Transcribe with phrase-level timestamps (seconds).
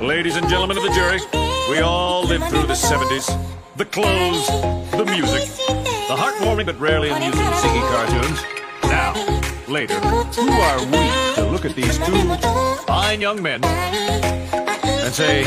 [0.00, 1.20] Ladies and gentlemen of the jury,
[1.68, 3.28] we all lived through the 70s.
[3.76, 4.46] The clothes,
[4.92, 8.42] the music, the heartwarming but rarely amusing Ziggy cartoons.
[8.84, 9.12] Now,
[9.68, 12.34] later, who are we to look at these two
[12.86, 15.40] fine young men and say,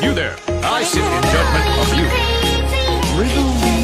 [0.00, 3.20] You there, I sit in judgment of you.
[3.20, 3.80] Riddle me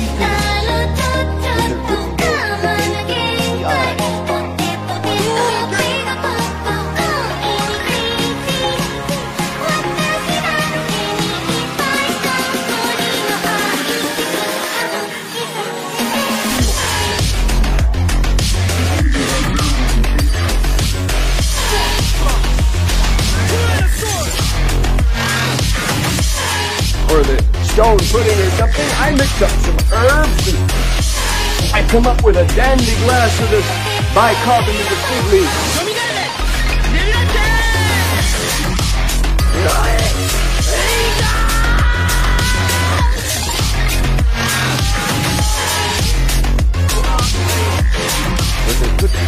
[27.77, 30.57] stone pudding or something, I mix up some herbs and
[31.75, 33.67] I come up with a dandy glass of this
[34.17, 35.53] bicarbonated fig leaf.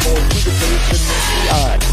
[0.04, 1.87] More to the case than meets the eye.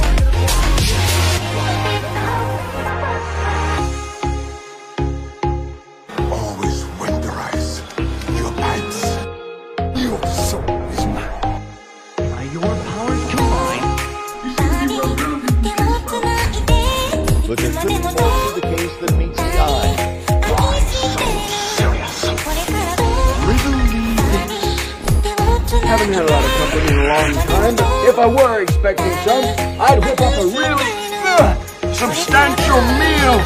[27.15, 27.75] Long time,
[28.07, 29.45] if I were expecting some,
[29.79, 30.91] I'd whip up a really
[31.23, 31.55] uh,
[31.93, 33.37] substantial meal.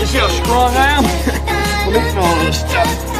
[0.00, 1.04] You see how strong I am?
[1.84, 3.12] I'm eating all this stuff.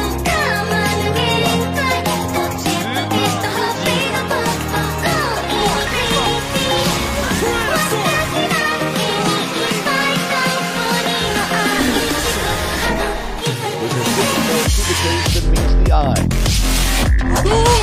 [17.43, 17.82] But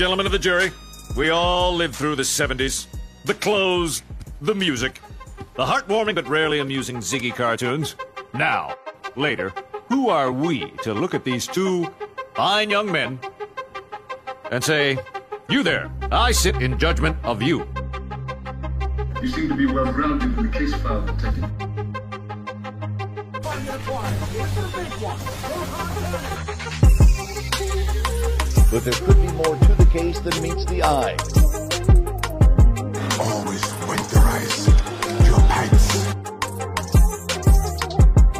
[0.00, 0.72] gentlemen of the jury,
[1.14, 2.86] we all lived through the 70s.
[3.26, 4.02] The clothes,
[4.40, 4.98] the music,
[5.56, 7.96] the heartwarming but rarely amusing Ziggy cartoons.
[8.32, 8.76] Now,
[9.14, 9.52] later,
[9.90, 11.92] who are we to look at these two
[12.32, 13.20] fine young men
[14.50, 14.98] and say,
[15.50, 17.68] You there, I sit in judgment of you.
[19.20, 21.50] You seem to be well grounded in the case file, Detective.
[28.70, 29.19] But there could
[30.90, 31.70] than meets the eye.
[33.20, 34.66] Always winterize
[35.26, 35.88] your pipes.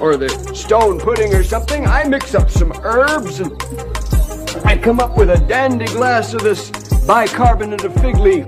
[0.00, 1.87] Or the stone pudding or something.
[1.87, 3.52] I mix up some herbs and
[4.64, 6.70] I come up with a dandy glass of this
[7.06, 8.47] bicarbonate of fig leaf.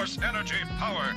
[0.00, 1.14] Energy power.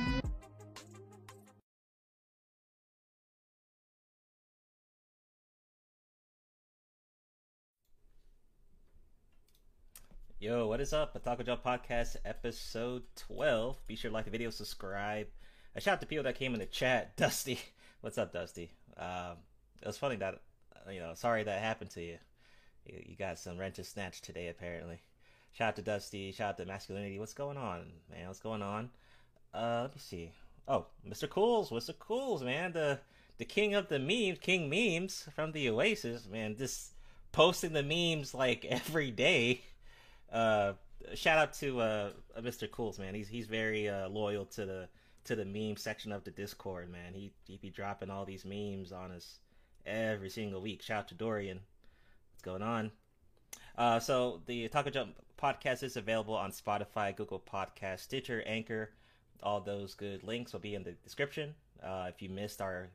[10.38, 11.16] Yo, what is up?
[11.16, 13.86] A Taco Job Podcast, episode 12.
[13.86, 15.28] Be sure to like the video, subscribe.
[15.74, 17.16] A shout out to people that came in the chat.
[17.16, 17.58] Dusty.
[18.02, 18.70] What's up, Dusty?
[18.98, 19.38] Um,
[19.80, 20.42] it was funny that,
[20.92, 22.18] you know, sorry that happened to you.
[22.84, 25.00] You, you got some wrenches snatched today, apparently.
[25.54, 26.32] Shout out to Dusty.
[26.32, 27.18] Shout out to Masculinity.
[27.18, 28.26] What's going on, man?
[28.26, 28.90] What's going on?
[29.54, 30.32] Uh, let me see.
[30.68, 31.28] Oh, Mr.
[31.28, 31.70] Cools.
[31.70, 31.98] What's Mr.
[31.98, 32.72] Cools, man.
[32.72, 33.00] The
[33.38, 36.56] the king of the memes, King Memes from the Oasis, man.
[36.56, 36.92] Just
[37.32, 39.62] posting the memes like every day
[40.32, 40.72] uh
[41.14, 42.70] shout out to uh Mr.
[42.70, 43.14] Cools man.
[43.14, 44.88] He's he's very uh loyal to the
[45.24, 47.14] to the meme section of the Discord, man.
[47.14, 49.38] He he be dropping all these memes on us
[49.86, 50.82] every single week.
[50.82, 51.60] Shout out to Dorian.
[52.32, 52.90] What's going on?
[53.76, 58.90] Uh so the Taco Jump podcast is available on Spotify, Google Podcast, Stitcher, Anchor.
[59.42, 61.54] All those good links will be in the description.
[61.82, 62.88] Uh if you missed our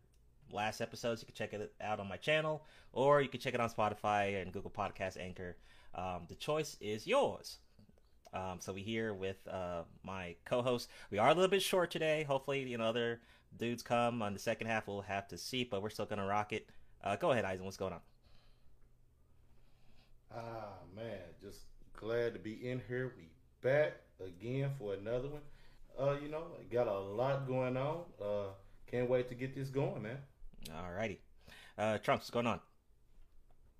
[0.52, 3.60] last episodes, you can check it out on my channel, or you can check it
[3.60, 5.58] on Spotify and Google Podcast, Anchor.
[5.96, 7.58] Um, the choice is yours.
[8.34, 10.90] Um, so we here with uh, my co-host.
[11.12, 12.24] We are a little bit short today.
[12.24, 13.22] Hopefully, you know, other
[13.58, 14.88] dudes come on the second half.
[14.88, 16.68] We'll have to see, but we're still gonna rock it.
[17.04, 17.66] Uh, go ahead, Eisen.
[17.66, 18.02] What's going on?
[20.36, 21.62] Ah man, just
[21.96, 23.14] glad to be in here.
[23.18, 23.30] We
[23.62, 23.94] back
[24.24, 25.42] again for another one.
[26.00, 28.04] Uh, you know, got a lot going on.
[28.22, 28.50] Uh,
[28.90, 30.18] can't wait to get this going, man.
[30.70, 31.18] Alrighty,
[31.78, 32.60] uh, Trunks, what's going on?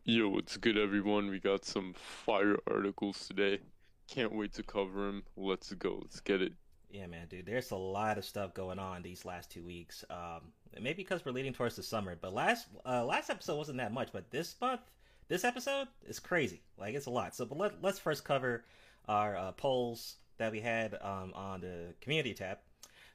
[0.06, 1.30] Yo, what's good, everyone?
[1.30, 3.60] We got some fire articles today.
[4.08, 5.24] Can't wait to cover them.
[5.38, 6.00] Let's go.
[6.02, 6.54] Let's get it.
[6.90, 7.46] Yeah, man, dude.
[7.46, 10.04] There's a lot of stuff going on these last two weeks.
[10.10, 10.52] Um,
[10.82, 14.10] maybe because we're leading towards the summer, but last uh, last episode wasn't that much.
[14.12, 14.82] But this month,
[15.30, 16.62] this episode is crazy.
[16.78, 17.36] Like it's a lot.
[17.36, 18.66] So, but let, let's first cover
[19.08, 22.58] our uh, polls that we had um, on the community tab.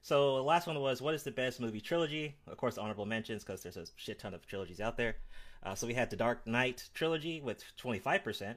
[0.00, 2.34] So the last one was what is the best movie trilogy?
[2.46, 5.16] Of course, honorable mentions because there's a shit ton of trilogies out there.
[5.62, 8.54] Uh, so we had the Dark Knight trilogy with 25%,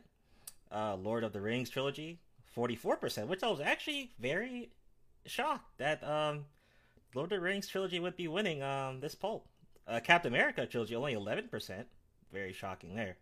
[0.72, 2.20] uh, Lord of the Rings trilogy
[2.56, 4.72] 44%, which I was actually very
[5.26, 6.46] shocked that um,
[7.14, 9.46] Lord of the Rings trilogy would be winning um, this poll.
[9.88, 11.86] Uh, Captain America trilogy only 11%,
[12.34, 13.16] very shocking there.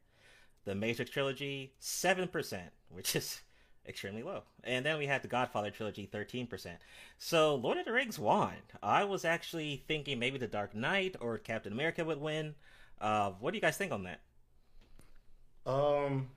[0.65, 3.41] The Matrix trilogy 7%, which is
[3.87, 4.43] extremely low.
[4.63, 6.77] And then we had the Godfather trilogy, 13%.
[7.17, 8.53] So Lord of the Rings won.
[8.81, 12.55] I was actually thinking maybe the Dark Knight or Captain America would win.
[12.99, 14.21] Uh, what do you guys think on that?
[15.65, 16.29] Um,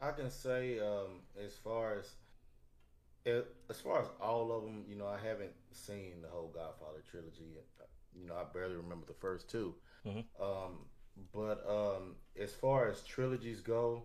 [0.00, 2.14] I can say um, as far as
[3.26, 7.58] as far as all of them, you know, I haven't seen the whole Godfather trilogy.
[8.14, 9.74] You know, I barely remember the first 2
[10.06, 10.42] mm-hmm.
[10.42, 10.78] Um,
[11.32, 14.04] but um, as far as trilogies go,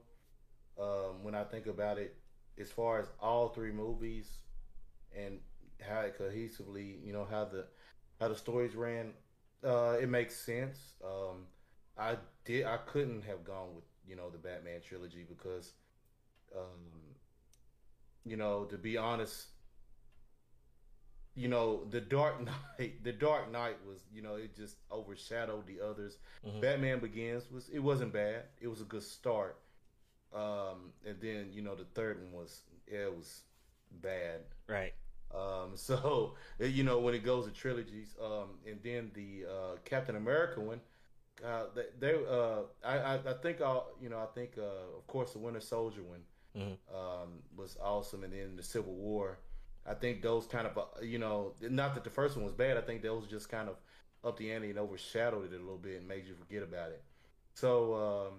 [0.79, 2.15] um, when I think about it,
[2.59, 4.39] as far as all three movies
[5.15, 5.39] and
[5.81, 7.65] how it cohesively, you know, how the
[8.19, 9.13] how the stories ran,
[9.63, 10.95] uh, it makes sense.
[11.03, 11.47] Um,
[11.97, 15.73] I did I couldn't have gone with you know the Batman trilogy because,
[16.55, 17.15] um,
[18.25, 19.47] you know, to be honest,
[21.35, 22.35] you know, the Dark
[22.79, 26.17] Knight, the Dark Knight was, you know, it just overshadowed the others.
[26.45, 26.61] Mhm.
[26.61, 28.43] Batman Begins was, it wasn't bad.
[28.61, 29.57] It was a good start.
[30.33, 32.61] Um, and then you know the third one was,
[32.91, 33.43] yeah, it was
[34.01, 34.41] bad.
[34.67, 34.93] Right.
[35.33, 40.15] Um, so you know when it goes to trilogies, um, and then the uh, Captain
[40.15, 40.81] America one,
[41.45, 45.05] uh, they, they uh, I, I, I think I'll, you know, I think uh, of
[45.07, 46.23] course the Winter Soldier one
[46.57, 46.77] Mhm.
[46.93, 49.37] um, was awesome, and then the Civil War.
[49.87, 52.77] I think those kind of, uh, you know, not that the first one was bad.
[52.77, 53.75] I think those just kind of
[54.23, 57.03] up the ante and overshadowed it a little bit and made you forget about it.
[57.53, 58.33] So um,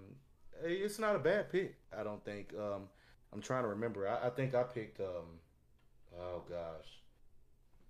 [0.63, 1.75] it's not a bad pick.
[1.97, 2.53] I don't think.
[2.53, 2.83] Um,
[3.33, 4.07] I'm trying to remember.
[4.07, 4.99] I, I think I picked.
[4.99, 5.39] Um,
[6.19, 6.87] oh gosh.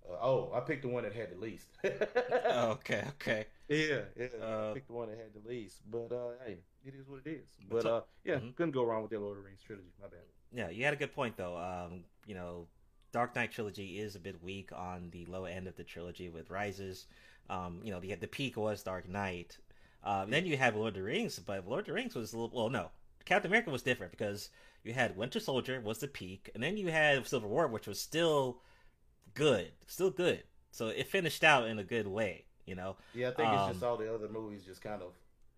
[0.08, 1.66] Uh, oh, I picked the one that had the least.
[1.84, 3.46] okay, okay.
[3.68, 4.26] Yeah, yeah.
[4.40, 5.80] Uh, I picked the one that had the least.
[5.90, 7.48] But uh, hey, it is what it is.
[7.68, 8.54] But uh, yeah, Mhm.
[8.56, 9.88] couldn't go wrong with the Lord of the Rings trilogy.
[10.00, 10.20] My bad.
[10.52, 11.56] Yeah, you had a good point though.
[11.58, 12.68] Um, you know,
[13.12, 16.50] Dark Knight trilogy is a bit weak on the low end of the trilogy with
[16.50, 17.06] Rises.
[17.48, 19.58] Um, you know, the the peak was Dark Knight.
[20.04, 22.38] Um, then you had Lord of the Rings, but Lord of the Rings was a
[22.38, 22.90] little well, no,
[23.24, 24.50] Captain America was different because
[24.84, 28.00] you had Winter Soldier was the peak, and then you had Civil War, which was
[28.00, 28.60] still
[29.34, 30.42] good, still good.
[30.70, 32.44] So it finished out in a good way.
[32.66, 35.12] You know, Yeah, I think it's just Um, all the other movies just kind of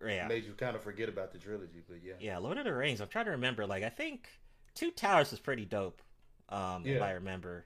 [0.05, 0.27] yeah.
[0.27, 1.83] made you kind of forget about the trilogy.
[1.87, 3.01] But yeah, Yeah, Lord of the Rings.
[3.01, 3.67] I'm trying to remember.
[3.67, 4.29] Like, I think
[4.73, 6.01] Two Towers was pretty dope.
[6.51, 7.65] Um, if I remember.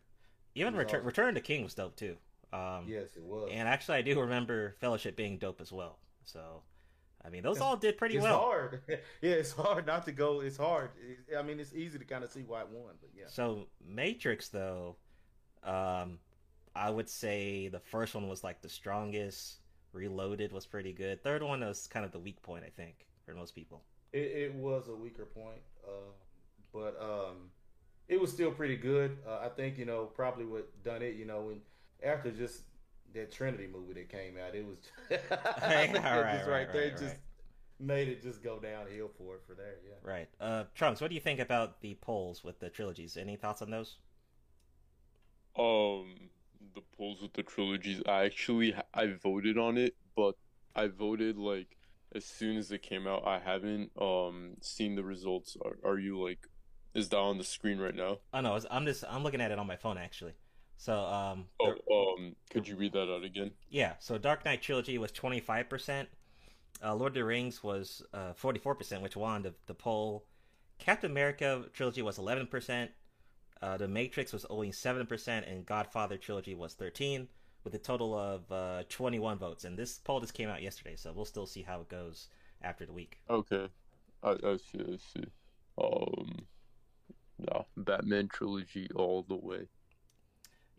[0.53, 1.07] Even Return awesome.
[1.07, 2.15] Return the King was dope too.
[2.53, 3.49] Um, yes, it was.
[3.51, 5.97] and actually, I do remember Fellowship being dope as well.
[6.23, 6.61] So,
[7.23, 8.35] I mean, those all did pretty it's well.
[8.35, 8.81] It's hard.
[9.21, 10.39] yeah, it's hard not to go.
[10.39, 10.91] It's hard.
[11.37, 13.25] I mean, it's easy to kind of see why it won, but yeah.
[13.27, 14.95] So Matrix, though,
[15.63, 16.19] um,
[16.75, 19.59] I would say the first one was like the strongest.
[19.91, 21.23] Reloaded was pretty good.
[21.23, 23.81] Third one was kind of the weak point, I think, for most people.
[24.11, 26.11] It, it was a weaker point, uh,
[26.73, 27.49] but um,
[28.07, 29.17] it was still pretty good.
[29.27, 31.15] Uh, I think you know probably what done it.
[31.15, 31.61] You know, when
[32.03, 32.61] after just
[33.13, 34.77] that Trinity movie that came out, it was
[35.61, 36.91] Hey, just all right, right, right, there.
[36.91, 37.17] right, just
[37.79, 39.77] made it just go downhill for it for there.
[39.87, 39.95] Yeah.
[40.01, 40.29] Right.
[40.39, 43.17] Uh, Trunks, what do you think about the polls with the trilogies?
[43.17, 43.97] Any thoughts on those?
[45.57, 46.29] Um,
[46.73, 48.01] the polls with the trilogies.
[48.07, 50.35] I actually I voted on it, but
[50.75, 51.77] I voted like
[52.13, 53.25] as soon as it came out.
[53.25, 55.55] I haven't um seen the results.
[55.63, 56.47] Are, are you like?
[56.95, 58.17] Is that on the screen right now?
[58.33, 58.57] I know.
[58.71, 60.33] I'm just I'm looking at it on my phone actually.
[60.77, 63.51] So um, Oh, the- um, could you read that out again?
[63.69, 63.93] yeah.
[63.99, 66.09] So Dark Knight trilogy was 25 percent.
[66.83, 70.25] Uh, Lord of the Rings was uh 44 percent, which won the, the poll.
[70.79, 72.91] Captain America trilogy was 11 percent.
[73.61, 77.27] Uh, the Matrix was only 7 percent, and Godfather trilogy was 13,
[77.63, 79.63] with a total of uh 21 votes.
[79.65, 82.27] And this poll just came out yesterday, so we'll still see how it goes
[82.61, 83.19] after the week.
[83.29, 83.67] Okay,
[84.23, 84.79] I I see.
[84.79, 85.25] I see.
[85.77, 86.45] Um,
[87.37, 89.67] yeah, Batman trilogy all the way.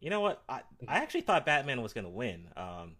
[0.00, 0.42] You know what?
[0.48, 2.48] I I actually thought Batman was gonna win.
[2.56, 2.96] Um,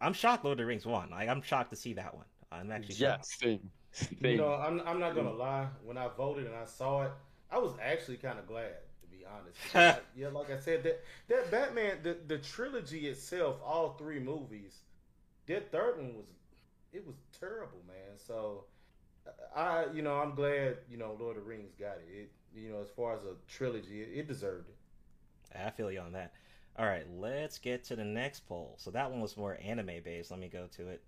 [0.00, 1.10] I'm shocked Lord of the Rings won.
[1.10, 2.26] Like I'm shocked to see that one.
[2.52, 3.26] I'm actually Yeah, shocked.
[3.40, 3.70] same.
[4.20, 5.68] You know, I'm I'm not gonna lie.
[5.82, 7.12] When I voted and I saw it,
[7.50, 9.58] I was actually kind of glad to be honest.
[9.74, 14.80] I- yeah, like I said, that that Batman, the the trilogy itself, all three movies,
[15.46, 16.26] that third one was,
[16.92, 18.18] it was terrible, man.
[18.18, 18.66] So,
[19.54, 22.08] I you know I'm glad you know Lord of the Rings got it.
[22.12, 24.76] It you know as far as a trilogy, it, it deserved it.
[25.58, 26.32] I feel you on that.
[26.78, 28.76] All right, let's get to the next poll.
[28.78, 30.30] So that one was more anime based.
[30.30, 31.02] Let me go to it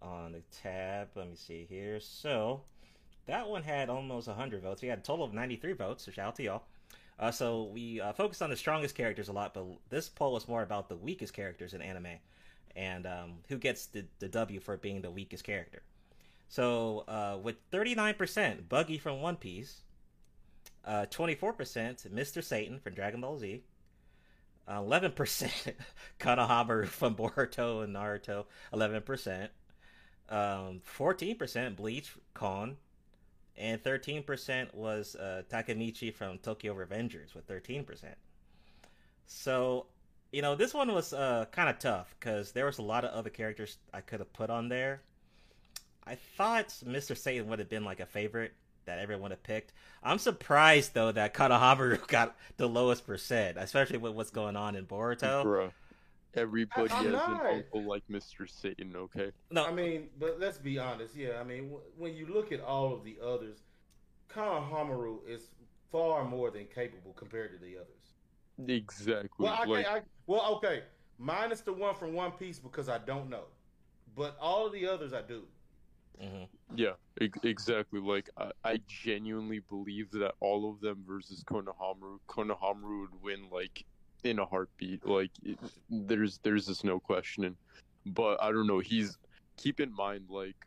[0.00, 1.08] on the tab.
[1.14, 2.00] Let me see here.
[2.00, 2.62] So
[3.26, 4.82] that one had almost 100 votes.
[4.82, 6.04] We had a total of 93 votes.
[6.04, 6.62] So shout out to y'all.
[7.18, 10.48] Uh, so we uh, focused on the strongest characters a lot, but this poll was
[10.48, 12.16] more about the weakest characters in anime,
[12.74, 15.82] and um, who gets the, the W for being the weakest character.
[16.48, 19.82] So uh, with 39%, Buggy from One Piece,
[20.84, 22.42] uh, 24% Mr.
[22.42, 23.62] Satan from Dragon Ball Z,
[24.68, 25.74] 11%
[26.20, 29.48] Konohamaru from Boruto and Naruto, 11%,
[30.28, 32.76] um, 14% Bleach Kon,
[33.56, 38.04] and 13% was uh, Takemichi from Tokyo Revengers with 13%.
[39.26, 39.86] So,
[40.32, 43.10] you know, this one was uh, kind of tough because there was a lot of
[43.10, 45.02] other characters I could have put on there.
[46.06, 47.16] I thought Mr.
[47.16, 48.52] Satan would have been like a favorite
[48.90, 49.72] that everyone would have picked.
[50.02, 54.84] I'm surprised though that Konohamaru got the lowest percent, especially with what's going on in
[54.84, 55.44] Boruto.
[55.44, 55.70] Bruh.
[56.34, 57.44] Everybody I'm has not.
[57.44, 58.48] an uncle like Mr.
[58.48, 59.32] Satan, okay?
[59.50, 61.16] No, I mean, but let's be honest.
[61.16, 63.62] Yeah, I mean, w- when you look at all of the others,
[64.32, 65.48] Konohamaru is
[65.90, 68.68] far more than capable compared to the others.
[68.68, 69.28] Exactly.
[69.38, 70.82] Well, I, like, I, well, okay,
[71.18, 73.44] minus the one from One Piece because I don't know,
[74.14, 75.42] but all of the others I do.
[76.18, 78.00] Hmm yeah, ex- exactly.
[78.00, 83.86] Like, I, I genuinely believe that all of them versus Konohamaru, Konohamaru would win, like,
[84.22, 85.04] in a heartbeat.
[85.04, 87.58] Like, it, there's there's just no questioning.
[88.06, 88.78] But I don't know.
[88.78, 89.18] He's
[89.56, 90.66] keep in mind, like,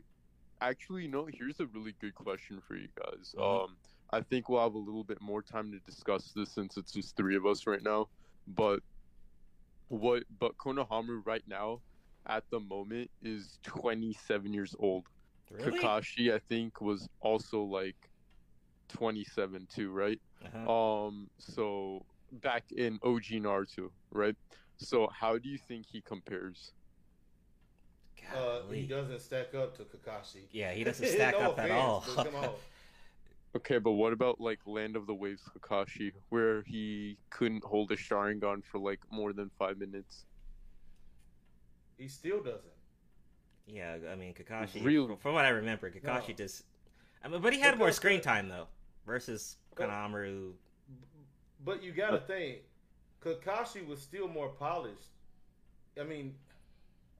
[0.60, 1.26] actually, no.
[1.26, 3.34] Here's a really good question for you guys.
[3.36, 3.64] Mhm.
[3.64, 3.78] Um,
[4.10, 7.16] I think we'll have a little bit more time to discuss this since it's just
[7.16, 8.10] three of us right now.
[8.46, 8.82] But
[9.88, 10.24] what?
[10.30, 11.82] But Konohamaru right now,
[12.26, 15.08] at the moment, is 27 years old.
[15.50, 15.80] Really?
[15.80, 17.96] Kakashi, I think, was also like
[18.88, 20.20] 27 too, right?
[20.44, 21.06] Uh-huh.
[21.06, 24.36] Um, so back in OG Naruto, right?
[24.76, 26.72] So how do you think he compares?
[28.34, 30.46] Uh, he doesn't stack up to Kakashi.
[30.50, 32.00] Yeah, he doesn't stack No up at all.
[32.00, 32.50] come on.
[33.56, 37.96] Okay, but what about like Land of the Waves Kakashi, where he couldn't hold a
[37.96, 40.24] Sharingan for like more than five minutes?
[41.96, 42.72] He still doesn't.
[43.66, 44.84] Yeah, I mean Kakashi.
[44.84, 46.34] Real- From, from what I remember, Kakashi No.
[46.34, 46.64] just.
[47.22, 48.66] I mean, but he had more screen the- time though,
[49.06, 50.52] versus But- Konohamaru.
[51.64, 52.58] But you gotta think,
[53.22, 55.08] Kakashi was still more polished.
[55.98, 56.34] I mean,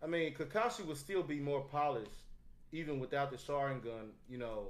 [0.02, 2.24] I mean, Kakashi would still be more polished,
[2.72, 4.10] even without the Sharingan.
[4.28, 4.68] You know,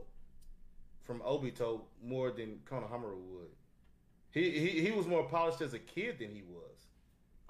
[1.03, 3.51] from Obito more than Konohamaru would.
[4.31, 6.87] He he he was more polished as a kid than he was.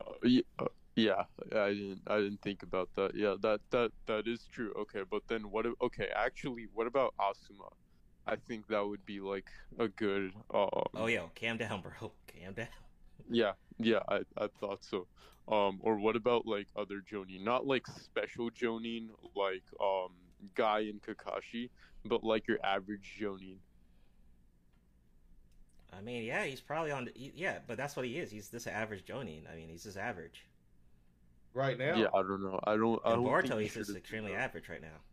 [0.01, 0.65] Uh, yeah, uh,
[0.97, 3.15] yeah, I didn't, I didn't think about that.
[3.15, 4.73] Yeah, that that that is true.
[4.83, 5.67] Okay, but then what?
[5.67, 7.73] if- Okay, actually, what about Asuma?
[8.27, 10.33] I think that would be like a good.
[10.53, 12.13] Um, Oh yeah, calm down, bro.
[12.33, 12.69] Calm down.
[13.29, 15.07] Yeah, yeah, I, I thought so.
[15.47, 17.43] Um, or what about like other Jonin?
[17.43, 20.13] Not like special Jonin, like um
[20.55, 21.71] Guy and Kakashi,
[22.05, 23.59] but like your average Jonin.
[25.93, 27.09] I mean, yeah, he's probably on.
[27.15, 28.31] Yeah, but that's what he is.
[28.31, 29.51] He's this average Jonin.
[29.51, 30.45] I mean, he's just average.
[31.55, 32.61] Right now, Yeah, I don't know.
[32.65, 33.01] I don't.
[33.05, 35.05] I And don't Boruto, think he he's just extremely been, average right now.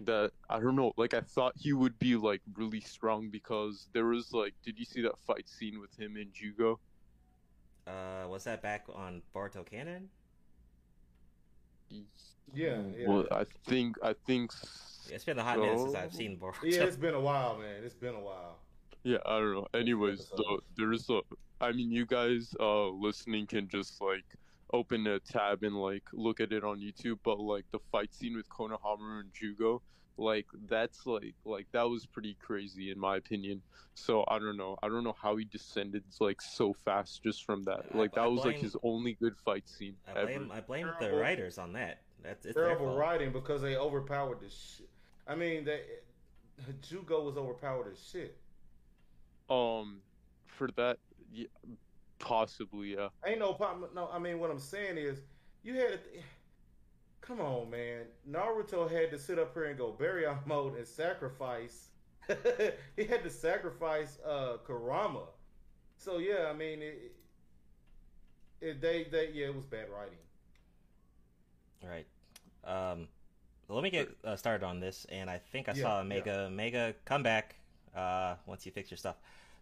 [0.00, 0.92] That I don't know.
[0.96, 4.84] Like I thought he would be like really strong because there was like, did you
[4.84, 6.80] see that fight scene with him and Jugo?
[7.86, 10.10] Uh, was that back on Boruto Canon?
[12.52, 13.06] Yeah, yeah.
[13.06, 14.52] Well, I think I think.
[14.52, 16.18] s- It's been a hot minute since I've so.
[16.18, 16.70] seen Boruto.
[16.70, 16.84] yeah.
[16.84, 17.82] It's been a while, man.
[17.84, 18.60] It's been a while.
[19.02, 19.66] Yeah, I don't know.
[19.74, 20.32] Anyways, episodes.
[20.36, 21.20] though, there's a.
[21.60, 24.26] I mean, you guys uh listening can just like
[24.72, 27.18] open a tab and like look at it on YouTube.
[27.24, 29.82] But like the fight scene with Konohamaru and Jugo,
[30.16, 33.62] like that's like like that was pretty crazy in my opinion.
[33.94, 34.76] So I don't know.
[34.82, 37.94] I don't know how he descended like so fast just from that.
[37.94, 40.46] Like that I was like his only good fight scene I ever.
[40.52, 42.02] I blame the writers on that.
[42.22, 42.98] That's it's their Terrible fault.
[42.98, 44.88] writing because they overpowered the shit.
[45.26, 45.82] I mean, they
[46.82, 48.36] Jugo was overpowered as shit.
[49.50, 50.00] Um,
[50.46, 50.98] for that,
[51.32, 51.46] yeah,
[52.18, 53.08] possibly yeah.
[53.24, 53.90] Ain't no problem.
[53.94, 55.20] No, I mean what I'm saying is,
[55.62, 56.10] you had to.
[57.20, 58.06] Come on, man.
[58.28, 61.90] Naruto had to sit up here and go Baryon mode and sacrifice.
[62.96, 65.26] he had to sacrifice uh Kurama.
[65.96, 67.14] So yeah, I mean it.
[68.60, 70.18] it they they yeah, it was bad writing.
[71.82, 72.06] All right.
[72.64, 73.08] Um,
[73.68, 76.50] let me get uh, started on this, and I think I Yeah, saw a mega
[76.50, 77.56] mega comeback.
[77.94, 79.16] Uh, once you fix your stuff.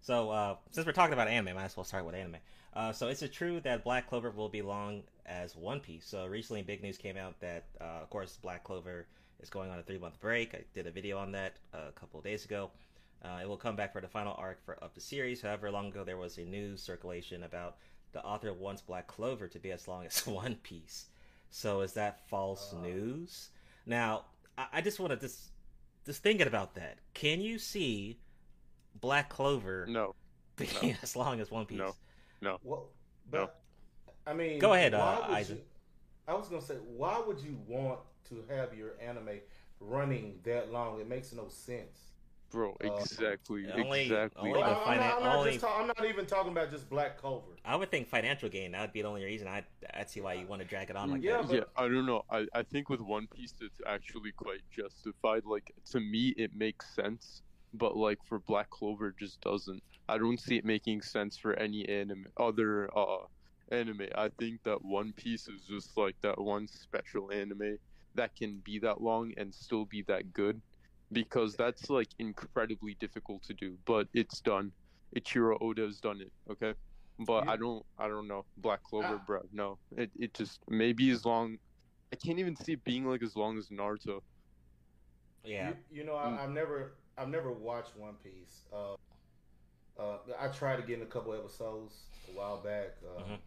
[0.07, 2.37] So uh, since we're talking about anime, might as well start with anime.
[2.73, 6.07] Uh, so is it true that Black Clover will be long as One Piece?
[6.07, 9.09] So recently, big news came out that, uh, of course, Black Clover
[9.41, 10.55] is going on a three month break.
[10.55, 12.71] I did a video on that uh, a couple of days ago.
[13.25, 15.43] Uh, it will come back for the final arc for of the series.
[15.43, 17.79] However, long ago there was a news circulation about
[18.13, 21.07] the author wants Black Clover to be as long as One Piece.
[21.51, 23.49] So is that false news?
[23.87, 25.51] Now, I, I just want to just
[26.05, 26.99] just thinking about that.
[27.13, 28.21] Can you see
[29.01, 30.15] Black Clover No,
[30.57, 31.79] being as long as One Piece.
[31.79, 31.95] No.
[32.41, 32.59] No.
[32.63, 32.89] Well,
[33.31, 33.61] but
[34.27, 35.59] I mean, Go ahead, uh, Isaac.
[35.59, 35.65] you-
[36.29, 39.41] I was gonna say, why would you want to have your anime
[39.81, 41.01] running that long?
[41.01, 42.13] It makes no sense.
[42.51, 44.41] Bro, Uh, exactly, only- exactly.
[44.51, 46.89] only Well, I'm, not, I'm, not only- just ta- I'm not even talking about just
[46.89, 47.57] Black Clover.
[47.65, 48.71] I would think financial gain.
[48.73, 49.49] That would be the only reason.
[49.49, 51.53] I'd, I'd see why you want to drag it on like Yeah, that.
[51.53, 52.25] yeah, I don't know.
[52.31, 55.45] I, I think with One Piece it's actually quite justified.
[55.45, 57.43] Like to me it makes sense,
[57.77, 59.83] but like for Black Clover just doesn't.
[60.09, 63.25] I don't see it making sense for any anime other uh
[63.71, 64.03] anime.
[64.15, 67.79] I think that One Piece is just like that one special anime
[68.15, 70.61] that can be that long and still be that good
[71.13, 74.73] because that's like incredibly difficult to do, but it's done.
[75.15, 76.75] Eiichiro Oda's done it, okay?
[77.21, 78.45] But You- I don't I don't know.
[78.59, 79.25] Black Clover, Ah.
[79.27, 79.43] bro.
[79.53, 79.79] No.
[79.97, 81.59] It it just maybe as long
[82.13, 84.23] I can't even see it being like as long as Naruto.
[85.45, 85.71] Yeah.
[85.71, 86.39] You, you know, I, Mm.
[86.39, 88.65] I've never, I've never watched One Piece.
[88.73, 88.95] Uh,
[89.99, 92.99] uh, I tried to get in a couple episodes a while back.
[93.17, 93.41] Um, Mhm.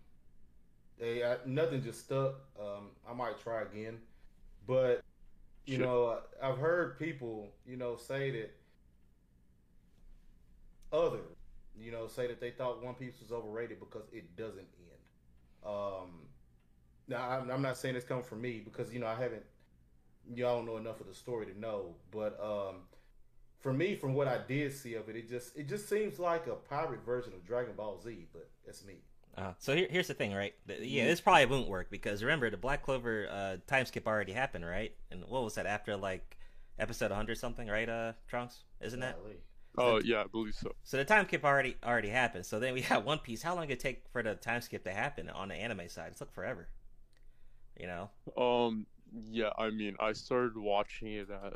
[0.97, 2.35] They I, nothing just stuck.
[2.59, 4.01] Um, I might try again,
[4.67, 5.03] but
[5.65, 5.85] you Sure.
[5.85, 8.51] know, I've heard people, you know, say that
[10.91, 11.21] other,
[11.77, 14.99] you know, say that they thought One Piece was overrated because it doesn't end.
[15.63, 16.27] Um,
[17.07, 19.45] now I'm, I'm not saying it's coming from me because you know I haven't,
[20.33, 22.87] y'all don't know enough of the story to know, but um,
[23.59, 26.47] for me, from what I did see of it, it just it just seems like
[26.47, 28.95] a pirate version of Dragon Ball Z, but that's me.
[29.37, 30.53] Uh, so here, here's the thing, right?
[30.65, 30.83] The- Mm-hmm.
[30.85, 34.65] Yeah, this probably won't work because remember the Black Clover uh, time skip already happened,
[34.65, 34.93] right?
[35.11, 36.37] And what was that after like
[36.77, 37.87] episode 100 something, right?
[37.87, 39.17] Uh, Trunks, isn't that?
[39.21, 39.35] Golly.
[39.77, 40.73] Oh yeah, I believe so.
[40.83, 42.45] So the time skip already already happened.
[42.45, 43.41] So then we have One Piece.
[43.43, 46.11] How long did it take for the time skip to happen on the anime side?
[46.11, 46.67] It took forever.
[47.79, 48.09] You know?
[48.37, 48.85] Um
[49.31, 51.53] yeah, I mean I started watching it at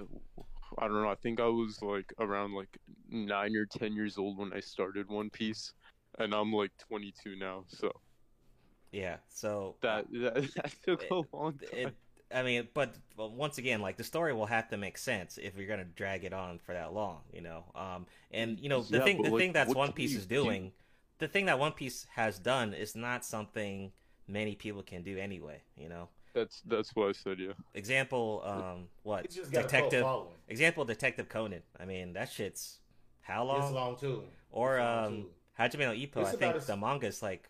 [0.80, 2.78] I don't know, I think I was like around like
[3.10, 5.74] nine or ten years old when I started One Piece.
[6.20, 7.92] And I'm like twenty two now, so
[8.92, 9.18] Yeah.
[9.30, 11.80] So that that, that took a long time.
[11.82, 11.96] it,
[12.34, 15.56] I mean, but, but once again, like the story will have to make sense if
[15.56, 17.66] you're gonna drag it on for that long, you know.
[17.76, 20.26] Um, and you know the Yeah, thing, the like, thing that's One Piece you is
[20.42, 20.58] do?
[20.58, 20.72] doing,
[21.20, 23.92] the thing that One Piece has done is not something
[24.28, 26.10] many people can do anyway, you know.
[26.34, 27.52] That's that's what I said, yeah.
[27.76, 30.08] Example, um, what It's just got a cult Detective?
[30.48, 31.62] Example, Detective Conan.
[31.80, 32.80] I mean, that shit's
[33.22, 33.58] how long?
[33.64, 33.74] It's long?
[33.92, 34.24] long too.
[34.52, 35.30] Or It's long, um, too.
[35.60, 36.22] Hajime no Ippo.
[36.22, 37.50] It's I think as- the manga's like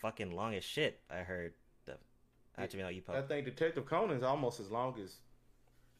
[0.00, 1.00] fucking long as shit.
[1.10, 1.54] I heard
[1.86, 1.96] the
[2.58, 3.10] Hajime no Ippo.
[3.16, 5.16] I think Detective Conan's almost as long as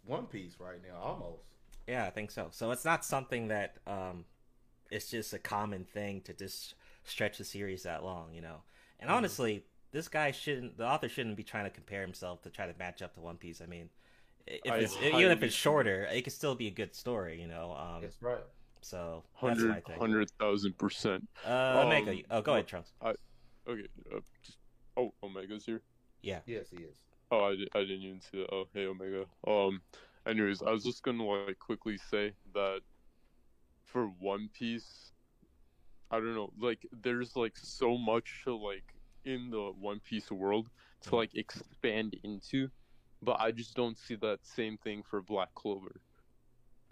[0.04, 1.42] One Piece right now, almost.
[1.86, 2.48] Yeah, I think so.
[2.50, 4.24] So it's not something that um,
[4.90, 8.62] it's just a common thing to just stretch the series that long, you know.
[9.00, 9.16] And Mm-hmm.
[9.16, 10.76] honestly, this guy shouldn't.
[10.78, 13.36] The author shouldn't be trying to compare himself to try to match up to One
[13.36, 13.60] Piece.
[13.60, 13.90] I mean,
[14.48, 17.40] i- if I it's, even if it's shorter, it could still be a good story,
[17.40, 17.72] you know.
[17.72, 18.38] Um, That's right.
[18.80, 19.98] so that's my Hundred thing.
[19.98, 21.28] hundred thousand percent.
[21.46, 22.22] Uh, Um, Omega.
[22.30, 22.92] Oh, go ahead, what- Trunks.
[23.68, 24.58] Okay, uh, just,
[24.96, 25.82] oh Omega's here.
[26.22, 26.40] Yeah.
[26.46, 26.96] Yes, he is.
[27.30, 28.52] Oh, I, I didn't even see that.
[28.52, 29.24] Oh, hey, Omega.
[29.46, 29.80] Um,
[30.26, 32.80] anyways, I was just gonna like quickly say that
[33.84, 35.12] for One Piece,
[36.10, 38.94] I don't know, like there's like so much to like
[39.24, 40.68] in the One Piece world
[41.02, 41.16] to mm-hmm.
[41.16, 42.68] like expand into,
[43.22, 46.00] but I just don't see that same thing for Black Clover.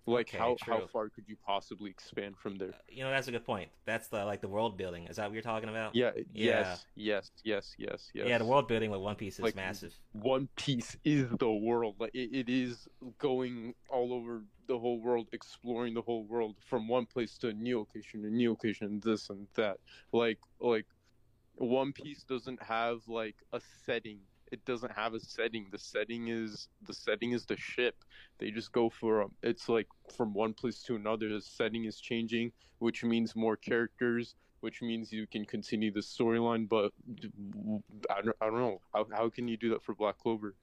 [0.06, 2.70] Like Okay, how how far could you possibly expand from there?
[2.70, 3.68] Uh, you know, that's a good point.
[3.84, 5.06] That's the like the world building.
[5.06, 5.94] Is that what you're talking about?
[5.94, 6.22] Yeah, Yeah.
[6.32, 8.26] yes, yes, yes, yes, yes.
[8.26, 9.94] Yeah, the world building with One Piece is Like, massive.
[10.12, 11.96] One Piece is the world.
[11.98, 12.88] Like it, it is
[13.18, 17.52] going all over the whole world, exploring the whole world from one place to a
[17.52, 19.76] new location, a new location, this and that.
[20.12, 20.86] Like like
[21.60, 24.20] One Piece doesn't have like a setting.
[24.50, 25.68] It doesn't have a setting.
[25.70, 27.96] The setting is the setting is the ship.
[28.38, 31.28] They just go for um, it's like from one place to another.
[31.28, 36.68] The setting is changing, which means more characters, which means you can continue the storyline.
[36.68, 36.92] But
[38.10, 40.56] I don't, I don't know how how can you do that for Black Clover?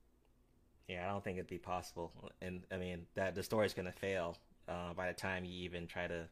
[0.87, 2.31] Yeah, I don't think it'd be possible.
[2.41, 6.07] And I mean that the story's gonna fail uh, by the time you even try
[6.07, 6.29] to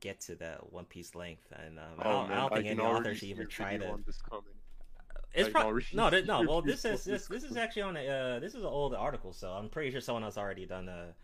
[0.00, 1.52] get to the One Piece length.
[1.52, 3.72] And um, I don't, I Oh, don't think can any already author should even try
[3.78, 4.02] video to.
[4.04, 4.44] this coming.
[5.34, 6.42] It's I pro- no, th- no.
[6.42, 9.32] Well, this is this this is actually on a uh, this is an old article,
[9.32, 11.14] so I'm pretty sure someone has already done a.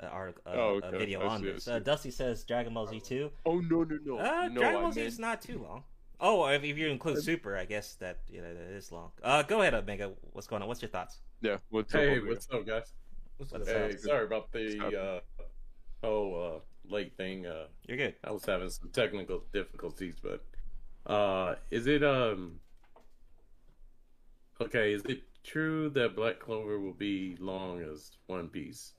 [0.00, 1.68] A, article, uh, Oh, a video I on this.
[1.68, 3.30] Uh, Dusty says Dragon Ball Z two.
[3.44, 4.18] Oh no no no!
[4.18, 5.84] Uh, no, Dragon Ball Z meant- is not too long.
[6.18, 9.10] Oh, if, if you include Super, I guess that you know that is long.
[9.22, 10.12] Uh, go ahead, Omega.
[10.32, 10.68] What's going on?
[10.68, 11.18] What's your thoughts?
[11.42, 11.58] Yeah.
[11.68, 12.12] What's Hey, up?
[12.12, 12.26] Omega?
[12.26, 12.92] what's up, guys?
[13.36, 13.74] What's What's up?
[13.76, 13.98] Hey, up?
[13.98, 15.20] sorry about the uh,
[16.02, 16.60] whole uh,
[16.92, 17.46] late thing.
[17.46, 18.14] Uh, You're good.
[18.24, 20.44] I was having some technical difficulties, but
[21.10, 22.60] uh, is it um
[24.60, 24.92] okay?
[24.92, 28.92] Is it true that Black Clover will be long as One Piece?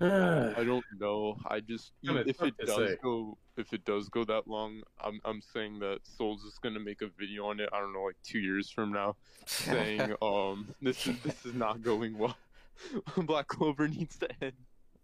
[0.00, 1.36] I don't know.
[1.46, 2.96] I just Kinda if it does say.
[3.02, 7.02] go if it does go that long, I'm I'm saying that Souls is gonna make
[7.02, 7.68] a video on it.
[7.72, 11.82] I don't know, like two years from now, saying um this is this is not
[11.82, 12.36] going well.
[13.16, 14.52] Black Clover needs to end.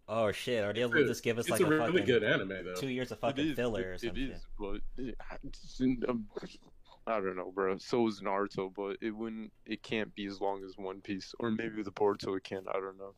[0.07, 0.63] Oh shit!
[0.65, 2.49] Or they'll It's a- just give us it's like a a, really fucking good anime,
[2.49, 2.75] though.
[2.75, 4.23] two years of fucking is, filler or it- something.
[4.23, 6.27] It is, but it, it's in- um,
[7.07, 7.77] I don't know, bro.
[7.79, 9.53] So is Naruto, but it wouldn't.
[9.67, 12.65] It can't be as long as One Piece, or maybe the Boruto it can.
[12.69, 13.15] I don't know.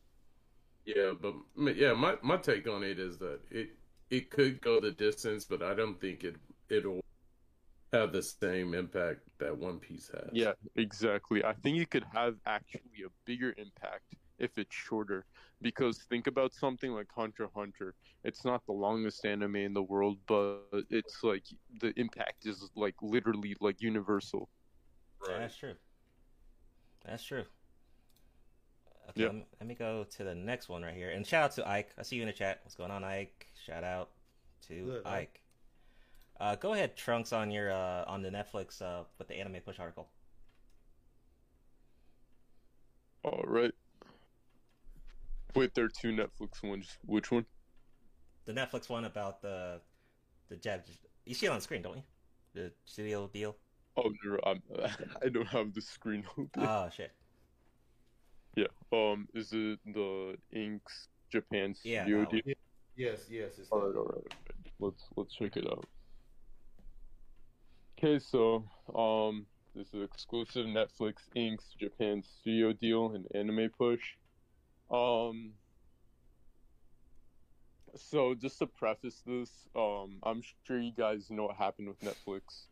[0.85, 1.33] Yeah, but
[1.75, 3.69] yeah, my my take on it is that it
[4.09, 6.35] it could go the distance, but I don't think it
[6.69, 7.01] it'll
[7.93, 10.29] have the same impact that One Piece has.
[10.33, 11.43] Yeah, exactly.
[11.43, 15.25] I think it could have actually a bigger impact if it's shorter.
[15.61, 17.95] Because think about something like Hunter Hunter.
[18.23, 21.43] It's not the longest anime in the world, but it's like
[21.81, 24.49] the impact is like literally like universal.
[25.27, 25.73] Yeah, that's true.
[27.05, 27.45] That's true.
[29.09, 29.41] Okay, Yeah.
[29.59, 31.11] let, me, go to the next one right here.
[31.11, 31.91] And shout out to Ike.
[31.97, 32.59] I see you in the chat.
[32.63, 33.47] What's going on, Ike?
[33.65, 34.09] Shout out
[34.67, 35.13] to Good, Ike.
[35.13, 35.41] Ike.
[36.39, 39.79] Uh, go ahead, Trunks, on your uh, on the Netflix uh, with the anime push
[39.79, 40.07] article.
[43.23, 43.73] All right.
[45.57, 46.97] Wait, there are two Netflix ones.
[47.03, 47.45] Which one?
[48.45, 49.81] The Netflix one about the
[50.49, 50.83] the jab.
[51.25, 52.03] You see it on the screen, don't you?
[52.53, 53.57] The studio deal.
[53.97, 54.61] Oh, no, I'm,
[55.25, 56.49] I don't have the screen open.
[56.57, 57.11] Oh shit.
[58.55, 58.67] yeah.
[58.93, 62.41] Um, is it the Inks Japan Yeah, studio that one.
[62.45, 62.55] deal?
[62.95, 63.57] Yes, yes.
[63.57, 64.33] It's All right, all right.
[64.79, 65.85] Let's let's check it out.
[67.97, 68.63] Okay, so
[68.95, 74.01] um, this is exclusive Netflix Inks Japan studio deal and anime push.
[74.89, 75.53] Um,
[77.95, 82.67] so just to preface this, um, I'm sure you guys know what happened with Netflix.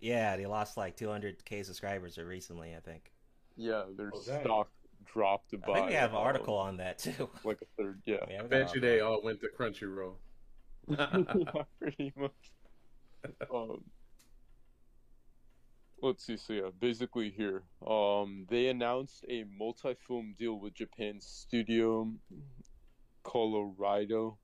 [0.00, 3.12] Yeah, they lost like 200k subscribers recently, I think.
[3.56, 4.70] Yeah, their Oh, stock
[5.04, 5.72] dropped by.
[5.72, 7.28] I think we have an um, article on that too.
[7.44, 8.24] Like a third, yeah.
[8.30, 10.14] Yeah, I bet you they all went to Crunchyroll.
[11.78, 12.32] pretty much.
[13.52, 13.84] Um,
[16.02, 16.36] let's see.
[16.36, 22.12] So yeah, basically here, um, they announced a multi-film deal with Japan's studio
[23.24, 24.36] Colorido.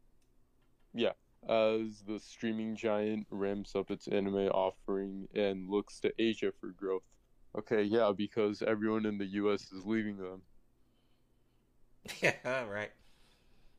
[0.94, 1.12] Yeah,
[1.48, 7.02] as the streaming giant ramps up its anime offering and looks to Asia for growth.
[7.58, 9.72] Okay, yeah, because everyone in the U.S.
[9.72, 10.42] is leaving them.
[12.22, 12.90] yeah, right.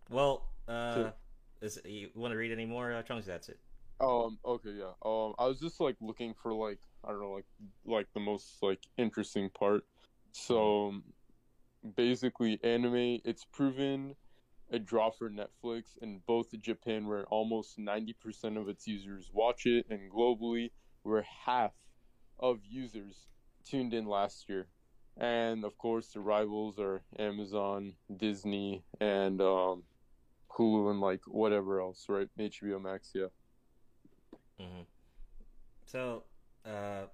[0.10, 1.14] Well, uh, So-
[1.62, 3.26] is you want to read any more uh, Trunks?
[3.26, 3.60] That's it.
[4.00, 4.38] Um.
[4.46, 4.70] Okay.
[4.78, 4.92] Yeah.
[5.04, 5.34] Um.
[5.40, 7.46] I was just like looking for like I don't know like
[7.86, 9.84] like the most like interesting part.
[10.32, 11.02] So
[11.96, 14.16] basically, anime it's proven
[14.72, 19.66] a draw for Netflix in both Japan, where almost ninety percent of its users watch
[19.66, 20.72] it, and globally,
[21.04, 21.72] where half
[22.40, 23.28] of users
[23.66, 24.68] tuned in last year.
[25.20, 29.84] And of course, the rivals are Amazon, Disney, and um,
[30.52, 32.30] Hulu, and like whatever else, right?
[32.40, 33.28] HBO Max, yeah.
[34.60, 34.84] hmm
[35.86, 36.24] So,
[36.68, 37.06] uh,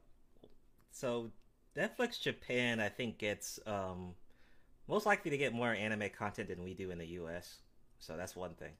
[0.91, 1.29] so
[1.77, 4.13] Netflix Japan, I think gets um
[4.87, 7.59] most likely to get more anime content than we do in the U.S.
[7.99, 8.73] So that's one thing.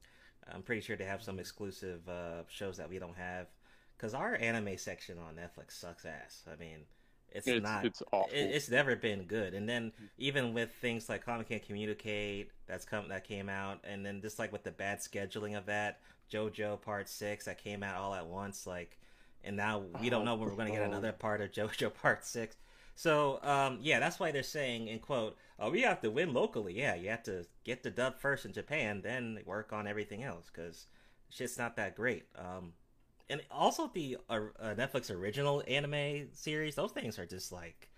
[0.52, 3.46] I'm pretty sure they have some exclusive uh, shows that we don't have
[3.96, 6.42] because our anime section on Netflix sucks ass.
[6.52, 6.80] I mean,
[7.30, 7.86] it's, It's- not.
[7.86, 8.28] it's awful.
[8.30, 9.54] It, it's never been good.
[9.54, 14.04] And then even with things like Komi Can't Communicate that's come that came out, and
[14.04, 17.96] then just like with the bad scheduling of that, JoJo Part Six that came out
[17.96, 18.98] all at once, like,
[19.44, 20.90] and now we don't know when we're going to get Oh.
[20.90, 22.56] another part of JoJo Part Six.
[22.96, 26.78] So um, yeah, that's why they're saying in quote, "Oh, we have to win locally."
[26.78, 30.50] Yeah, you have to get the dub first in Japan, then work on everything else
[30.54, 30.86] because
[31.30, 32.26] shit's not that great.
[32.36, 32.72] Um,
[33.28, 37.88] and also the uh, uh, Netflix original anime series; those things are just like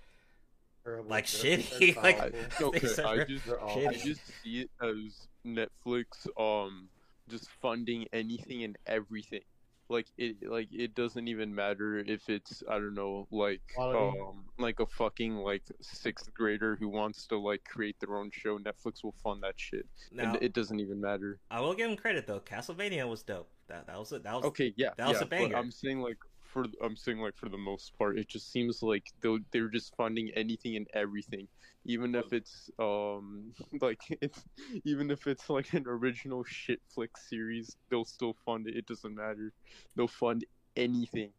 [1.09, 1.94] like They're- shitty.
[1.94, 3.61] they're like okay, I just They're.
[3.62, 6.88] I just see it as Netflix um
[7.28, 9.40] just funding anything and everything.
[9.88, 14.81] Like it like it doesn't even matter if it's I don't know like um like
[14.81, 18.59] a fucking like sixth grader who wants to like create their own show.
[18.59, 21.38] Netflix will fund that shit, Now, and it doesn't even matter.
[21.51, 22.40] I will give him credit though.
[22.40, 23.51] Castlevania was dope.
[23.68, 24.25] That that was it.
[24.25, 25.57] That was Okay, yeah, that was a banger.
[25.57, 26.18] I'm saying like
[26.57, 29.95] for I'm saying like for the most part, it just seems like they they're just
[29.95, 31.49] funding anything and everything,
[31.85, 34.42] even if it's um like it's
[34.85, 38.75] even if it's like an original shit flick series, they'll still fund it.
[38.75, 39.53] It doesn't matter.
[39.97, 41.31] They'll fund anything.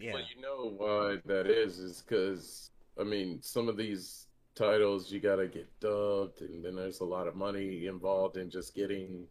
[0.00, 0.14] yeah.
[0.14, 5.20] Well, you know why that is, is because I mean, some of these titles you
[5.20, 9.26] gotta get dubbed, and then there's a lot of money involved in just getting,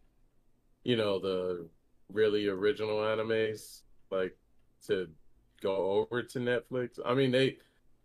[0.84, 1.68] you know, the
[2.12, 4.36] really original animes like
[4.86, 5.08] to
[5.64, 7.00] go over to Netflix.
[7.04, 7.58] I mean, they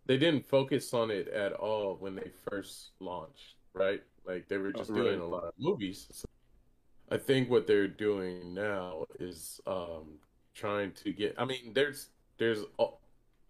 [0.06, 3.56] they didn't focus on it at all when they first launched.
[3.74, 4.02] right?
[4.26, 5.20] Like they were just Uh, doing right.
[5.20, 6.08] a lot of movies.
[6.12, 6.26] So
[7.10, 10.20] I think what they're doing now is um
[10.54, 11.34] trying to get.
[11.38, 12.64] I mean, there's there's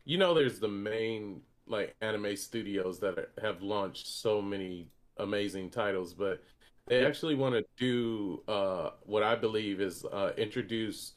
[0.05, 5.71] you know there's the main like anime studios that are, have launched so many amazing
[5.71, 6.43] titles, but
[6.89, 11.15] they actually want to do uh what I believe is uh introduce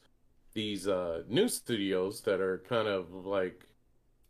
[0.54, 3.66] these uh new studios that are kind of like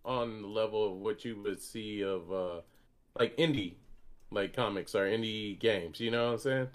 [0.04, 2.60] on the level of what you would see of uh
[3.18, 3.74] like indie
[4.30, 6.68] like comics or indie games, you know what I'm saying?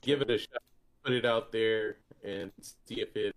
[0.00, 0.62] Give it a shot,
[1.04, 3.34] put it out there and see if it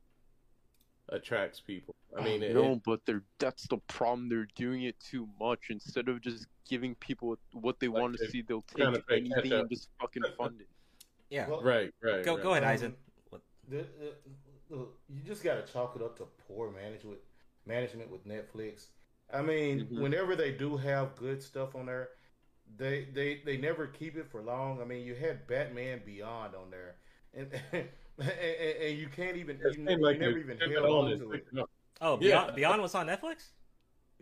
[1.10, 1.96] attracts people.
[2.18, 4.30] I mean, it, no, but they're that's the problem.
[4.30, 5.68] They're doing it too much.
[5.70, 9.70] Instead of just giving people what they Like want to see, they'll take anything and
[9.70, 10.68] just fucking fund it.
[11.30, 11.48] Yeah.
[11.48, 12.24] Well, right, right.
[12.24, 12.44] Go right.
[12.44, 12.96] go ahead, Um, Eisen.
[13.70, 13.86] The, the,
[14.70, 17.20] look, you just got to chalk it up to poor management
[17.66, 18.88] management with Netflix.
[19.34, 20.02] I mean, Mhm.
[20.02, 22.10] whenever they do have good stuff on there,
[22.78, 24.82] they they they never keep it for long.
[24.82, 26.96] I mean, you had Batman Beyond on there,
[27.34, 27.88] and and,
[28.20, 31.32] and, and you can't even you, seemed you like never even held on on to
[31.32, 31.44] it.
[31.46, 31.70] picking up.
[32.02, 32.20] Oh, Yeah.
[32.46, 33.50] Beyond, Beyond was on Netflix.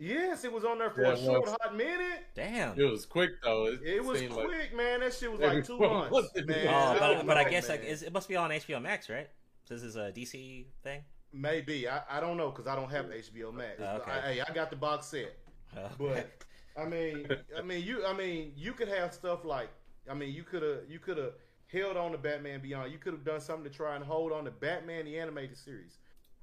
[0.00, 1.56] Yes, it was on there for Yeah, a short was.
[1.60, 2.24] hot minute.
[2.34, 2.78] Damn.
[2.78, 3.66] It was quick though.
[3.66, 5.00] It, It was quick, like- man.
[5.00, 6.66] That shit was like two months, months man.
[6.68, 9.28] Oh, but, but I guess like it must be on HBO Max, right?
[9.68, 11.02] This is a DC thing.
[11.32, 13.80] Maybe I, I don't know because I don't have HBO Max.
[13.80, 14.10] Oh, okay.
[14.10, 15.36] I, hey, I got the box set,
[15.76, 16.30] Oh, but
[16.76, 19.68] I mean, I mean, you, I mean, you could have stuff like,
[20.10, 21.32] I mean, you could have, you could have
[21.66, 22.92] held on to Batman Beyond.
[22.92, 25.98] You could have done something to try and hold on to Batman the animated series.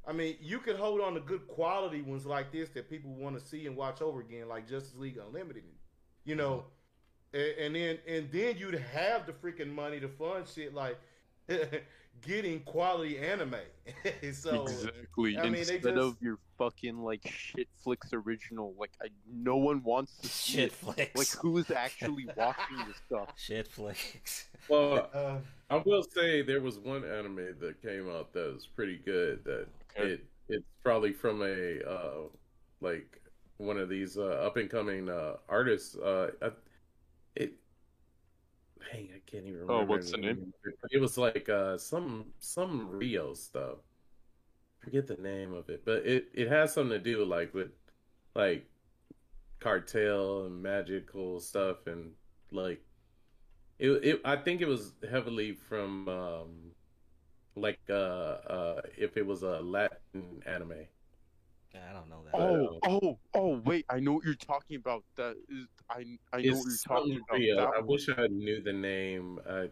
[0.08, 3.40] I mean, you could hold on to good quality ones like this that people want
[3.40, 5.64] to see and watch over again, like Justice League Unlimited.
[6.26, 6.66] You know,
[7.34, 7.60] mm-hmm.
[7.60, 11.00] and, and then and then you'd have the freaking money to fund shit like
[12.22, 13.56] getting quality anime.
[14.34, 15.38] so exactly.
[15.38, 19.84] I mean, Instead just- of your fucking like shit flicks original, like I, no one
[19.84, 20.72] wants to see Shit it.
[20.74, 21.16] flicks.
[21.18, 23.30] Like who's actually watching this stuff?
[23.38, 24.46] Shit flicks.
[24.70, 25.38] Well, uh,
[25.70, 29.44] I will say there was one anime that came out that was pretty good.
[29.46, 30.12] That Okay.
[30.14, 32.28] it it's probably from a uh,
[32.82, 33.22] like
[33.58, 35.96] one of these uh, up and coming uh, artists.
[35.96, 36.50] Uh, I,
[37.36, 37.54] it,
[38.92, 39.74] dang, I can't even remember.
[39.74, 40.54] Oh, what's the name?
[40.92, 43.78] It, was like uh, some some Rio stuff.
[44.80, 47.72] Forget the name of it, but it it has something to do like with
[48.36, 48.66] like
[49.60, 52.12] cartel and magical stuff and
[52.52, 52.82] like
[53.80, 56.50] it, it I think it was heavily from um
[57.56, 60.86] like uh uh if it was a Latin anime.
[61.90, 62.36] I don't know that.
[62.36, 63.62] Oh, oh, oh!
[63.66, 65.04] Wait, I know what you're talking about.
[65.16, 67.40] That is, I, I know what you're talking something about.
[67.40, 67.58] real.
[67.58, 67.88] That I one.
[67.88, 69.40] wish I knew the name.
[69.48, 69.66] Uh,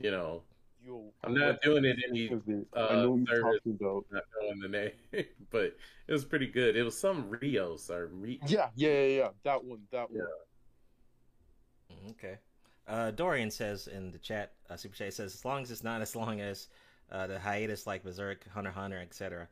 [0.00, 0.42] you know,
[0.84, 2.66] Yo, I'm not doing it any of it.
[2.76, 3.58] uh, I know what you're service.
[3.64, 4.04] talking about.
[4.10, 6.76] not knowing the name, but it was pretty good.
[6.76, 9.28] It was some Rios or Re- Yeah, yeah, yeah, yeah.
[9.44, 10.20] That one, that one.
[10.20, 12.38] Mm, Okay.
[12.86, 16.00] Uh, Dorian says in the chat, uh, Super Chat says, as long as it's not
[16.00, 16.68] as long as
[17.12, 19.46] uh, the hiatus like Berserk, Hunter Hunter, etc.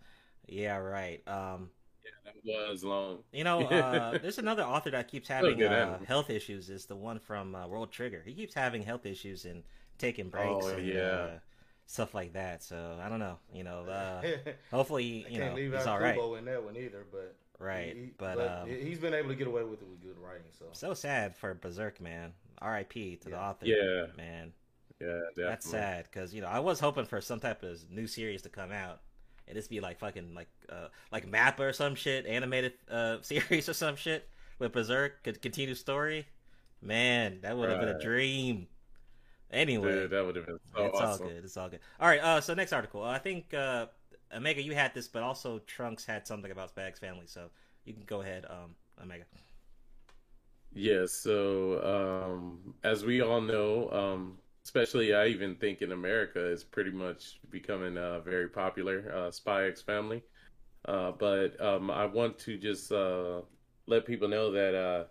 [0.46, 1.20] Yeah, right.
[1.28, 1.68] Um,
[2.24, 3.18] that was long.
[3.32, 6.70] you know, uh, there's another author that keeps having uh, health issues.
[6.70, 8.22] Is the one from uh, World Trigger.
[8.24, 9.62] He keeps having health issues and
[9.98, 11.00] taking breaks Oh, and yeah.
[11.00, 11.30] uh,
[11.86, 12.62] stuff like that.
[12.62, 13.38] So I don't know.
[13.52, 14.22] You know, uh,
[14.70, 16.14] hopefully, I you can't know, leave he's out all right.
[16.14, 19.34] Kubo in that one either, but Right, he- but, um, he- he's been able to
[19.34, 20.44] get away with it with good writing.
[20.58, 22.34] So So sad for Berserk, man.
[22.60, 23.16] R.I.P.
[23.16, 23.64] to the author.
[23.66, 24.06] Yeah.
[24.16, 24.52] man.
[25.00, 25.44] Yeah, definitely.
[25.44, 28.48] That's sad because you know I was hoping for some type of new series to
[28.50, 29.00] come out,
[29.48, 33.68] and this be like fucking like uh like Mappa or some shit, animated uh series
[33.68, 34.28] or some shit
[34.58, 36.26] with Berserk could continue story.
[36.82, 38.68] Man, that would have been a dream.
[39.50, 41.26] Anyway, Dude, that would have been so it's awesome.
[41.26, 41.44] all good.
[41.44, 41.80] It's all good.
[42.00, 42.20] All right.
[42.20, 43.02] Uh, so next article.
[43.02, 43.86] I think uh,
[44.34, 47.26] Omega, you had this, but also Trunks had something about Spy X family.
[47.26, 47.48] So
[47.84, 49.24] you can go ahead, um, Omega.
[50.72, 56.64] Yeah, so um, as we all know, um, especially I even think in America, is
[56.64, 60.24] pretty much becoming uh, very popular, uh, Spy X Family.
[60.86, 63.42] Uh, but um, I want to just uh,
[63.86, 65.04] let people know that uh,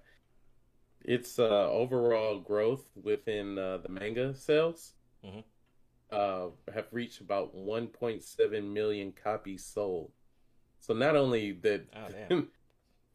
[1.06, 4.94] its uh, overall growth within uh, the manga sales
[5.24, 5.44] Mhm.
[6.12, 10.12] uh, have reached about 1.7 million copies sold.
[10.80, 11.86] So not only that
[12.30, 12.46] Oh,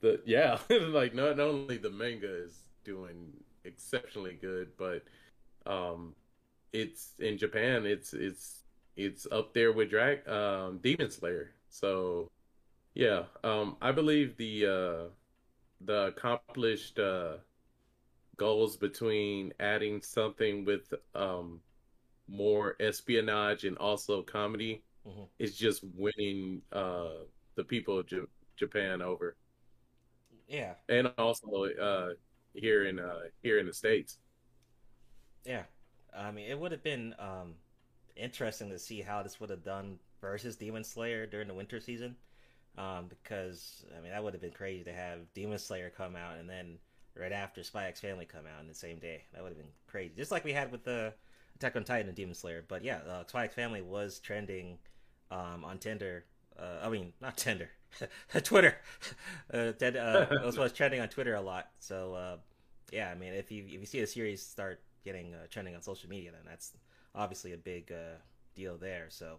[0.00, 3.32] the yeah, like not only the manga is doing
[3.64, 5.04] exceptionally good, but
[5.66, 6.14] um,
[6.72, 7.86] it's in Japan.
[7.86, 8.64] It's it's
[8.96, 11.52] it's up there with Drag um, Demon Slayer.
[11.68, 12.28] So
[12.94, 15.04] yeah, um, I believe the uh,
[15.82, 17.38] the accomplished uh,
[18.36, 21.60] goals between adding something with um,
[22.28, 25.28] more espionage and also comedy Mhm.
[25.38, 27.24] is just winning uh,
[27.56, 29.36] the people of J- Japan over
[30.48, 30.74] Yeah.
[30.88, 32.10] and also uh
[32.54, 34.18] here in uh here in the states
[35.44, 35.62] Yeah,
[36.16, 37.54] I mean, it would have been um,
[38.16, 42.16] interesting to see how this would have done versus Demon Slayer during the winter season,
[42.76, 46.38] um, because I mean that would have been crazy to have Demon Slayer come out
[46.38, 46.78] and then
[47.16, 49.24] right after Spy X Family come out in the same day.
[49.32, 51.14] That would have been crazy, just like we had with the
[51.56, 52.64] Attack on Titan and Demon Slayer.
[52.66, 54.78] But yeah, uh, Spy X Family was trending
[55.30, 56.24] um, on Tinder.
[56.58, 57.70] Uh, I mean, not Tinder,
[58.44, 58.76] Twitter.
[59.52, 61.70] uh, Ted, uh, was, was trending on Twitter a lot.
[61.78, 62.36] So uh,
[62.92, 65.82] yeah, I mean, if you if you see a series start getting uh, trending on
[65.82, 66.72] social media, then that's
[67.14, 68.18] obviously a big uh,
[68.54, 69.06] deal there.
[69.08, 69.38] So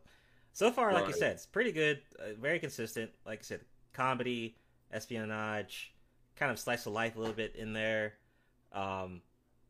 [0.53, 1.07] so far, like Right.
[1.07, 3.11] you said, it's pretty good, uh, very consistent.
[3.25, 3.61] Like I said,
[3.93, 4.57] comedy,
[4.91, 5.93] espionage,
[6.35, 8.13] kind of slice of life a little bit in there.
[8.71, 9.21] Um,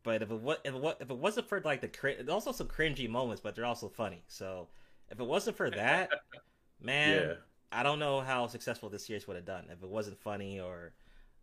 [0.04, 2.52] but if it was if it, wa- if it wasn't for like the there's also
[2.52, 4.24] some cringy moments, but they're also funny.
[4.28, 4.70] So
[5.10, 6.16] if it wasn't for that,
[6.82, 7.42] man, Yeah.
[7.72, 10.94] I don't know how successful this series would have done if it wasn't funny or,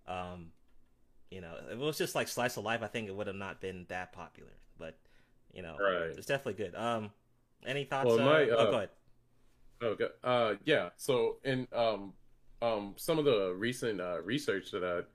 [0.06, 0.52] um,
[1.30, 2.82] you know, if it was just like slice of life.
[2.82, 4.52] I think it would have not been that popular.
[4.78, 4.98] But
[5.52, 6.16] you know, Right.
[6.16, 6.74] it's definitely good.
[6.74, 7.10] Um,
[7.66, 8.06] any thoughts?
[8.06, 8.90] Well, uh, my, oh, uh, go ahead.
[9.82, 10.08] Okay.
[10.24, 10.90] Uh, yeah.
[10.96, 12.12] So, in um,
[12.62, 15.06] um, some of the recent uh, research that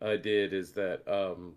[0.00, 1.54] I, I did is that um,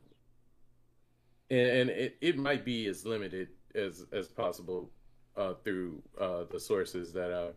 [1.49, 4.91] and, and it, it might be as limited as as possible
[5.37, 7.49] uh, through uh, the sources that I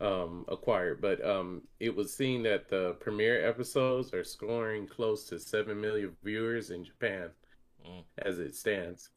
[0.00, 5.38] um, acquired, but um, it was seen that the premiere episodes are scoring close to
[5.38, 7.30] seven million viewers in Japan
[7.84, 8.04] Mm.
[8.18, 9.10] as it stands,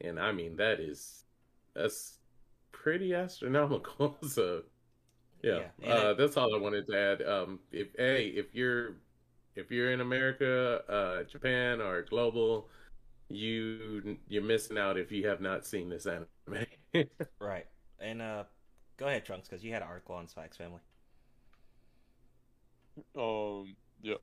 [0.00, 1.24] and I mean that is
[1.74, 2.18] that's
[2.72, 4.16] pretty astronomical.
[4.28, 4.62] so
[5.42, 7.22] yeah, Yeah, uh, it- that's all I wanted to add.
[7.22, 8.96] Um, if hey, if you're
[9.56, 12.68] if you're in America, uh, Japan, or global,
[13.28, 16.66] you you're missing out if you have not seen this anime.
[17.40, 17.66] Right.
[17.98, 18.44] And uh,
[18.96, 20.80] go ahead, Trunks, because you had an article on Spy X family.
[23.16, 24.14] Um, yeah.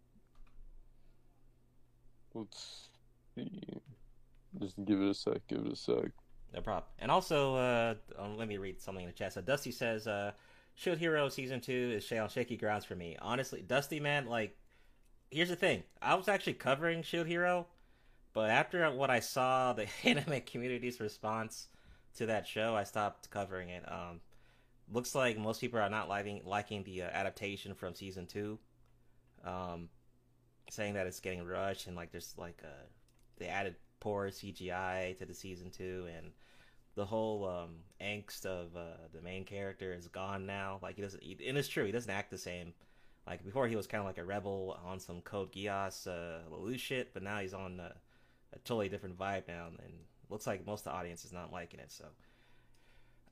[2.34, 2.90] Let's
[3.36, 3.50] see.
[4.60, 5.46] Just give it a sec.
[5.48, 6.12] Give it a sec.
[6.54, 6.86] No problem.
[7.00, 9.34] And also, uh, um, let me read something in the chat.
[9.34, 10.32] So Dusty says, uh,
[10.76, 13.18] Shield Hero season two is on shaky grounds for me.
[13.22, 14.56] Honestly, Dusty man, like,
[15.32, 15.84] here's the thing.
[16.02, 17.68] I was actually covering Shield Hero,
[18.34, 21.68] but after what I saw, the anime community's response
[22.16, 23.84] to that show, I stopped covering it.
[23.92, 24.22] Um,
[24.92, 28.60] looks like most people are not liking liking the uh, adaptation from season two.
[29.44, 29.90] Um,
[30.70, 32.86] saying that it's getting rushed and like there's like uh
[33.38, 36.32] they added poor CGI to the season two and
[36.96, 40.80] the whole um angst of uh the main character is gone now.
[40.82, 42.74] Like he doesn't he, and it's true, he doesn't act the same.
[43.26, 47.14] Like before he was kinda like a rebel on some Code Geass uh Lelouch shit,
[47.14, 47.94] but now he's on uh,
[48.54, 49.94] a totally different vibe now and
[50.30, 52.06] looks like most of the audience is not liking it, so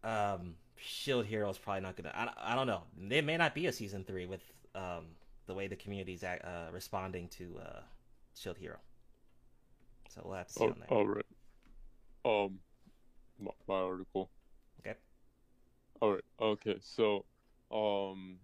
[0.03, 2.83] um Shield Hero is probably not gonna I, I don't know.
[2.97, 4.41] There may not be a season three with
[4.75, 5.05] um
[5.47, 7.79] the way the community's act, uh, responding to uh,
[8.37, 8.77] Shield Hero.
[10.09, 10.89] So we'll have to see Oh, on that.
[10.89, 11.25] all right.
[12.23, 12.59] Um,
[13.39, 14.29] my, my article.
[14.79, 14.97] Okay.
[16.01, 16.23] All right.
[16.39, 16.77] Okay.
[16.81, 17.25] So,
[17.71, 18.37] um,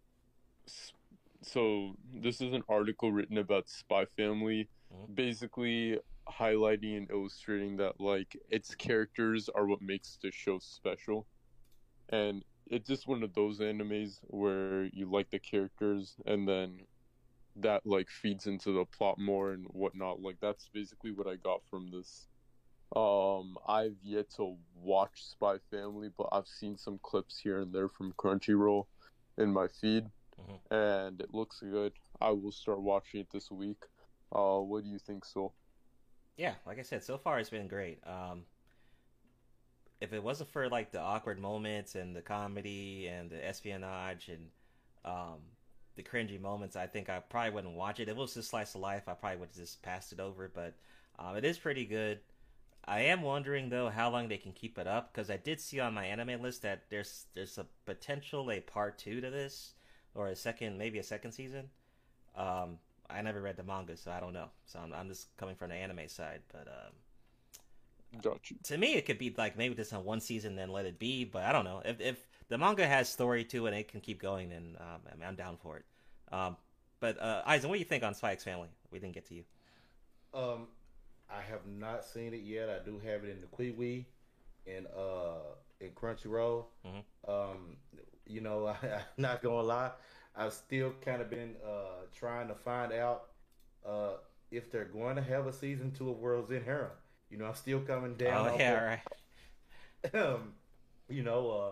[1.44, 5.16] so this is an article written about Spy Family, Mhm.
[5.16, 11.28] basically highlighting and illustrating that like its characters are what makes the show special,
[12.10, 16.86] and it's just one of those animes where you like the characters and then
[17.56, 20.22] that like feeds into the plot more and whatnot.
[20.22, 22.28] Like that's basically what I got from this.
[22.96, 27.90] Um, I've yet to watch Spy Family, but I've seen some clips here and there
[27.90, 28.86] from Crunchyroll
[29.38, 30.06] in my feed,
[30.40, 30.60] Mhm.
[30.72, 31.94] and it looks good.
[32.22, 33.84] I will start watching it this week.
[34.32, 35.54] Uh, what do you think, so?
[36.38, 38.06] Yeah, like I said, so far it's been great.
[38.08, 38.46] Um,
[40.00, 44.48] if it wasn't for like the awkward moments and the comedy and the espionage and
[45.06, 45.40] um,
[45.96, 48.04] the cringy moments, I think I probably wouldn't watch it.
[48.04, 50.52] If it was just slice of life, I probably would just passed it over.
[50.54, 50.76] But
[51.18, 52.20] um, it is pretty good.
[52.86, 55.80] I am wondering though how long they can keep it up because I did see
[55.80, 59.74] on my anime list that there's there's a potential a part two to this
[60.16, 61.70] or a second maybe a second season.
[62.36, 62.78] Um,
[63.10, 64.50] I never read the manga, so I don't know.
[64.66, 66.94] So I'm, I'm just coming from the anime side, but um,
[68.22, 68.58] Got you.
[68.64, 71.26] to me, it could be like maybe just on one season, then let it be.
[71.26, 74.02] But I don't know if if the manga has story to it and it can
[74.02, 75.86] keep going, then um, I mean, I'm down for it.
[76.32, 76.58] Um,
[77.00, 78.70] but uh, Eisen, what do you think on Spy X Family?
[78.92, 79.44] We didn't get to you.
[80.34, 80.68] Um,
[81.30, 82.70] I have not seen it yet.
[82.70, 84.06] I do have it in the Kiwi,
[84.66, 86.66] in uh, in Crunchyroll.
[86.86, 87.04] Mhm.
[87.28, 87.78] Um,
[88.26, 89.92] you know, I, I'm not gonna lie.
[90.36, 93.30] I've still kind of been uh trying to find out
[93.86, 94.14] uh
[94.52, 96.92] if they're going to have a season two of World's End Harem.
[97.30, 98.50] You know, I'm still coming down.
[98.50, 99.00] oh yeah, of-
[100.14, 100.14] right.
[100.26, 100.54] um,
[101.10, 101.72] you know, uh,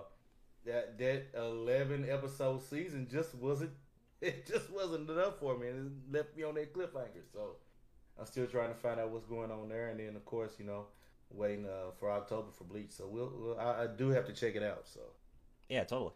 [0.66, 3.72] that that eleven episode season just wasn't
[4.22, 7.24] it just wasn't enough for me, and it left me on that cliffhanger.
[7.32, 7.58] So
[8.20, 10.66] I'm still trying to find out what's going on there, and then of course, you
[10.66, 10.86] know,
[11.30, 12.92] waiting uh, for October for Bleach.
[12.92, 14.88] So we'll, we'll I, I do have to check it out.
[14.88, 15.02] So
[15.70, 16.14] Yeah, totally.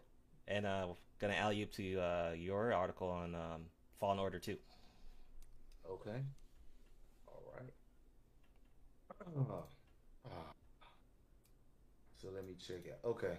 [0.48, 0.88] And uh,
[1.20, 3.66] gonna alley up to uh, your article on um,
[3.98, 4.56] Fallen Order 2.
[5.90, 6.22] okay.
[9.20, 10.52] Ah.
[12.16, 12.98] So let me check it.
[13.04, 13.36] Okay,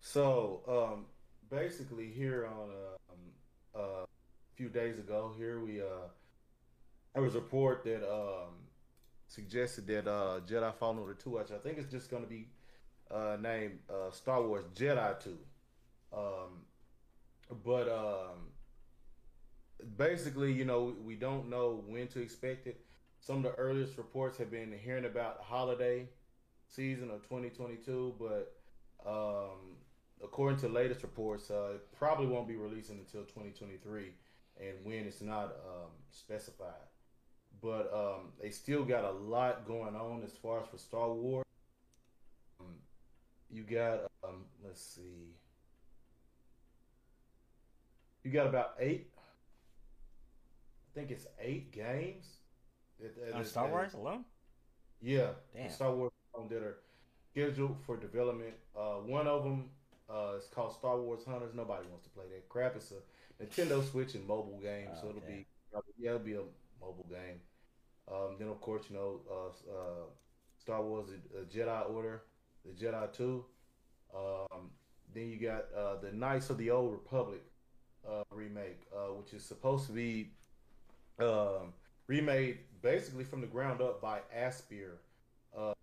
[0.00, 1.06] so um,
[1.50, 3.18] basically here on uh, um,
[3.74, 6.08] uh, a few days ago, here we uh,
[7.14, 8.54] there was a report that um,
[9.28, 12.48] suggested that uh, Jedi Fallen Order 2, which I think is just going to be
[13.10, 15.38] uh, named uh, Star Wars Jedi 2.
[16.12, 16.22] Um,
[17.64, 18.50] but um,
[19.96, 22.85] basically, you know, we don't know when to expect it.
[23.26, 26.08] Some of the earliest reports have been hearing about holiday
[26.68, 28.54] season of 2022, but
[29.04, 29.74] um,
[30.22, 34.12] according to latest reports, uh, it probably won't be releasing until 2023,
[34.60, 36.86] and when it's not um, specified.
[37.60, 41.46] But um, they still got a lot going on as far as for Star Wars.
[42.60, 42.76] Um,
[43.50, 45.34] you got, um, let's see,
[48.22, 49.10] you got about eight.
[49.18, 52.35] I think it's eight games.
[53.00, 54.24] That- that- On that- Star Wars alone?
[55.00, 55.70] yeah, Damn.
[55.70, 56.78] Star Wars films that are
[57.30, 58.54] scheduled for development.
[58.74, 59.70] Uh, one of them
[60.08, 61.54] uh, is called Star Wars Hunters.
[61.54, 62.76] Nobody wants to play that crap.
[62.76, 63.02] It's a
[63.42, 65.46] Nintendo Switch and mobile game, so it'll okay.
[65.72, 66.42] be yeah, it'll be a
[66.80, 67.40] mobile game.
[68.08, 70.04] Um, then of course you know uh, uh,
[70.58, 72.22] Star Wars: The Jedi Order,
[72.64, 73.44] the Jedi Two.
[74.14, 74.70] Um,
[75.12, 77.42] then you got uh, the Knights of the Old Republic
[78.08, 80.30] uh, remake, uh, which is supposed to be
[81.18, 81.72] um,
[82.06, 84.92] remade basically from the ground up by Aspyr,
[85.56, 85.74] um,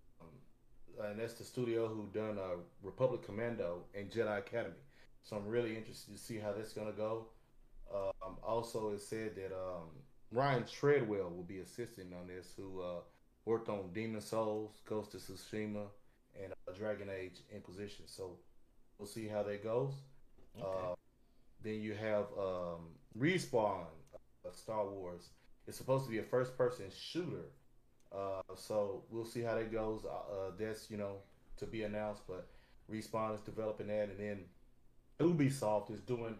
[1.03, 4.75] and that's the studio who done uh, Republic Commando and Jedi Academy.
[5.23, 7.27] So I'm really interested to see how that's gonna go.
[7.93, 9.89] Um, also, it said that um,
[10.31, 13.01] Ryan Treadwell will be assisting on this, who uh,
[13.45, 15.85] worked on Demon Souls, Ghost of Tsushima,
[16.41, 18.05] and uh, Dragon Age Inquisition.
[18.07, 18.37] So
[18.97, 19.93] we'll see how that goes.
[20.59, 20.95] Uh,
[21.63, 25.29] then you have um, Respawn, uh, Star Wars.
[25.67, 27.45] It's supposed to be a first-person shooter.
[28.13, 30.05] Uh, so we'll see how that goes.
[30.05, 31.15] Uh, uh, that's you know
[31.57, 32.47] to be announced, but
[32.91, 34.39] Respawn is developing that, and then
[35.19, 36.35] Ubisoft is doing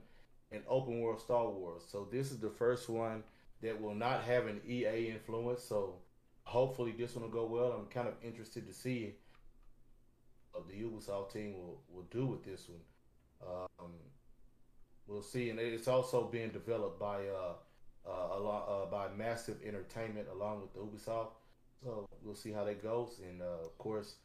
[0.52, 1.84] an open world Star Wars.
[1.90, 3.24] So this is the first one
[3.62, 5.64] that will not have an EA influence.
[5.64, 5.96] So
[6.44, 7.72] hopefully this one will go well.
[7.72, 9.16] I'm kind of interested to see
[10.52, 13.50] what the Ubisoft team will, will do with this one.
[13.80, 13.92] Um,
[15.08, 17.54] we'll see, and it's also being developed by uh,
[18.08, 21.32] uh, along, uh, by Massive Entertainment along with the Ubisoft.
[21.84, 23.20] So we'll see how that goes.
[23.28, 24.16] And uh, of course,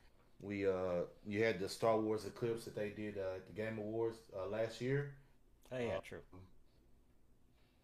[0.40, 3.78] we uh, you had the Star Wars Eclipse that they did uh, at the Game
[3.78, 5.14] Awards uh, last year.
[5.72, 6.18] Oh, yeah, Uh, true.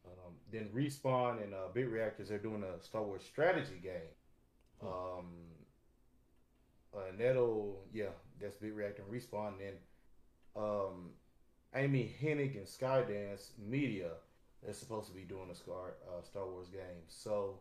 [0.07, 4.13] Um, then Respawn and uh, Bit Reactors are doing a Star Wars strategy game.
[4.83, 5.27] Um,
[6.95, 9.53] uh, and that'll yeah, that's Bit Reactor and Respawn.
[9.53, 9.75] And then
[10.57, 11.11] um,
[11.75, 14.11] Amy Hennig and Skydance Media
[14.69, 17.05] is supposed to be doing a Star uh, Star Wars game.
[17.09, 17.59] So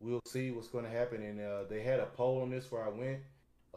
[0.00, 1.22] we'll see what's going to happen.
[1.22, 3.18] And uh, they had a poll on this where I went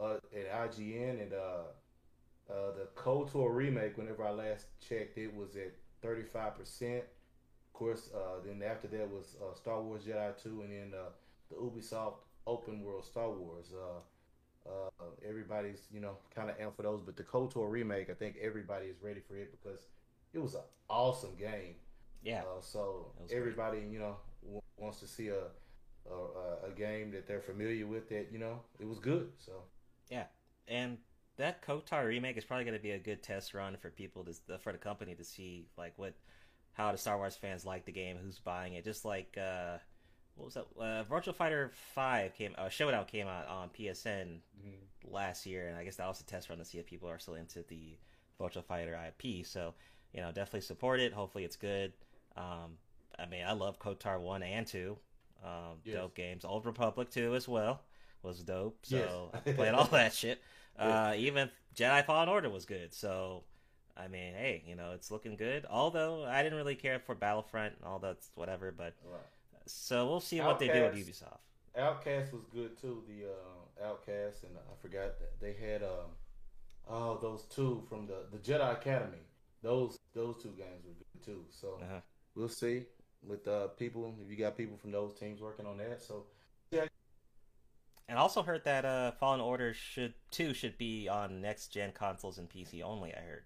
[0.00, 3.96] uh, at IGN, and uh, uh, the KOTOR remake.
[3.96, 5.72] Whenever I last checked, it was at
[6.02, 7.04] thirty five percent.
[7.68, 11.10] Of course, uh, then after that was Star Wars Jedi Two, and then uh,
[11.50, 12.14] the Ubisoft
[12.46, 13.72] open world Star Wars.
[15.26, 18.86] Everybody's you know kind of amped for those, but the KOTOR remake, I think everybody
[18.86, 19.86] is ready for it because
[20.32, 21.74] it was an awesome game.
[22.22, 22.42] Yeah.
[22.42, 23.38] Uh, so was great.
[23.38, 25.44] everybody you know w- wants to see a,
[26.10, 28.08] a a game that they're familiar with.
[28.08, 29.30] That you know it was good.
[29.38, 29.52] So
[30.10, 30.24] Yeah,
[30.68, 30.98] and
[31.36, 34.58] that KOTOR remake is probably going to be a good test run for people to
[34.58, 36.14] for the company to see like what
[36.72, 38.84] how the Star Wars fans like the game, who's buying it.
[38.84, 39.78] Just like uh,
[40.36, 40.66] what was that?
[40.78, 44.38] Uh, Virtual Fighter Five came, uh, Showdown came out on PSN
[45.04, 47.18] last year, and I guess that was a test run to see if people are
[47.18, 47.98] still into the
[48.38, 49.44] Virtual Fighter IP.
[49.44, 49.74] So
[50.12, 51.12] you know, definitely support it.
[51.12, 51.92] Hopefully, it's good.
[52.40, 52.78] Um,
[53.18, 54.96] I mean, I love KOTOR one and two.
[55.44, 55.96] Um, Yes.
[55.96, 56.44] Dope games.
[56.44, 57.80] Old Republic two as well
[58.22, 58.78] was dope.
[58.82, 59.42] So Yes.
[59.46, 60.40] I played all that shit.
[60.78, 62.94] Uh, even Jedi Fallen Order was good.
[62.94, 63.44] So
[63.96, 65.66] I mean, hey, you know, it's looking good.
[65.68, 68.94] Although I didn't really care for Battlefront and all that's whatever, but
[69.66, 71.38] so we'll see what they do with Ubisoft.
[71.76, 73.02] Outcast was good too.
[73.06, 76.10] The uh, Outcast, and I forgot that they had um,
[76.88, 79.22] oh those two from the the Jedi Academy.
[79.62, 81.44] Those those two games were good too.
[81.50, 82.00] So Uh-huh.
[82.34, 82.84] We'll see
[83.26, 86.02] with uh, people if you got people from those teams working on that.
[86.02, 86.24] So
[86.70, 86.86] yeah,
[88.08, 91.92] And I also heard that uh, Fallen Order should too should be on next gen
[91.92, 93.12] consoles and PC only.
[93.14, 93.44] I heard.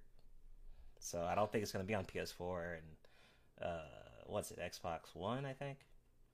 [0.99, 3.83] So I don't think it's going to be on PS4 and uh,
[4.27, 5.45] what's it Xbox One.
[5.45, 5.79] I think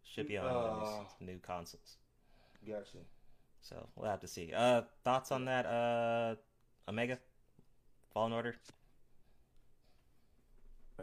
[0.05, 0.81] should be on Uh,
[1.21, 1.97] these new consoles.
[2.67, 2.99] gotcha.
[3.63, 4.53] So we'll have to see.
[4.55, 5.67] Uh, thoughts on that?
[5.67, 6.35] Uh,
[6.89, 7.19] Omega,
[8.15, 8.57] Fallen Order.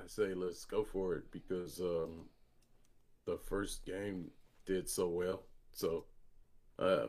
[0.03, 2.25] I say let's go for it because um,
[3.25, 4.31] the first game
[4.65, 5.43] did so well.
[5.71, 6.05] So
[6.79, 7.07] uh,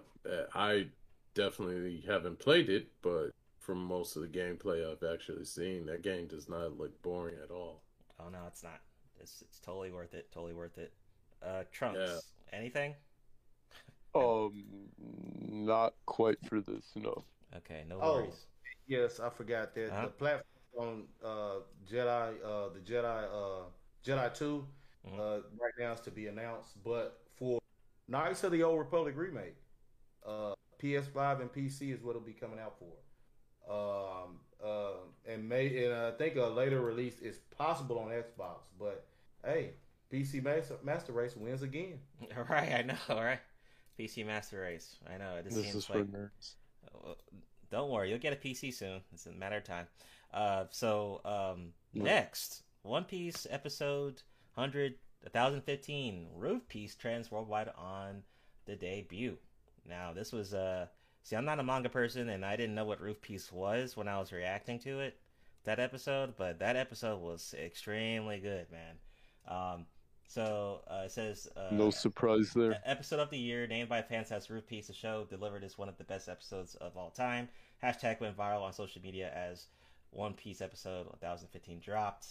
[0.54, 0.86] I
[1.34, 6.26] definitely haven't played it, but from most of the gameplay I've actually seen, that game
[6.26, 7.82] does not look boring at all.
[8.20, 8.80] Oh no, it's not.
[9.20, 10.30] It's it's totally worth it.
[10.32, 10.92] Totally worth it.
[11.42, 11.98] Uh, Trunks.
[11.98, 12.58] Yeah.
[12.58, 12.94] Anything?
[14.14, 14.64] Um,
[15.48, 17.24] not quite for this, no.
[17.56, 18.46] Okay, no Oh, worries.
[18.86, 20.06] yes, I forgot that Huh?
[20.06, 20.44] the platform
[20.78, 21.60] on uh,
[21.90, 23.64] Jedi, uh, the Jedi, uh,
[24.04, 24.66] Jedi 2
[25.06, 25.18] Mhm.
[25.18, 26.82] uh, right now is to be announced.
[26.82, 27.60] But for
[28.08, 29.56] Knights of the Old Republic remake,
[30.26, 32.94] uh, PS5 and PC is what it'll be coming out for.
[33.70, 34.94] Um, uh,
[35.26, 38.62] and may and I think a later release is possible on Xbox.
[38.78, 39.06] But
[39.44, 39.74] hey,
[40.10, 42.00] PC Master, Master Race wins again.
[42.36, 42.96] All right, I know.
[43.08, 43.40] All right.
[43.98, 44.96] PC Master Race.
[45.08, 45.36] I know.
[45.36, 46.54] It just This seems is for like nerds.
[46.94, 47.14] Uh,
[47.70, 49.02] Don't worry, you'll get a PC soon.
[49.12, 49.86] It's a matter of time.
[50.32, 52.04] Uh, so um, Yeah.
[52.04, 54.22] next, One Piece episode
[54.54, 54.94] 100,
[55.32, 58.22] 1015, Roof Piece trends worldwide on
[58.66, 59.38] the debut.
[59.86, 60.86] Now, this was uh,
[61.22, 64.08] see, I'm not a manga person, and I didn't know what Roof Piece was when
[64.08, 65.18] I was reacting to it
[65.64, 68.96] that episode, but that episode was extremely good, man.
[69.46, 69.86] Um,
[70.26, 72.80] so uh, it says uh, No surprise there.
[72.84, 74.88] Episode of the year named by fans as Roof Piece.
[74.88, 77.48] The show delivered as one of the best episodes of all time.
[77.82, 79.66] Hashtag went viral on social media as
[80.10, 82.26] One Piece episode 1015 dropped.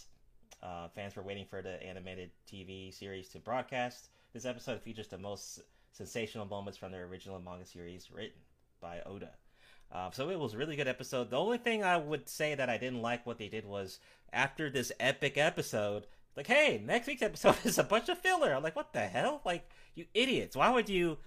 [0.61, 4.09] Uh, fans were waiting for the animated TV series to broadcast.
[4.33, 5.61] This episode features the most
[5.91, 8.39] sensational moments from the original manga series written
[8.81, 9.31] by Oda.
[9.91, 11.29] Uh, so it was a really good episode.
[11.29, 13.99] The only thing I would say that I didn't like what they did was
[14.33, 18.53] after this epic episode, like, hey, next week's episode is a bunch of filler.
[18.53, 19.41] I'm like, what the hell?
[19.45, 20.55] Like, you idiots.
[20.55, 21.17] Why would you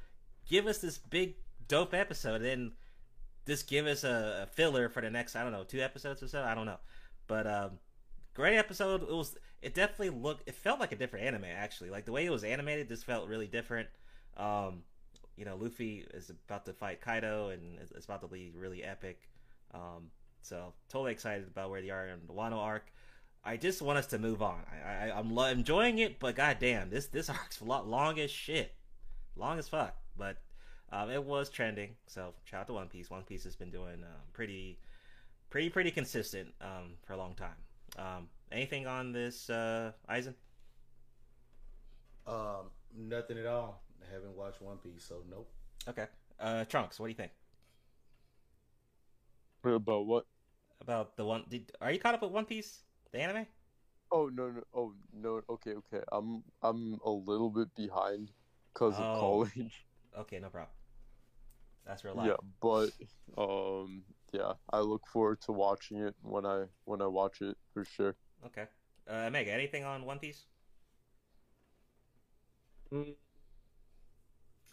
[0.49, 1.37] give us this big,
[1.69, 2.73] dope episode and then
[3.51, 6.29] just give us a, a filler for the next, I don't know, two episodes or
[6.29, 6.43] so?
[6.43, 6.79] I don't know.
[7.27, 7.71] But, um,
[8.35, 9.03] great episode.
[9.03, 11.91] It was, it definitely looked, it felt like a different anime, actually.
[11.91, 13.89] Like, the way it was animated, this felt really different.
[14.37, 14.83] Um,
[15.37, 19.29] you know, Luffy is about to fight Kaido and it's- about to be really epic.
[19.75, 20.11] Um,
[20.43, 22.93] so totally excited about where they are in the Wano arc.
[23.43, 24.61] I just want us to move on.
[24.85, 28.75] I, I I'm lo- enjoying it, but goddamn, this this arc's long as shit,
[29.35, 29.97] long as fuck.
[30.17, 30.37] But
[30.93, 33.11] um, it was trending, so shout out to One Piece.
[33.11, 34.79] One Piece has been doing um, pretty,
[35.51, 37.57] pretty, pretty consistent um, for a long time.
[37.99, 40.35] Um, anything on this, uh, Eisen?
[42.27, 43.83] Um, nothing at all.
[44.03, 45.49] I haven't watched One Piece, so nope.
[45.89, 46.07] Okay,
[46.39, 47.33] uh, Trunks, what do you think
[49.65, 50.27] About what?
[50.81, 51.45] about the one?
[51.49, 52.81] Did are you caught up with One Piece,
[53.13, 53.47] the anime?
[54.13, 58.31] Oh no no oh no okay okay I'm I'm a little bit behind
[58.73, 59.03] because Oh.
[59.03, 59.87] of college.
[60.19, 60.71] Okay, no problem.
[61.87, 62.29] That's real life.
[62.29, 62.91] Yeah, but
[63.37, 64.03] um
[64.33, 68.17] yeah, I look forward to watching it when I when I watch it for sure.
[68.47, 68.67] Okay.
[69.09, 70.45] Uh, Mega, anything on One Piece?
[72.93, 73.15] Mm.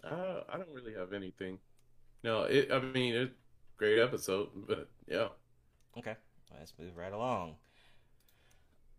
[0.03, 1.60] Uh, I don't really have anything.
[2.24, 2.72] No, it.
[2.72, 5.30] I mean, it's a great episode, but yeah.
[5.97, 6.16] Okay,
[6.58, 7.55] let's move right along.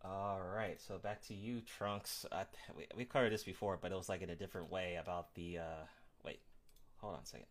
[0.04, 2.26] All right, so back to you, Trunks.
[2.32, 2.46] I,
[2.76, 5.58] we we covered this before, but it was like in a different way about the.
[5.58, 5.84] uh
[6.24, 6.40] Wait,
[6.96, 7.46] hold on a second.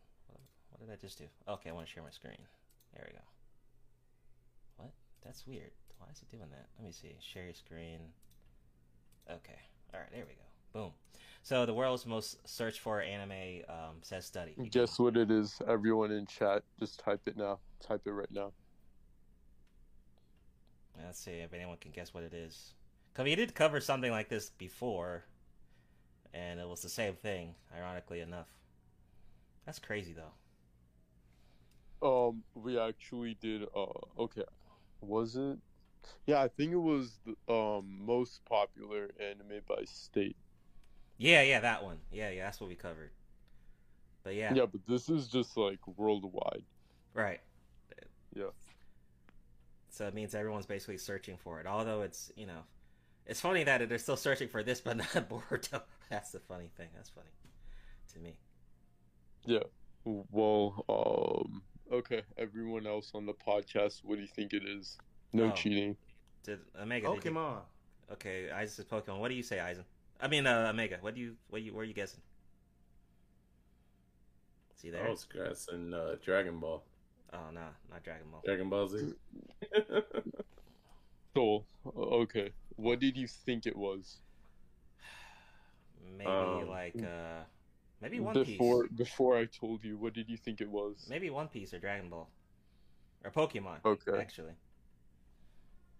[0.78, 1.26] What, did I just do?
[1.48, 2.38] Okay, I want to share my screen.
[2.94, 3.24] There we go.
[4.78, 4.92] What?
[5.24, 5.72] That's weird.
[6.00, 6.68] Why is it doing that?
[6.78, 7.16] Let me see.
[7.20, 8.00] Share your screen.
[9.30, 9.60] Okay.
[9.94, 10.10] All right.
[10.12, 10.80] There we go.
[10.80, 10.92] Boom.
[11.44, 14.56] So the world's most searched for anime um, says study.
[14.70, 15.60] Guess what it is?
[15.68, 17.60] Everyone in chat, just type it now.
[17.80, 18.52] Type it right now.
[21.06, 22.74] Let's see if anyone can guess what it is.
[23.14, 25.24] Cause we did cover something like this before,
[26.34, 27.56] and it was the same thing.
[27.76, 28.48] Ironically enough,
[29.66, 30.34] that's crazy though.
[32.02, 33.64] Um, we actually did.
[33.76, 33.88] Uh,
[34.20, 34.44] okay,
[35.02, 35.58] was it?
[36.26, 40.38] Yeah, I think it was the um most popular anime by state.
[41.18, 42.00] Yeah, yeah, that one.
[42.12, 43.12] Yeah, yeah, that's what we covered.
[44.24, 46.64] But yeah, Yeah, but this is just like worldwide.
[47.14, 47.42] right.
[48.36, 48.52] Yeah.
[49.90, 51.66] So it means everyone's basically searching for it.
[51.66, 52.62] Although it's you know,
[53.26, 55.82] it's funny that they're still searching for this, but not Boruto.
[56.10, 56.90] That's the funny thing.
[56.96, 57.32] That's funny
[58.14, 58.38] to me.
[59.46, 59.64] Yeah.
[60.06, 62.22] Well, um, okay.
[62.38, 64.98] Everyone else on the podcast, what do you think it is?
[65.34, 65.52] No Oh.
[65.52, 65.96] cheating.
[66.44, 67.14] Did Omega?
[67.14, 67.58] did you-
[68.10, 69.20] Okay, Eisen says Pokemon.
[69.20, 69.84] What do you say, Eisen?
[70.22, 70.98] I mean, uh, Omega.
[71.02, 71.36] What do you?
[71.50, 71.74] What you?
[71.74, 72.22] Where are you guessing?
[74.78, 75.06] See there?
[75.08, 76.84] I was guessing uh, Dragon Ball.
[77.34, 78.42] Oh no, not Dragon Ball.
[78.46, 79.14] Dragon Ball Z.
[81.36, 81.66] So,
[81.96, 82.50] okay.
[82.78, 84.18] What did you think it was?
[86.18, 87.44] Maybe Um, like uh,
[88.02, 88.98] Maybe One before Piece.
[88.98, 91.08] before I told you, what did you think it was?
[91.10, 92.30] Maybe One Piece or Dragon Ball.
[93.24, 93.78] Or Pokemon.
[93.84, 94.18] Okay.
[94.20, 94.54] Actually.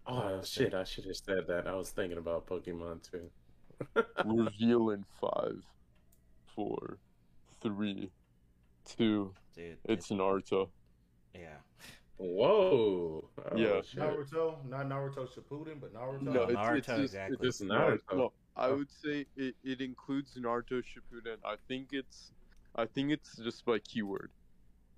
[0.06, 0.72] Oh shit!
[0.74, 1.66] I should have said that.
[1.66, 3.28] I was thinking about Pokemon too.
[4.24, 5.62] Reveal in five,
[6.54, 6.98] four,
[7.60, 8.10] three,
[8.86, 9.34] two.
[9.54, 9.76] Dude.
[9.84, 10.68] It's Naruto.
[11.34, 11.56] Yeah.
[12.16, 13.28] Whoa!
[13.38, 13.80] Oh, Yeah.
[13.82, 14.00] shit.
[14.00, 16.22] Naruto, not Naruto Shippuden, but Naruto.
[16.22, 17.36] No, it's, Naruto, it's just, exactly.
[17.46, 17.98] It's just Naruto.
[18.10, 18.16] Naruto.
[18.16, 21.36] No, I would say it, it includes Naruto Shippuden.
[21.44, 22.32] I think it's,
[22.74, 24.30] I think it's just by keyword.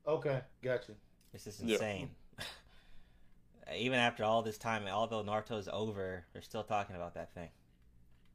[0.07, 0.93] Okay, gotcha.
[1.33, 1.75] This is Yeah.
[1.75, 2.11] insane.
[3.77, 7.51] Even after all this time, although Naruto's over, they're still talking about that thing.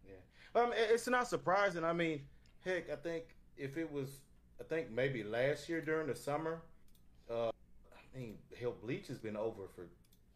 [0.08, 0.14] Yeah,
[0.62, 1.84] Um, it's not surprising.
[1.84, 2.22] I mean,
[2.64, 4.20] heck, I think if it was,
[4.62, 6.62] I think maybe last year during the summer,
[7.30, 9.88] uh, I mean, hell, Bleach has been over for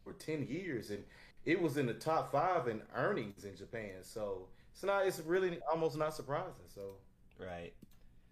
[0.02, 1.04] for ten years, and
[1.44, 4.02] it was in the top five in earnings in Japan.
[4.02, 4.48] So
[4.80, 5.06] it's not.
[5.06, 6.64] It's really almost not surprising.
[6.66, 6.96] So
[7.38, 7.74] Right.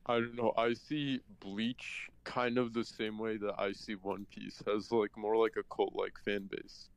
[0.07, 0.55] I don't know.
[0.57, 5.11] I see Bleach kind of the same way that I see One Piece has like
[5.19, 6.89] more like a cult like fan base.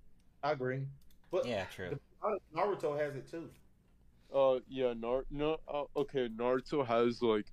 [0.42, 0.88] I agree.
[1.30, 2.00] But Yeah, true.
[2.56, 3.50] Naruto has it too.
[4.34, 7.48] Uh, yeah, Nar no, uh, okay, Naruto has like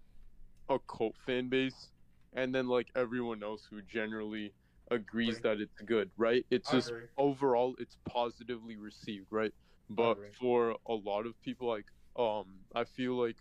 [0.69, 1.91] a cult fan base,
[2.33, 4.55] and then like everyone else who generally
[4.91, 6.47] agrees that it's good, right?
[6.51, 7.09] It's I just agree.
[7.17, 9.53] overall it's positively received, right?
[9.91, 11.86] But for a lot of people, like
[12.16, 13.36] um, I feel like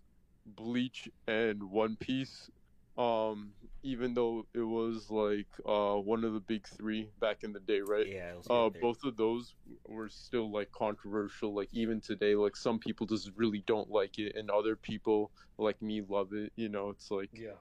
[0.45, 2.49] Bleach and One Piece,
[2.97, 3.51] um,
[3.83, 7.81] even though it was like uh one of the big three back in the day,
[7.81, 8.07] right?
[8.07, 9.55] Yeah, Uh, both of those
[9.87, 11.53] were still like controversial.
[11.53, 15.81] Like even today, like some people just really don't like it, and other people like
[15.81, 16.53] me love it.
[16.55, 17.57] You know, it's like Yeah,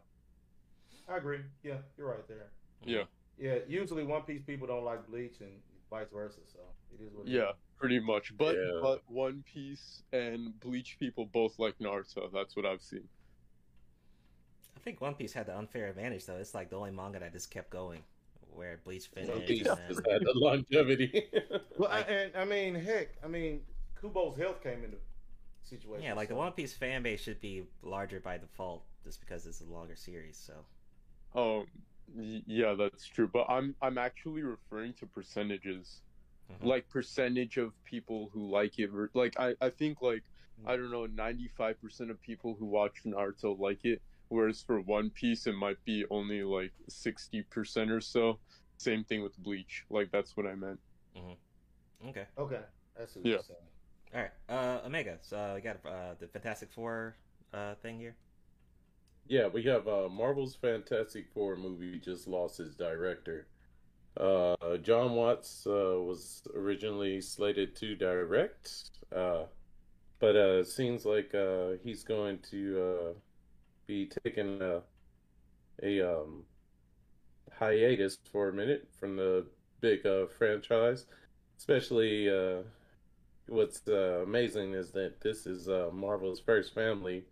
[1.09, 1.41] I agree.
[1.62, 2.51] Yeah, you're right there.
[2.84, 3.05] yeah,
[3.39, 5.61] Yeah, usually One Piece people don't like Bleach, and
[5.91, 6.41] vice versa.
[6.53, 6.61] So
[6.95, 7.26] it is what.
[7.26, 7.57] it yeah, is.
[7.79, 8.37] Pretty much.
[8.37, 8.79] But Yeah.
[8.83, 12.31] but One Piece and Bleach people both like Naruto.
[12.33, 13.09] That's what I've seen.
[14.77, 16.37] I think One Piece had the unfair advantage, though.
[16.37, 18.03] It's like the only manga that just kept going,
[18.51, 19.33] where Bleach finished.
[19.33, 19.43] One.
[19.43, 21.24] Piece and just had the longevity.
[21.79, 23.61] Well, I, and I mean, heck, I mean,
[24.01, 24.97] Kubo's health came into
[25.62, 26.05] situation.
[26.05, 29.61] Yeah, like the One Piece fan base should be larger by default, just because it's
[29.61, 30.39] a longer series.
[30.39, 30.55] So
[31.39, 31.66] Um,
[32.14, 33.29] y- yeah, that's true.
[33.31, 36.01] But I'm I'm actually referring to percentages,
[36.51, 36.65] Mhm.
[36.67, 38.91] like percentage of people who like it.
[39.15, 40.23] Like I I think like
[40.65, 44.81] I don't know, ninety five percent of people who watch Naruto like it, whereas for
[44.81, 48.39] One Piece it might be only like sixty percent or so.
[48.79, 49.85] Same thing with Bleach.
[49.91, 50.81] Like that's what I meant.
[52.09, 52.61] okay, Okay,
[52.97, 53.33] that's what Yeah.
[53.35, 53.61] you're saying.
[54.15, 54.31] all right.
[54.49, 55.19] Uh, Omega.
[55.23, 57.17] So we got uh, the Fantastic Four
[57.53, 58.17] uh thing here.
[59.29, 63.49] Yeah, we have uh, Marvel's Fantastic Four movie just lost its director.
[64.17, 69.45] Uh, John Watts uh, was originally slated to direct, uh,
[70.21, 73.14] but uh, it seems like uh, he's going to
[73.87, 74.81] be taking a,
[75.83, 76.45] a um,
[77.59, 79.45] hiatus for a minute from the
[79.81, 80.07] big
[80.39, 81.05] franchise.
[81.59, 82.31] Especially,
[83.49, 87.25] what's amazing is that this is Marvel's first family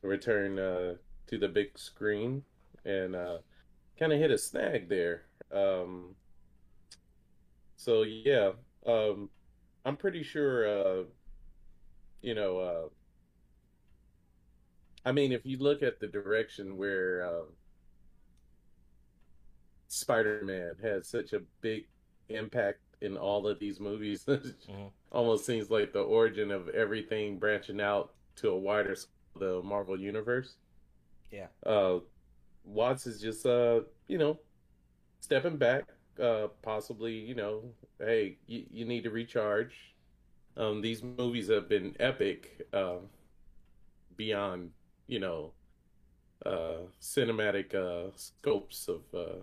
[0.00, 2.42] to return to the big screen
[2.86, 3.14] and
[3.98, 5.22] kind of hit a snag there.
[5.52, 6.14] Um,
[7.76, 8.52] so yeah,
[8.86, 9.30] um,
[9.84, 10.68] I'm pretty sure.
[10.68, 11.04] Uh,
[12.22, 12.88] you know, uh,
[15.04, 17.44] I mean, if you look at the direction where uh,
[19.88, 21.86] Spider-Man has such a big
[22.28, 24.24] impact in all of these movies,
[24.68, 24.90] Mhm.
[25.12, 28.96] almost seems like the origin of everything branching out to a wider
[29.38, 30.56] the Marvel universe
[31.30, 31.48] Yeah.
[31.64, 32.00] uh
[32.64, 34.38] Watts is just uh you know
[35.20, 35.84] stepping back
[36.22, 37.62] uh possibly you know
[38.00, 39.94] hey you, you need to recharge
[40.56, 42.96] um these movies have been epic uh
[44.16, 44.70] beyond
[45.06, 45.52] you know
[46.46, 49.40] uh cinematic uh scopes of uh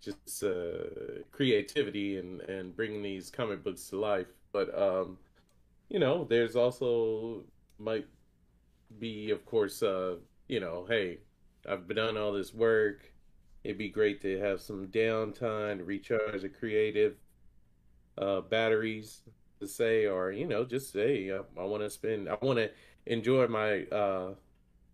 [0.00, 5.18] just uh creativity and and bringing these comic books to life but um
[5.88, 7.42] you know there's also
[7.78, 8.06] might
[8.98, 10.16] be of course uh
[10.48, 11.20] you know, hey,
[11.68, 13.13] I've done all this work.
[13.64, 17.16] It'd be great to have some downtime to recharge the creative
[18.18, 19.22] uh, batteries
[19.60, 22.70] to say, or you know, just say I, I want to spend, I want to
[23.06, 24.34] enjoy my uh,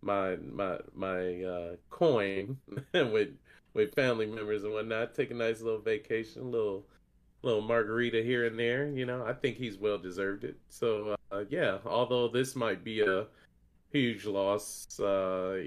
[0.01, 2.57] my my my uh, coin
[2.93, 3.29] with
[3.73, 5.15] with family members and whatnot.
[5.15, 6.85] Take a nice little vacation, little
[7.43, 8.89] little margarita here and there.
[8.89, 10.57] You know, I think he's well deserved it.
[10.69, 13.27] So uh, yeah, although this might be a
[13.91, 14.99] huge loss.
[14.99, 15.61] Uh,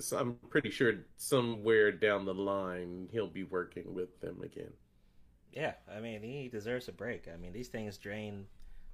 [0.00, 4.72] so I'm pretty sure somewhere down the line he'll be working with them again.
[5.52, 7.28] Yeah, I mean, he deserves a break.
[7.32, 8.46] I mean, these things drain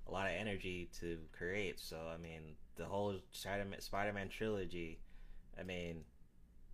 [0.06, 1.80] a lot of energy to create.
[1.80, 5.00] So, I mean, the whole Spider-Man, Spider-Man trilogy
[5.58, 6.04] I mean,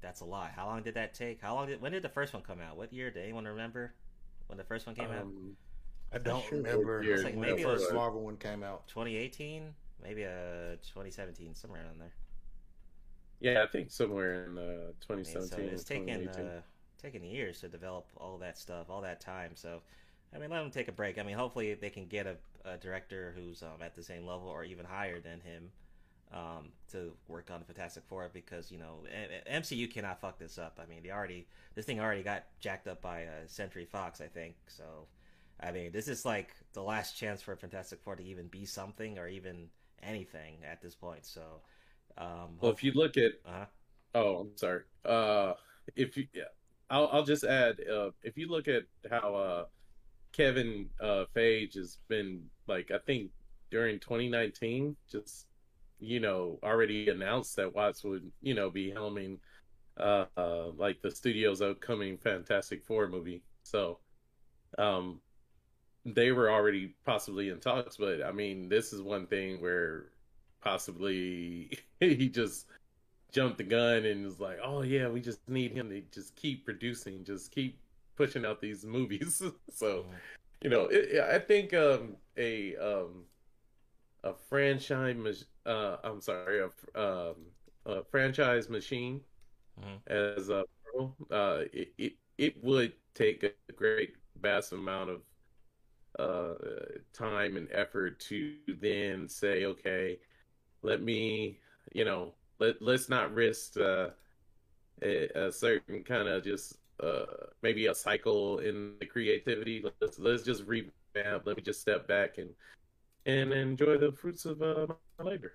[0.01, 0.53] that's a lot.
[0.55, 1.41] How long did that take?
[1.41, 2.77] How long did when did the first one come out?
[2.77, 3.11] What year?
[3.11, 3.95] Did anyone remember
[4.47, 5.23] when the first one came out?
[5.23, 5.57] Um,
[6.13, 8.87] I don't sure remember year It's like when maybe the first Marvel one came out.
[8.89, 12.15] 2018, maybe uh 2017, somewhere around there.
[13.41, 15.69] yeah, I think somewhere in uh, I mean, 2017.
[15.69, 16.47] so it's taken 2018.
[16.47, 16.61] uh,
[17.01, 19.53] taken years to develop all that stuff, all that time.
[19.55, 19.83] So,
[20.35, 21.19] I mean, let them take a break.
[21.19, 24.49] I mean, hopefully they can get a, a director who's um, at the same level
[24.49, 25.71] or even higher than him
[26.33, 30.79] um, to work on Fantastic Four because you know M- MCU cannot fuck this up.
[30.83, 34.27] I mean, they already this thing already got jacked up by uh, Century Fox, I
[34.27, 34.57] think.
[34.67, 35.07] So,
[35.61, 39.19] I mean, this is like the last chance for Fantastic Four to even be something
[39.19, 39.69] or even
[40.03, 41.25] anything at this point.
[41.25, 41.43] So,
[42.17, 43.67] um, Well, if you look at, uh-huh.
[44.15, 44.83] oh, I'm sorry.
[45.05, 45.55] Uh,
[45.97, 46.45] if you, yeah,
[46.91, 49.65] I'll I'll just add, uh, if you look at how uh,
[50.33, 53.31] Kevin uh, Feige has been like, I think
[53.71, 55.47] during 2019, just
[56.01, 59.39] you know, already announced that Watts would, you know, be helming
[59.99, 63.43] uh, uh like the studio's upcoming Fantastic Four movie.
[63.65, 63.99] So,
[64.79, 65.21] um,
[66.05, 70.07] they were already possibly in talks, but I mean, this is one thing where
[70.61, 72.67] possibly he just
[73.33, 76.65] jumped the gun and was like, "Oh yeah, we just need him to just keep
[76.65, 77.79] producing, just keep
[78.17, 79.43] pushing out these movies."
[79.73, 80.07] so,
[80.63, 83.25] you know, it, I think um, a um,
[84.25, 87.35] a franchise, uh, I'm sorry, a, um,
[87.87, 89.21] a franchise machine
[90.07, 90.65] as a
[91.31, 95.21] uh, it, it it would take a great vast amount of
[96.19, 96.55] uh,
[97.13, 100.19] time and effort to then say, okay,
[100.83, 101.59] let me,
[101.93, 104.09] you know, let let's not risk uh,
[105.03, 107.25] a, a certain kind of just uh,
[107.63, 109.85] maybe a cycle in the creativity.
[110.01, 111.47] Let's let's just revamp.
[111.47, 112.51] Let me just step back and
[113.27, 114.87] and enjoy the fruits of uh,
[115.19, 115.55] my labor.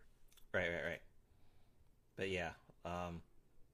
[0.53, 1.01] Right, right, right.
[2.15, 2.51] But yeah,
[2.85, 3.21] um,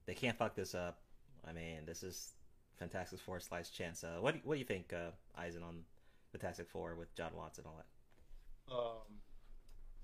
[0.05, 0.99] they can't fuck this up.
[1.47, 2.33] I mean, this is
[2.77, 4.03] Fantastic Four slice chance.
[4.03, 5.83] Uh, what do, what do you think, uh, Eisen, on
[6.32, 8.73] Fantastic Four with John Watts and all that?
[8.73, 9.19] Um,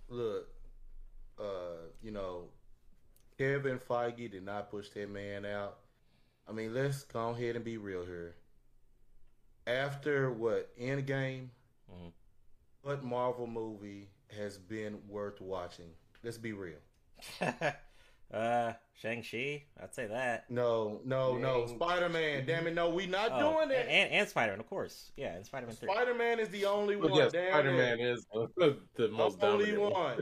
[0.10, 0.50] look,
[1.40, 2.46] uh, you know,
[3.38, 5.80] Kevin Feige did not push that man out.
[6.48, 8.36] I mean, let's go ahead and be real here.
[9.68, 11.50] After what Endgame,
[11.92, 12.14] Mhm.
[12.82, 15.96] what Marvel movie has been worth watching?
[16.24, 16.80] Let's be real.
[18.34, 20.50] uh, Shang Chi, I'd say that.
[20.50, 21.68] No, no, no.
[21.68, 22.46] Spider Man.
[22.46, 22.90] Damn it, no.
[22.90, 23.88] We not Oh, doing that.
[23.90, 25.12] And, and Spider Man, of course.
[25.18, 25.90] Yeah, and Spider Man Three.
[25.92, 27.20] Spider Man is the only Well, one.
[27.20, 28.06] yes, damn Spider-Man it.
[28.08, 30.18] is the, the most only dominant one.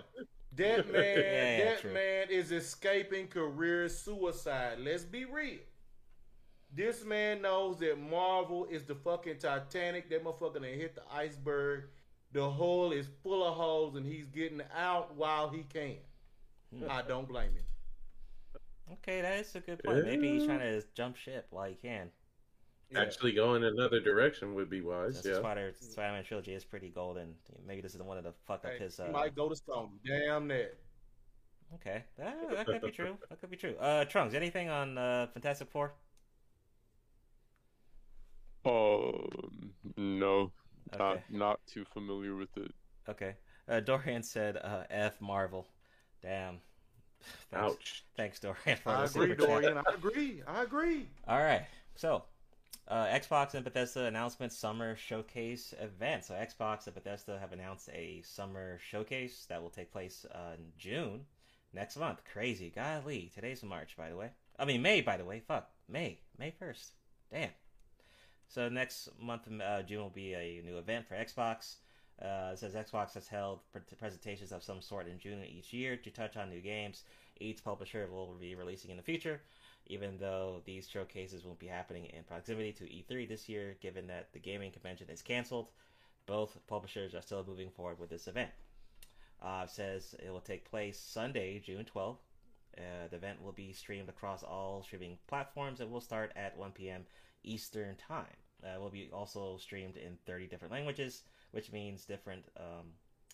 [0.55, 1.93] That man, Yeah, yeah, that true.
[1.93, 4.77] man is escaping career suicide.
[4.79, 5.59] Let's be real.
[6.75, 10.09] This man knows that Marvel is the fucking Titanic.
[10.09, 11.83] That motherfucker done hit the iceberg.
[12.31, 15.97] The hole is full of holes, and he's getting out while he can.
[16.75, 16.89] Hmm.
[16.89, 17.63] I don't blame him.
[18.93, 20.05] Okay, that is a good point.
[20.05, 22.09] Maybe he's trying to jump ship while he can.
[22.95, 25.15] Actually, going another direction would be wise.
[25.15, 25.31] Since Yeah.
[25.33, 27.33] the Spider Spider Man trilogy is pretty golden.
[27.65, 28.97] Maybe this is the one that fuck up Hey, his.
[28.97, 29.11] he Uh...
[29.11, 29.89] might go to Sony.
[30.05, 30.77] Damn that.
[31.75, 33.17] Okay, that, that could be true.
[33.29, 33.75] That could be true.
[33.79, 35.93] Uh, Trunks, anything on uh, Fantastic Four?
[38.65, 40.51] Um, no,
[40.99, 42.71] not not too familiar with it.
[43.09, 43.35] Okay.
[43.67, 45.67] Uh, Dorian said, uh, "F Marvel."
[46.21, 46.61] Damn.
[47.51, 48.03] Thanks, Ouch.
[48.15, 48.77] Thanks, Dorian.
[48.83, 49.47] For I the agree, super chat.
[49.47, 49.77] Dorian.
[49.77, 50.43] I agree.
[50.47, 51.07] I agree.
[51.27, 51.65] All right.
[51.95, 52.23] So,
[52.87, 56.25] uh, Xbox and Bethesda announcement summer showcase event.
[56.25, 60.65] So, Xbox and Bethesda have announced a summer showcase that will take place uh, in
[60.77, 61.25] June
[61.73, 62.19] next month.
[62.31, 62.71] Crazy.
[62.75, 63.31] Golly.
[63.33, 64.29] Today's March, by the way.
[64.59, 65.39] I mean, May, by the way.
[65.39, 65.69] Fuck.
[65.87, 66.19] May.
[66.37, 66.87] May 1st.
[67.31, 67.49] Damn.
[68.47, 71.75] So, next month, uh, June, will be a new event for Xbox.
[72.21, 76.09] Uh, says Xbox has held pre- presentations of some sort in June each year to
[76.11, 77.03] touch on new games
[77.39, 79.41] each publisher will be releasing in the future,
[79.87, 84.31] even though these showcases won't be happening in proximity to E3 this year, given that
[84.33, 85.69] the gaming convention is canceled.
[86.25, 88.51] Both publishers are still moving forward with this event.
[89.41, 92.19] Uh, says it will take place Sunday, June 12th.
[92.77, 96.71] Uh, the event will be streamed across all streaming platforms and will start at 1
[96.71, 97.05] p.m.
[97.43, 98.25] Eastern Time.
[98.63, 101.23] Uh, will be also streamed in 30 different languages,
[101.53, 102.87] which means different um,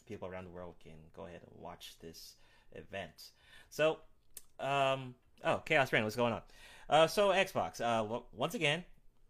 [0.05, 2.36] people around the world can go ahead and watch this
[2.74, 3.32] event.
[3.70, 3.99] So,
[4.59, 6.41] um, oh, Chaos Rain, what's going on?
[6.89, 8.84] Uh, so Xbox, uh, once again,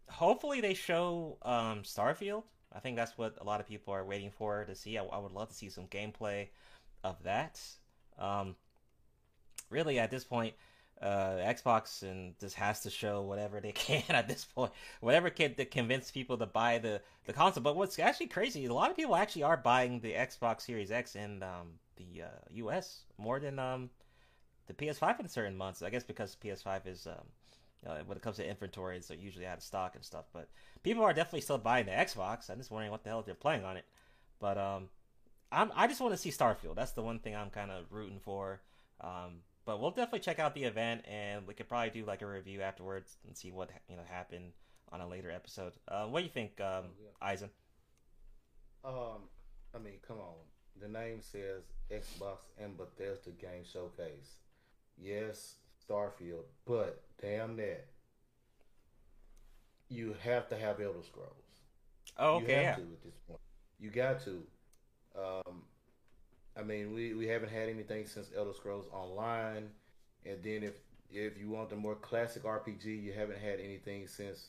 [0.08, 2.42] hopefully they show um, Starfield.
[2.72, 4.98] I think that's what a lot of people are waiting for to see.
[4.98, 6.48] I, I would love to see some gameplay
[7.04, 7.60] of that.
[8.18, 8.56] Um,
[9.70, 10.54] really, at this point,
[11.02, 15.54] uh, Xbox and just has to show whatever they can at this point, whatever can
[15.54, 17.62] to convince people to buy the the console.
[17.62, 21.16] But what's actually crazy, a lot of people actually are buying the Xbox Series X
[21.16, 23.04] in um, the uh, U.S.
[23.18, 23.90] more than um,
[24.66, 25.82] the PS5 in certain months.
[25.82, 27.26] I guess because PS5 is um,
[27.86, 30.26] uh, when it comes to inventory, it's usually out of stock and stuff.
[30.32, 30.48] But
[30.82, 32.50] people are definitely still buying the Xbox.
[32.50, 33.84] I'm just wondering what the hell they're playing on it.
[34.38, 34.88] But um,
[35.50, 36.76] I'm I just want to see Starfield.
[36.76, 38.60] That's the one thing I'm kind of rooting for.
[39.00, 39.40] Um,
[39.70, 42.60] but we'll definitely check out the event, and we could probably do like a review
[42.60, 44.50] afterwards and see what you know happened
[44.90, 45.74] on a later episode.
[45.86, 46.86] Uh, what do you think, um,
[47.22, 47.50] Eisen?
[48.84, 49.28] Um,
[49.72, 50.34] I mean, come on.
[50.80, 54.38] The name says Xbox and Bethesda Game Showcase.
[55.00, 55.54] Yes,
[55.88, 57.86] Starfield, but damn that.
[59.88, 61.30] You have to have Elder Scrolls.
[62.16, 62.46] Oh, okay.
[62.46, 62.74] You have yeah.
[62.74, 63.40] to at this point.
[63.78, 64.42] You got to.
[65.16, 65.62] Um,
[66.58, 69.68] I mean, we, we haven't had anything since Elder Scrolls Online,
[70.26, 70.74] and then if
[71.12, 74.48] if you want the more classic RPG, you haven't had anything since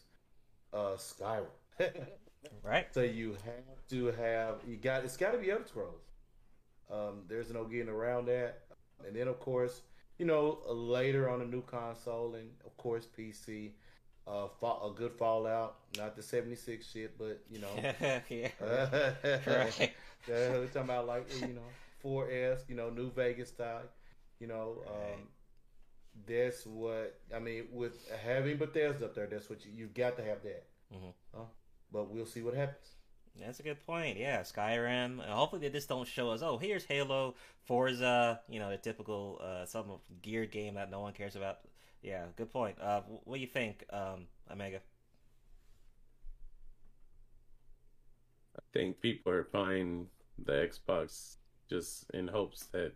[0.74, 1.46] uh, Skyrim.
[2.64, 2.88] right.
[2.92, 6.02] So you have to have you got it's got to be Elder Scrolls.
[6.92, 8.64] Um, there's no getting around that.
[9.06, 9.82] And then of course,
[10.18, 13.72] you know, uh, later on a new console and of course PC.
[14.28, 17.70] Uh, a good Fallout, not the '76 shit, but you know,
[18.30, 19.12] Yeah, uh,
[19.48, 19.92] right.
[20.28, 21.62] we're talking about like you know
[22.04, 23.84] 4S, you know, New Vegas style,
[24.40, 24.84] you know.
[24.88, 25.28] Um,
[26.28, 29.28] that's what I mean with having Bethesda up there.
[29.28, 30.66] That's what you you've got to have that.
[30.94, 31.14] Mhm.
[31.34, 31.46] Uh,
[31.92, 32.96] but we'll see what happens.
[33.40, 34.18] That's a good point.
[34.18, 35.26] Yeah, Skyrim.
[35.26, 36.42] Hopefully, they just don't show us.
[36.42, 38.42] Oh, here's Halo, Forza.
[38.50, 39.86] You know, the typical uh, some
[40.22, 41.60] geared game that no one cares about.
[42.02, 42.78] Yeah, good point.
[42.82, 44.82] Uh, what do you think, um, Omega?
[48.58, 51.38] I think people are buying the Xbox
[51.72, 52.92] just in hopes that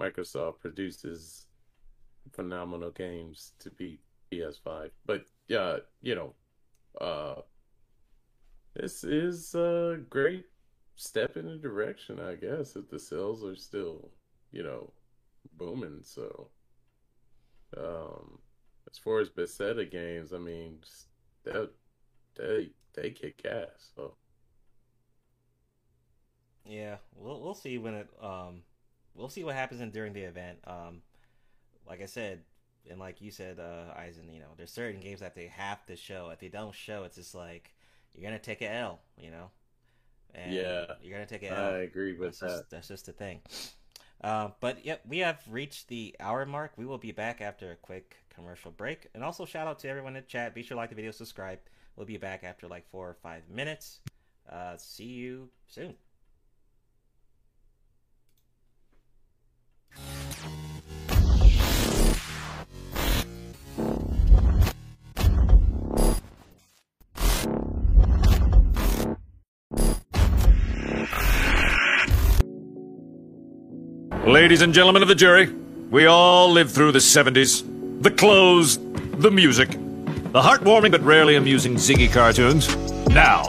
[0.00, 1.46] Microsoft produces
[2.32, 4.00] phenomenal games to beat
[4.32, 4.90] PS5.
[5.04, 6.34] But yeah, you know,
[7.00, 7.42] uh,
[8.74, 10.46] this is a great
[10.96, 14.08] step in the direction, I guess, if the sales are still,
[14.52, 14.90] you know,
[15.58, 16.00] booming.
[16.02, 16.48] So,
[17.76, 18.38] um,
[18.90, 20.78] as far as Bethesda games, I mean,
[21.44, 21.66] they
[22.36, 23.90] they they kick ass.
[23.94, 24.14] So.
[26.68, 28.62] Yeah, we'll we'll see when it um
[29.14, 30.58] we'll see what happens in during the event.
[30.66, 31.02] Um,
[31.88, 32.42] like I said,
[32.90, 35.96] and like you said, uh, Eisen, you know, there's certain games that they have to
[35.96, 36.30] show.
[36.32, 37.74] If they don't show, it's just like
[38.14, 39.50] you're gonna take an L, you know.
[40.34, 41.74] And Yeah, you're gonna take an L.
[41.74, 42.70] I agree with that's Just, that.
[42.70, 43.40] that's just the thing.
[44.22, 46.72] Uh, but yep, we have reached the hour mark.
[46.76, 49.08] We will be back after a quick commercial break.
[49.14, 50.54] And also shout out to everyone in the chat.
[50.54, 51.60] Be sure to like the video, subscribe.
[51.96, 54.00] We'll be back after like four or five minutes.
[54.50, 55.94] Uh, see you soon.
[74.36, 75.50] Ladies and gentlemen of the jury,
[75.90, 77.64] we all lived through the 70s.
[78.02, 78.76] The clothes,
[79.16, 82.68] the music, the heartwarming but rarely amusing Ziggy cartoons.
[83.06, 83.44] Now,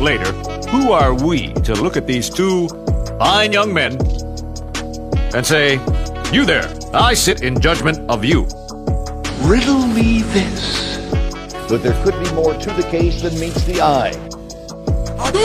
[0.00, 0.32] later,
[0.68, 2.66] who are we to look at these two
[3.20, 3.92] fine young men
[5.32, 5.74] and say,
[6.32, 8.48] You there, I sit in judgment of you?
[9.42, 10.98] Riddle me this.
[11.68, 14.12] But there could be more to the case than meets the eye.
[15.14, 15.36] What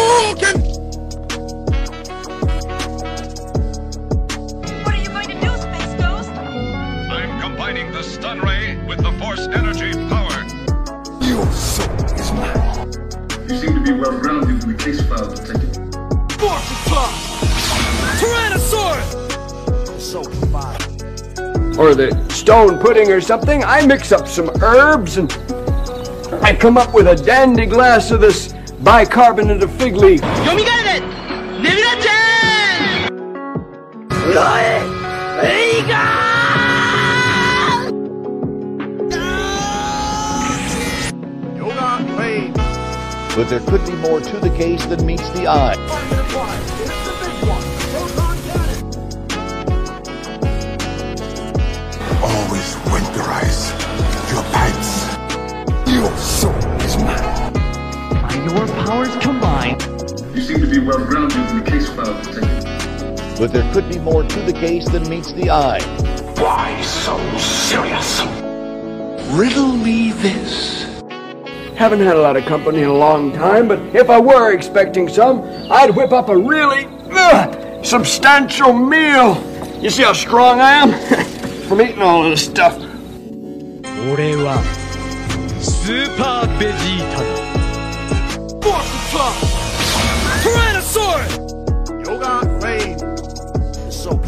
[13.87, 15.77] be well grounded in the case file, Detective.
[21.79, 25.31] or the stone pudding or something, I mix up some herbs and
[26.43, 30.21] I come up with a dandy glass of this bicarbonate of fig leaf.
[43.37, 45.75] But there could be more to the case than meets the eye.
[52.19, 53.69] Always winterize
[54.33, 55.05] your pants.
[55.87, 57.53] Your soul is mine.
[58.49, 59.83] Your powers combined.
[60.33, 63.37] You seem to be well grounded in the case file, Detective.
[63.37, 65.81] But there could be more to the case than meets the eye.
[66.39, 68.19] Why so serious?
[69.37, 70.76] Riddle me this.
[71.77, 75.07] Haven't had a lot of company in a long time, but if I were expecting
[75.07, 76.87] some, I'd whip up a really
[77.83, 79.37] substantial meal.
[79.79, 80.91] You see how strong I am?
[81.67, 82.73] From eating all of this stuff.
[84.09, 84.57] 俺は
[85.61, 87.27] スーパーベジータだ。
[90.41, 91.37] Tyrannosaurus!
[92.07, 92.97] Yoga Flame
[93.91, 94.17] so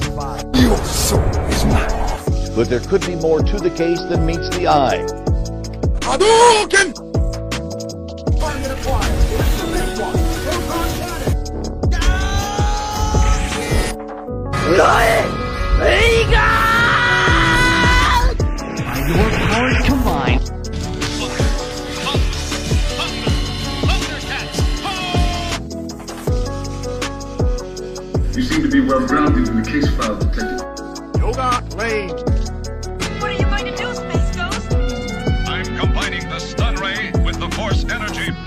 [2.55, 5.03] But there could be more to the case than meets the eye.
[6.01, 7.08] Hadouken!
[19.09, 20.45] Your powers combined.
[28.35, 31.19] You seem to be well grounded in the case file, Detective.
[31.19, 32.38] Yoga Flame.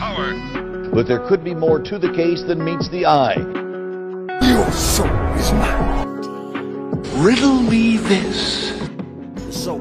[0.02, 0.34] power.
[0.92, 3.36] But there could be more to the case than meets the eye.
[4.42, 5.06] Your soul
[5.38, 6.18] is mine.
[7.22, 8.72] Riddle me this.
[9.36, 9.78] The soul.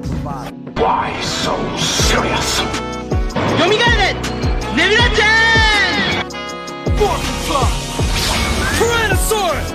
[0.77, 2.61] Why so serious?
[3.59, 4.13] Yomigare!
[4.77, 6.29] Nebula-chan!
[6.99, 7.69] Butterfly!
[8.77, 9.69] Tyrannosaurus!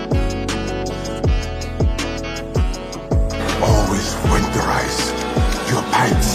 [3.70, 4.98] Always winterize
[5.70, 6.30] your pants.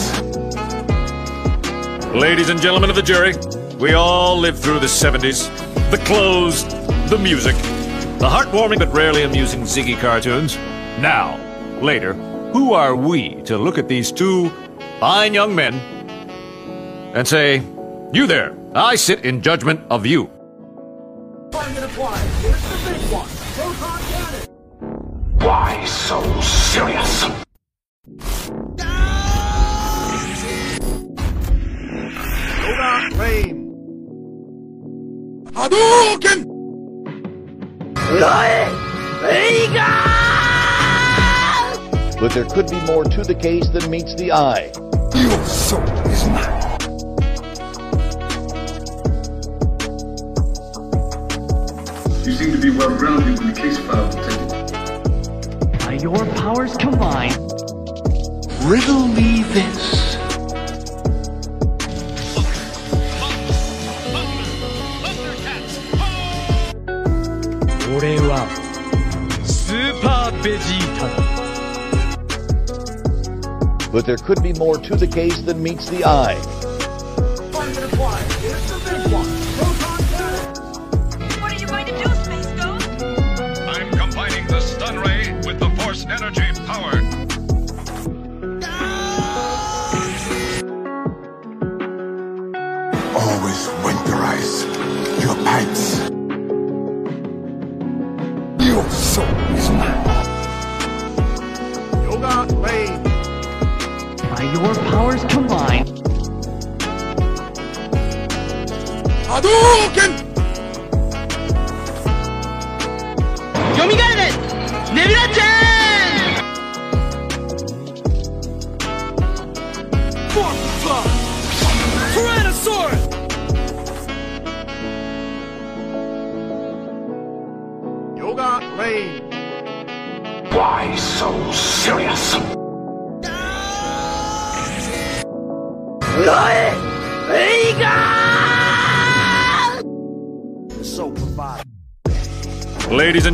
[2.13, 3.33] Ladies and gentlemen of the jury,
[3.81, 5.49] we all lived through the 70s.
[5.89, 6.63] The clothes,
[7.09, 7.55] the music,
[8.19, 10.55] the heartwarming but rarely amusing Ziggy cartoons.
[10.99, 11.35] Now,
[11.81, 12.13] later,
[12.53, 14.49] who are we to look at these two
[14.99, 15.73] fine young men
[17.15, 17.63] and say,
[18.13, 20.25] You there, I sit in judgment of you.
[25.39, 27.25] Why so serious?
[32.81, 33.50] Yoga Flame.
[35.61, 36.41] Hadouken!
[42.19, 44.71] But there could be more to the case than meets the eye.
[45.13, 46.61] Your soul is mine.
[52.25, 54.49] You seem to be well grounded in the case file, Detective.
[55.85, 57.37] By your powers combined.
[58.63, 60.00] Riddle me this.
[68.00, 68.46] 俺は
[69.44, 71.36] スーパーベジータだ
[73.92, 76.36] But there could be more to the case than meets the eye.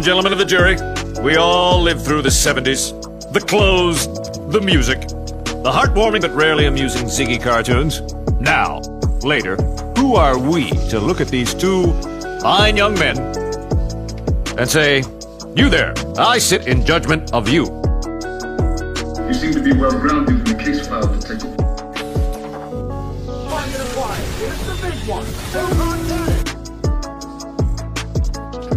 [0.07, 0.77] Gentlemen of the jury,
[1.21, 2.93] we all lived through the 70s.
[3.33, 4.07] The clothes,
[4.53, 7.99] the music, the heartwarming but rarely amusing Ziggy cartoons.
[8.39, 8.79] Now,
[9.27, 9.57] later,
[9.97, 11.91] who are we to look at these two
[12.39, 13.17] fine young men
[14.57, 15.03] and say,
[15.57, 17.63] You there, I sit in judgment of you.
[19.27, 21.53] You seem to be well grounded in the case file, Detective.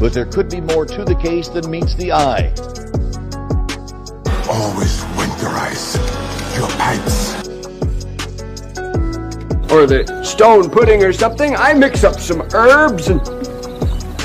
[0.01, 2.55] But there could be more to the case than meets the eye.
[4.49, 5.95] Always winterize
[6.57, 7.35] your pants.
[9.71, 11.55] Or the stone pudding or something.
[11.55, 13.21] I mix up some herbs and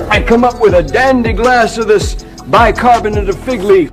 [0.10, 3.92] I come up with a dandy glass of this bicarbonate of fig leaf.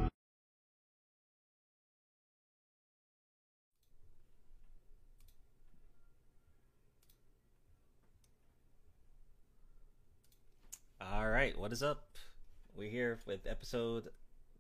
[11.01, 12.19] All right, what is up?
[12.77, 14.11] We're here with episode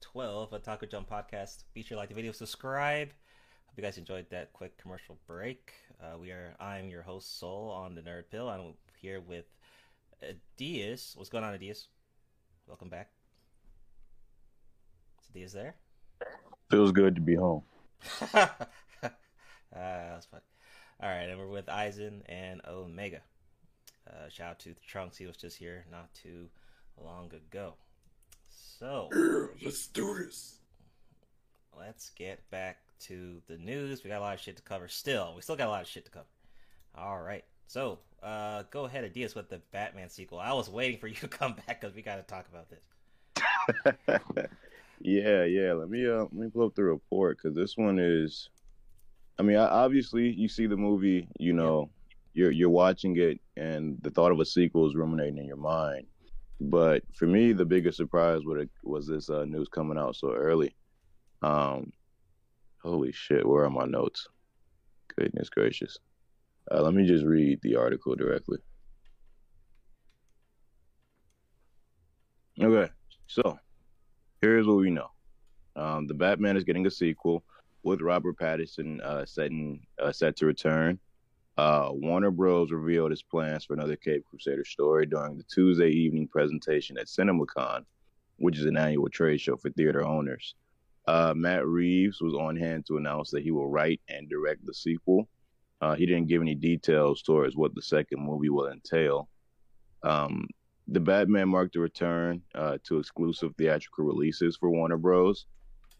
[0.01, 1.65] 12 of Taco Jump Podcast.
[1.75, 3.09] Be sure to like the video, subscribe.
[3.09, 5.75] Hope you guys enjoyed that quick commercial break.
[6.03, 6.55] Uh, we are.
[6.59, 8.49] I'm your host Soul on the Nerd Pill.
[8.49, 9.45] I'm here with
[10.23, 11.15] Adias.
[11.15, 11.89] What's going on, Adias?
[12.67, 13.11] Welcome back.
[15.21, 15.75] Is Adias there?
[16.71, 17.63] Feels good to be home.
[18.33, 18.47] uh,
[19.71, 20.43] that's funny.
[21.03, 23.21] All right, and we're with Eisen and Omega.
[24.09, 25.19] Uh, shout out to Trunks.
[25.19, 26.49] He was just here not too
[27.05, 27.74] long ago.
[28.49, 29.09] So
[29.65, 30.59] let's do this.
[31.77, 34.05] Let's get back to the news.
[34.05, 34.89] We got a lot of shit to cover.
[34.89, 36.27] Still, we still got a lot of shit to cover.
[36.95, 37.45] All right.
[37.66, 40.39] So, uh, go ahead, Adias, with the Batman sequel.
[40.39, 42.85] I was waiting for you to come back because we got to talk about this.
[45.01, 45.73] yeah, yeah.
[45.73, 48.51] Let me uh, let me pull up the report because this one is.
[49.39, 51.89] I mean, obviously, you see the movie, you know,
[52.35, 56.07] you're you're watching it, and the thought of a sequel is ruminating in your mind.
[56.65, 60.77] But for me, the biggest surprise was was this uh, news coming out so early.
[61.43, 61.93] Um,
[62.81, 64.29] holy shit, where are my notes?
[65.17, 65.99] Goodness gracious.
[66.71, 68.59] Uh, let me just read the article directly.
[72.61, 72.93] Okay,
[73.27, 73.59] so
[74.41, 75.11] here's what we know:
[75.75, 77.43] um, the Batman is getting a sequel
[77.83, 79.25] with Robert Pattinson uh,
[80.01, 81.01] uh, set to return.
[81.59, 82.70] Uh, Warner Bros.
[82.70, 87.85] revealed its plans for another Cape Crusader story during the Tuesday evening presentation at CinemaCon,
[88.37, 90.55] which is an annual trade show for theater owners.
[91.07, 94.73] Uh, Matt Reeves was on hand to announce that he will write and direct the
[94.73, 95.29] sequel.
[95.81, 99.29] Uh, he didn't give any details towards what the second movie will entail.
[100.05, 100.47] Um,
[100.89, 105.47] the Batman marked a return uh, to exclusive theatrical releases for Warner Bros.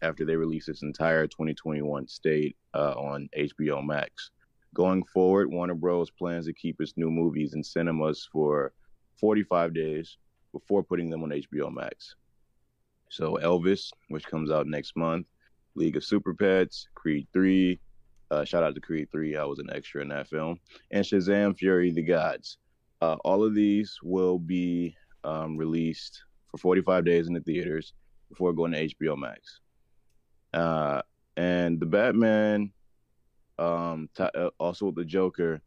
[0.01, 4.31] after they released its entire 2021 state uh, on HBO Max.
[4.73, 6.09] Going forward, Warner Bros.
[6.09, 8.73] plans to keep its new movies in cinemas for
[9.19, 10.17] 45 days
[10.51, 12.15] before putting them on HBO Max.
[13.09, 15.27] So Elvis, which comes out next month,
[15.75, 17.79] League of Super Pets, Creed 3,
[18.31, 20.59] uh, shout out to Creed 3, I was an extra in that film,
[20.91, 22.57] and Shazam Fury the Gods.
[23.01, 27.93] Uh, all of these will be um, released for 45 days in the theaters
[28.29, 29.59] before going to HBO Max.
[30.53, 31.01] Uh,
[31.37, 32.71] and the Batman,
[33.59, 35.61] um, t- uh, also with the Joker,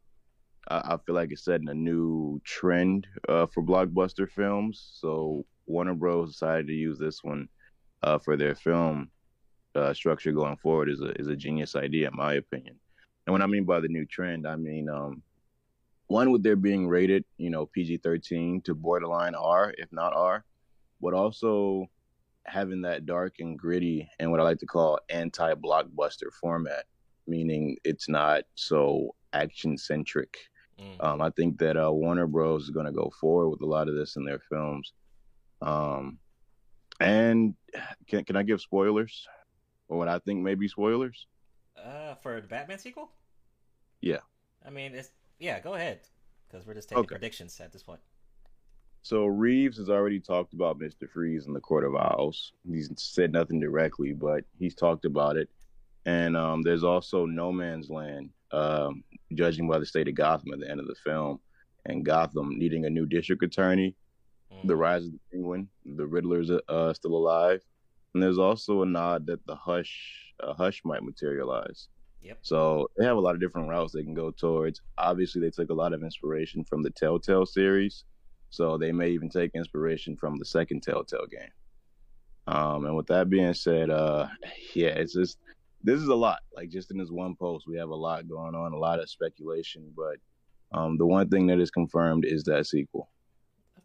[0.68, 4.90] I-, I feel like it's setting a new trend uh, for blockbuster films.
[4.94, 6.32] So Warner Bros.
[6.32, 7.48] decided to use this one
[8.02, 9.10] uh, for their film
[9.74, 12.78] uh, structure going forward is a is a genius idea in my opinion.
[13.26, 15.22] And what I mean by the new trend, I mean um,
[16.06, 20.44] one with their being rated, you know, PG thirteen to borderline R, if not R,
[21.00, 21.86] but also
[22.46, 26.84] having that dark and gritty and what I like to call anti blockbuster format,
[27.26, 30.36] meaning it's not so action centric.
[30.80, 31.04] Mm.
[31.04, 33.88] Um, I think that uh, Warner Bros is going to go forward with a lot
[33.88, 34.92] of this in their films.
[35.62, 36.18] Um,
[37.00, 37.54] and
[38.06, 39.26] can can I give spoilers,
[39.88, 41.26] or what I think may be spoilers?
[41.76, 43.10] Uh, for the Batman sequel.
[44.00, 44.20] Yeah.
[44.66, 45.60] I mean, it's yeah.
[45.60, 46.00] Go ahead,
[46.48, 47.14] because we're just taking Okay.
[47.14, 48.00] predictions at this point.
[49.02, 52.52] So Reeves has already talked about Mister Freeze in the Court of Owls.
[52.68, 55.48] He's said nothing directly, but he's talked about it.
[56.06, 59.04] And um, there's also No Man's Land, um,
[59.34, 61.40] judging by the state of Gotham at the end of the film,
[61.84, 63.94] and Gotham needing a new district attorney.
[64.64, 67.60] The Rise of the Penguin, the Riddler's uh, still alive,
[68.14, 71.88] and there's also a nod that the Hush uh, Hush might materialize.
[72.22, 72.38] Yep.
[72.42, 74.80] So they have a lot of different routes they can go towards.
[74.96, 78.04] Obviously, they took a lot of inspiration from the Telltale series,
[78.50, 81.50] so they may even take inspiration from the second Telltale game.
[82.46, 84.28] Um, and with that being said, uh,
[84.74, 85.38] yeah, it's just
[85.86, 86.40] this is a lot.
[86.54, 89.08] Like just in this one post, we have a lot going on, a lot of
[89.08, 89.92] speculation.
[89.96, 90.16] But
[90.76, 93.08] um, the one thing that is confirmed is that sequel.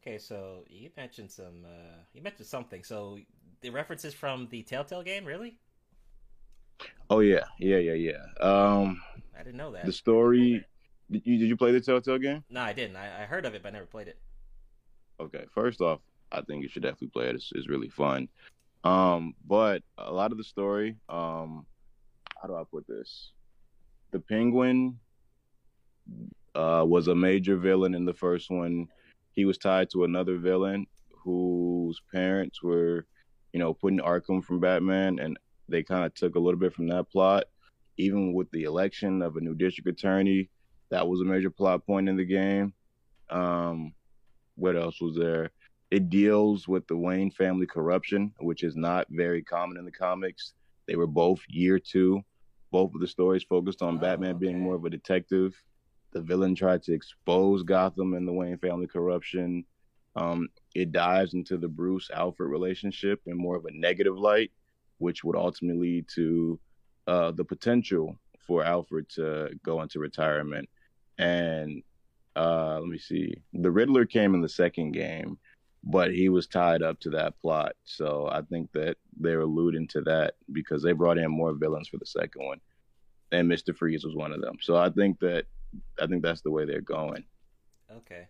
[0.01, 1.63] Okay, so you mentioned some.
[1.63, 2.83] Uh, you mentioned something.
[2.83, 3.19] So
[3.61, 5.59] the references from the Telltale game, really?
[7.11, 8.23] Oh yeah, yeah, yeah, yeah.
[8.41, 8.99] Um,
[9.39, 9.85] I didn't know that.
[9.85, 10.65] the story.
[11.11, 12.43] Did you did you play the Telltale game?
[12.49, 12.95] No, I didn't.
[12.95, 14.17] I, I heard of it, but I never played it.
[15.19, 15.99] Okay, first off,
[16.31, 17.35] I think you should definitely play it.
[17.35, 18.27] It's, it's really fun.
[18.83, 21.67] Um, but a lot of the story, um,
[22.41, 23.31] how do I put this?
[24.11, 24.99] The Penguin
[26.55, 28.87] uh, was a major villain in the first one.
[29.33, 33.05] He was tied to another villain whose parents were,
[33.53, 35.37] you know, putting Arkham from Batman, and
[35.69, 37.45] they kind of took a little bit from that plot.
[37.97, 40.49] Even with the election of a new district attorney,
[40.89, 42.73] that was a major plot point in the game.
[43.29, 43.93] Um,
[44.55, 45.51] what else was there?
[45.91, 50.53] It deals with the Wayne family corruption, which is not very common in the comics.
[50.87, 52.21] They were both year two.
[52.71, 55.53] Both of the stories focused on Batman being more of a detective.
[56.13, 59.65] The villain tried to expose Gotham and the Wayne family corruption.
[60.15, 64.51] Um, it dives into the Bruce Alfred relationship in more of a negative light,
[64.97, 66.59] which would ultimately lead to
[67.07, 70.69] uh, the potential for Alfred to go into retirement.
[71.17, 71.83] And
[72.35, 75.37] uh, let me see, the Riddler came in the second game,
[75.83, 77.73] but he was tied up to that plot.
[77.83, 81.97] So I think that they're alluding to that because they brought in more villains for
[81.97, 82.61] the second one,
[83.31, 84.57] and Mister Freeze was one of them.
[84.61, 85.45] So I think that
[86.01, 87.23] I think that's the way they're going.
[87.91, 88.27] Okay,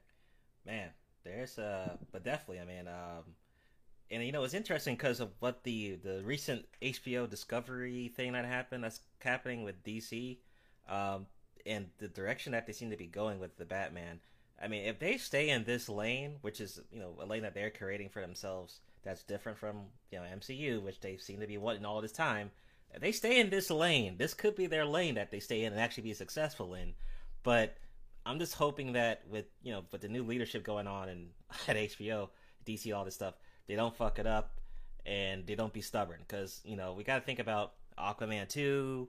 [0.65, 0.89] man.
[1.23, 3.35] There's uh, but definitely, I mean, um,
[4.09, 8.45] and you know, it's interesting because of what the the recent HBO Discovery thing that
[8.45, 8.83] happened.
[8.83, 10.37] That's happening with DC,
[10.89, 11.27] um,
[11.65, 14.19] and the direction that they seem to be going with the Batman.
[14.61, 17.53] I mean, if they stay in this lane, which is you know a lane that
[17.53, 19.77] they're creating for themselves, that's different from
[20.11, 22.51] you know MCU, which they seem to be wanting all this time.
[22.93, 25.71] If they stay in this lane, this could be their lane that they stay in
[25.71, 26.93] and actually be successful in.
[27.43, 27.77] But
[28.25, 31.29] I'm just hoping that with you know with the new leadership going on and
[31.67, 32.29] at HBO,
[32.65, 33.35] DC, all this stuff,
[33.67, 34.59] they don't fuck it up
[35.05, 39.07] and they don't be stubborn because you know we got to think about Aquaman two,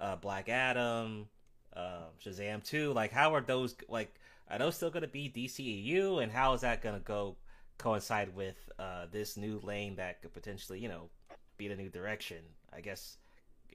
[0.00, 1.28] uh, Black Adam,
[1.76, 2.92] uh, Shazam two.
[2.92, 4.14] Like how are those like
[4.50, 7.36] are those still going to be DCEU and how is that going to go
[7.78, 11.10] coincide with uh, this new lane that could potentially you know
[11.56, 12.38] be the new direction?
[12.72, 13.16] I guess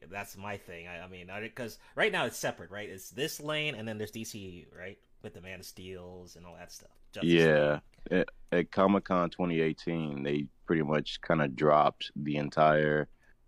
[0.09, 0.87] that's my thing.
[0.87, 2.89] I, I mean, because right now it's separate, right?
[2.89, 6.55] It's this lane and then there's DCEU, right, with the Man of Steels and all
[6.57, 6.91] that stuff.
[7.13, 7.79] Justice yeah,
[8.11, 13.07] at, at Comic Con 2018, they pretty much kind of dropped the entire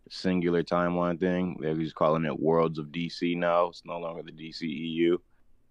[0.09, 1.57] singular timeline thing.
[1.59, 3.67] They're just calling it Worlds of DC now.
[3.67, 5.17] It's no longer the DCEU.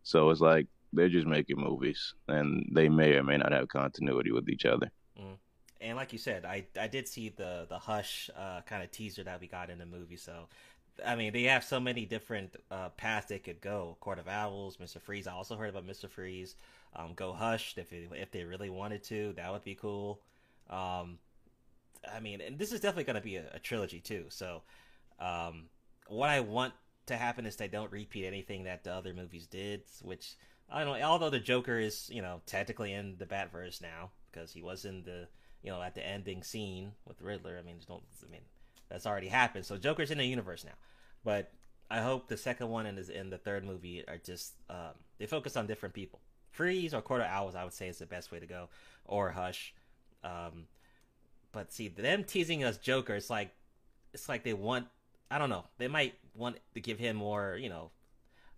[0.02, 4.32] So it's like they're just making movies, and they may or may not have continuity
[4.32, 4.90] with each other.
[5.18, 5.36] Mm.
[5.80, 9.24] And like you said, I I did see the the Hush uh, kind of teaser
[9.24, 10.16] that we got in the movie.
[10.16, 10.48] So,
[11.04, 13.96] I mean, they have so many different uh, paths they could go.
[14.00, 15.26] Court of Owls, Mister Freeze.
[15.26, 16.56] I also heard about Mister Freeze.
[16.96, 20.20] Um, go Hush if it, if they really wanted to, that would be cool.
[20.70, 21.18] Um,
[22.10, 24.26] I mean, and this is definitely going to be a, a, trilogy too.
[24.28, 24.62] So,
[25.18, 25.64] um,
[26.06, 26.72] what I want
[27.06, 29.82] to happen is they don't repeat anything that the other movies did.
[30.02, 30.36] Which
[30.74, 31.04] I don't know.
[31.06, 35.04] Although the Joker is, you know, technically in the Batverse now because he was in
[35.04, 35.28] the,
[35.62, 37.56] you know, at the ending scene with Riddler.
[37.58, 38.02] I mean, don't.
[38.26, 38.40] I mean,
[38.88, 39.64] that's already happened.
[39.64, 40.74] So Joker's in the universe now.
[41.24, 41.52] But
[41.90, 45.26] I hope the second one and is in the third movie are just um, they
[45.26, 46.20] focus on different people.
[46.50, 48.68] Freeze or Court of Owls, I would say, is the best way to go,
[49.04, 49.74] or Hush.
[50.24, 50.66] Um,
[51.52, 53.52] but see, them teasing us Joker, it's like
[54.12, 54.88] it's like they want
[55.30, 55.64] I don't know.
[55.78, 57.90] They might want to give him more, you know,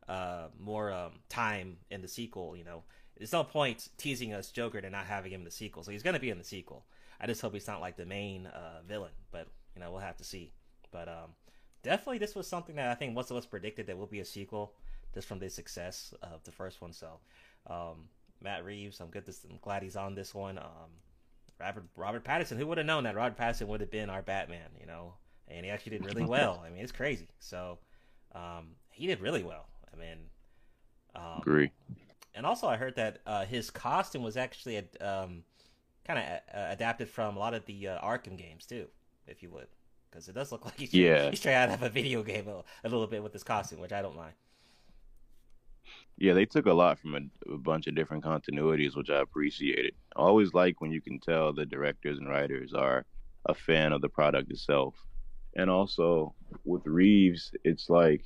[0.09, 2.57] uh, more um, time in the sequel.
[2.57, 2.83] You know,
[3.17, 5.83] there's no point teasing us Joker and not having him in the sequel.
[5.83, 6.85] So he's gonna be in the sequel.
[7.21, 9.13] I just hope he's not like the main uh, villain.
[9.31, 10.53] But you know, we'll have to see.
[10.91, 11.35] But um,
[11.83, 14.25] definitely, this was something that I think most of us predicted that will be a
[14.25, 14.75] sequel
[15.15, 16.93] just from the success of the first one.
[16.93, 17.19] So,
[17.69, 18.09] um,
[18.43, 19.25] Matt Reeves, I'm good.
[19.25, 20.59] This, I'm glad he's on this one.
[20.59, 20.91] Um,
[21.59, 22.59] Robert Robert Pattinson.
[22.59, 24.69] Who would have known that Robert Pattinson would have been our Batman?
[24.79, 25.15] You know,
[25.49, 26.63] and he actually did really well.
[26.65, 27.29] I mean, it's crazy.
[27.39, 27.79] So
[28.35, 29.67] um, he did really well.
[29.93, 30.19] I mean,
[31.15, 31.71] um, agree.
[32.35, 35.43] And also, I heard that uh, his costume was actually um,
[36.07, 38.87] kind of uh, adapted from a lot of the uh, Arkham games too,
[39.27, 39.69] if you would,
[40.11, 41.31] because it does look like he's yeah.
[41.31, 43.93] he's trying out of a video game a, a little bit with his costume, which
[43.93, 44.35] I don't mind.
[46.19, 49.95] Yeah, they took a lot from a, a, bunch of different continuities, which I appreciated.
[50.17, 53.05] I always like when you can tell the directors and writers are
[53.45, 54.95] a fan of the product itself.
[55.57, 56.35] And also
[56.65, 58.25] with Reeves, it's like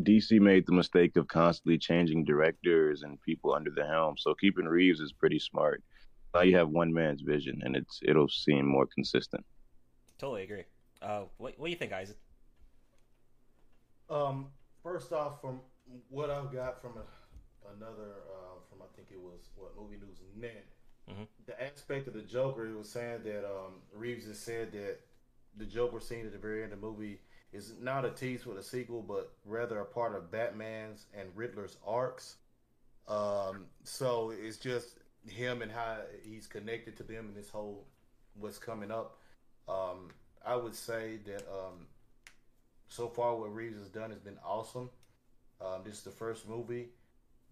[0.00, 4.16] DC made the mistake of constantly changing directors and people under the helm.
[4.18, 5.82] So keeping Reeves is pretty smart.
[6.34, 9.44] Now you have one man's vision, and it's it'll seem more consistent.
[10.18, 10.64] Totally agree.
[11.02, 12.16] Uh, what, what do you think, Isaac?
[14.08, 14.48] Um,
[14.82, 15.60] first off, from
[16.08, 17.04] what I've got from a
[17.76, 20.66] another uh, from I think it was what movie news net.
[21.10, 21.22] Mm-hmm.
[21.46, 25.00] The aspect of the Joker, it was saying that um, Reeves has said that
[25.56, 27.20] the Joker scene at the very end of the movie
[27.52, 31.76] is not a tease for the sequel, but rather a part of Batman's and Riddler's
[31.86, 32.36] arcs.
[33.08, 37.86] Um, so it's just him and how he's connected to them and this whole
[38.34, 39.18] what's coming up.
[39.68, 40.10] Um,
[40.44, 41.86] I would say that um,
[42.88, 44.90] so far what Reeves has done has been awesome.
[45.60, 46.88] Um, this is the first movie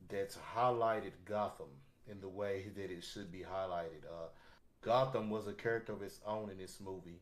[0.09, 1.69] that's highlighted Gotham
[2.11, 4.05] in the way that it should be highlighted.
[4.07, 4.29] Uh,
[4.81, 7.21] Gotham was a character of its own in this movie,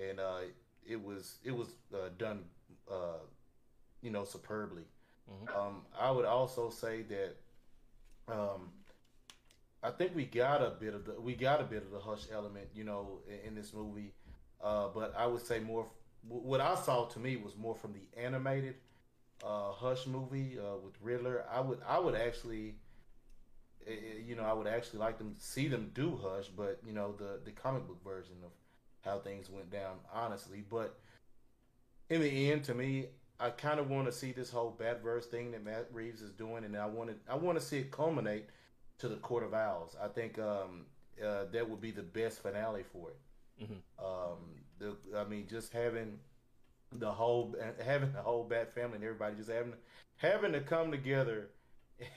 [0.00, 0.40] and uh,
[0.86, 2.44] it was it was uh, done,
[2.90, 3.22] uh,
[4.02, 4.84] you know, superbly.
[5.30, 5.58] Mm-hmm.
[5.58, 7.36] Um, I would also say that
[8.28, 8.70] um,
[9.82, 12.26] I think we got a bit of the we got a bit of the hush
[12.32, 14.12] element, you know, in, in this movie.
[14.62, 15.86] Uh, but I would say more.
[16.26, 18.76] What I saw to me was more from the animated
[19.42, 22.74] uh, Hush movie uh, with Riddler, I would I would actually,
[23.86, 26.92] eh, eh, you know, I would actually like them see them do Hush, but you
[26.92, 28.50] know the the comic book version of
[29.04, 30.64] how things went down, honestly.
[30.68, 30.98] But
[32.08, 33.06] in the end, to me,
[33.40, 36.64] I kind of want to see this whole Batverse thing that Matt Reeves is doing,
[36.64, 38.46] and I want to I want to see it culminate
[38.98, 39.96] to the Court of Owls.
[40.02, 40.86] I think um,
[41.24, 43.64] uh, that would be the best finale for it.
[43.64, 44.04] Mm-hmm.
[44.04, 44.38] Um,
[44.78, 46.18] the, I mean, just having
[46.92, 47.54] the whole
[47.84, 49.74] having the whole Bat family and everybody just having
[50.16, 51.50] having to come together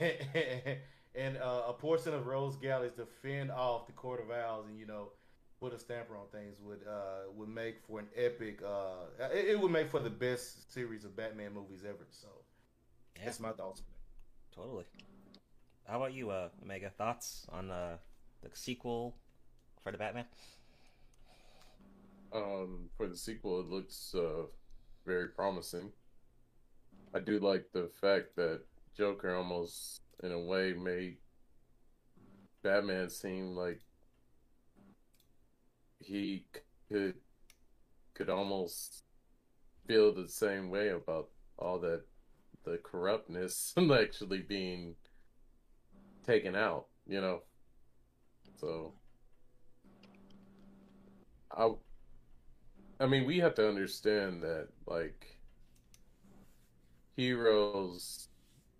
[1.14, 4.78] and uh, a portion of Rose Galleys to fend off the Court of Owls and
[4.78, 5.10] you know
[5.60, 9.60] put a stamper on things would uh would make for an epic uh it, it
[9.60, 12.06] would make for the best series of Batman movies ever.
[12.10, 12.28] So
[13.16, 13.24] Yeah.
[13.26, 13.82] that's my thoughts.
[14.54, 14.84] Totally.
[15.86, 16.90] How about you, uh, Omega?
[16.90, 17.96] Thoughts on uh,
[18.42, 19.16] the sequel
[19.82, 20.26] for the Batman?
[22.32, 24.44] Um, for the sequel, it looks uh,
[25.06, 25.92] very promising.
[27.14, 28.62] I do like the fact that
[28.96, 31.18] Joker almost, in a way, made
[32.62, 33.80] Batman seem like
[36.00, 36.44] he
[36.90, 37.14] could
[38.14, 39.04] could almost
[39.86, 42.02] feel the same way about all that
[42.64, 44.94] the corruptness actually being
[46.26, 47.42] taken out, you know.
[48.60, 48.92] So
[51.56, 51.70] I
[53.00, 55.38] I mean, we have to understand that like
[57.16, 58.28] heroes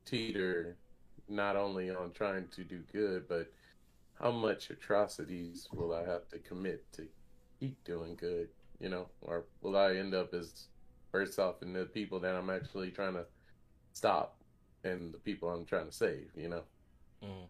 [0.05, 0.77] teeter
[1.29, 3.53] not only on trying to do good, but
[4.21, 7.07] how much atrocities will I have to commit to
[7.61, 8.49] keep doing good,
[8.81, 9.07] you know?
[9.21, 10.67] Or will I end up as
[11.13, 13.27] first off in the people that I'm actually trying to
[13.93, 14.37] stop
[14.85, 16.63] and the people I'm trying to save, you know?
[17.23, 17.47] Mm.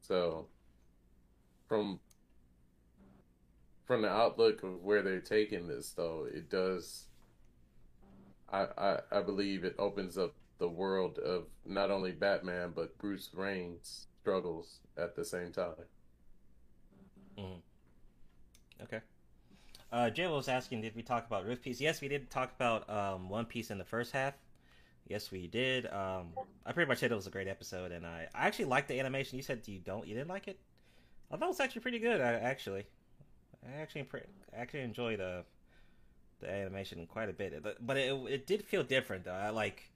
[0.00, 0.46] So
[1.68, 2.00] from
[3.84, 7.06] from the outlook of where they're taking this though, it does
[8.50, 13.30] I, I I believe it opens up the world of not only Batman but Bruce
[13.34, 15.86] Wayne's struggles at the same time.
[17.38, 17.60] Mm.
[18.82, 19.00] Okay.
[19.90, 21.80] Uh, Jay was asking, did we talk about Rift Piece?
[21.80, 24.34] Yes, we did talk about um, One Piece in the first half.
[25.06, 25.86] Yes, we did.
[25.86, 26.34] Um,
[26.66, 29.00] I pretty much said it was a great episode, and I, I actually liked the
[29.00, 29.38] animation.
[29.38, 30.58] You said you don't, you didn't like it.
[31.30, 32.20] I thought it was actually pretty good.
[32.20, 32.84] I, actually,
[33.66, 34.20] I actually pre-
[34.54, 35.44] actually enjoyed the
[36.40, 37.62] the animation quite a bit.
[37.80, 39.32] But it it did feel different though.
[39.32, 39.90] I like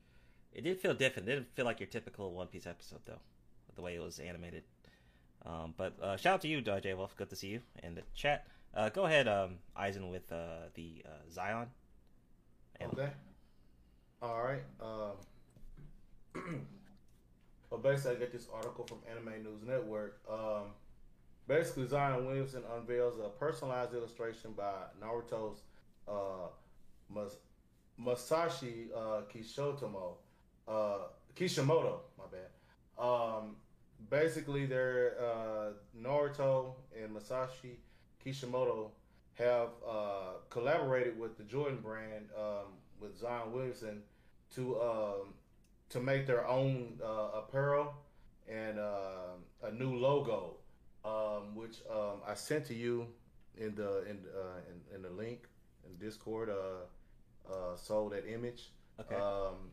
[0.52, 1.28] it did feel different.
[1.28, 3.20] It didn't feel like your typical One Piece episode though,
[3.74, 4.64] the way it was animated.
[5.44, 7.16] Um, but uh, shout out to you, J Wolf.
[7.16, 8.46] Good to see you in the chat.
[8.74, 11.68] Uh, go ahead, um, Eisen, with uh, the uh, Zion.
[12.80, 13.10] Okay.
[14.22, 14.62] All right.
[14.80, 15.12] Um,
[17.70, 20.20] well, basically, I get this article from Anime News Network.
[20.30, 20.72] Um,
[21.46, 24.72] basically, Zion Williamson unveils a personalized illustration by
[25.02, 25.62] Naruto's
[26.08, 26.48] uh,
[27.14, 27.36] Mas-
[28.00, 30.14] Masashi uh, Kishotomo,
[30.66, 30.98] uh,
[31.36, 32.00] Kishimoto.
[32.16, 32.48] My bad.
[32.98, 33.56] Um,
[34.10, 37.76] basically, they're uh, Naruto and Masashi
[38.22, 38.92] Kishimoto
[39.34, 44.02] have uh, collaborated with the Jordan brand um, with Zion Williamson
[44.54, 45.34] to um,
[45.90, 47.94] to make their own uh, apparel
[48.48, 50.56] and uh, a new logo,
[51.04, 53.06] um, which um, I sent to you
[53.56, 55.48] in the in uh, in, in the link
[55.84, 56.50] in Discord.
[56.50, 56.86] Uh,
[57.50, 58.70] uh, sold that image.
[59.00, 59.14] Okay.
[59.16, 59.70] Um,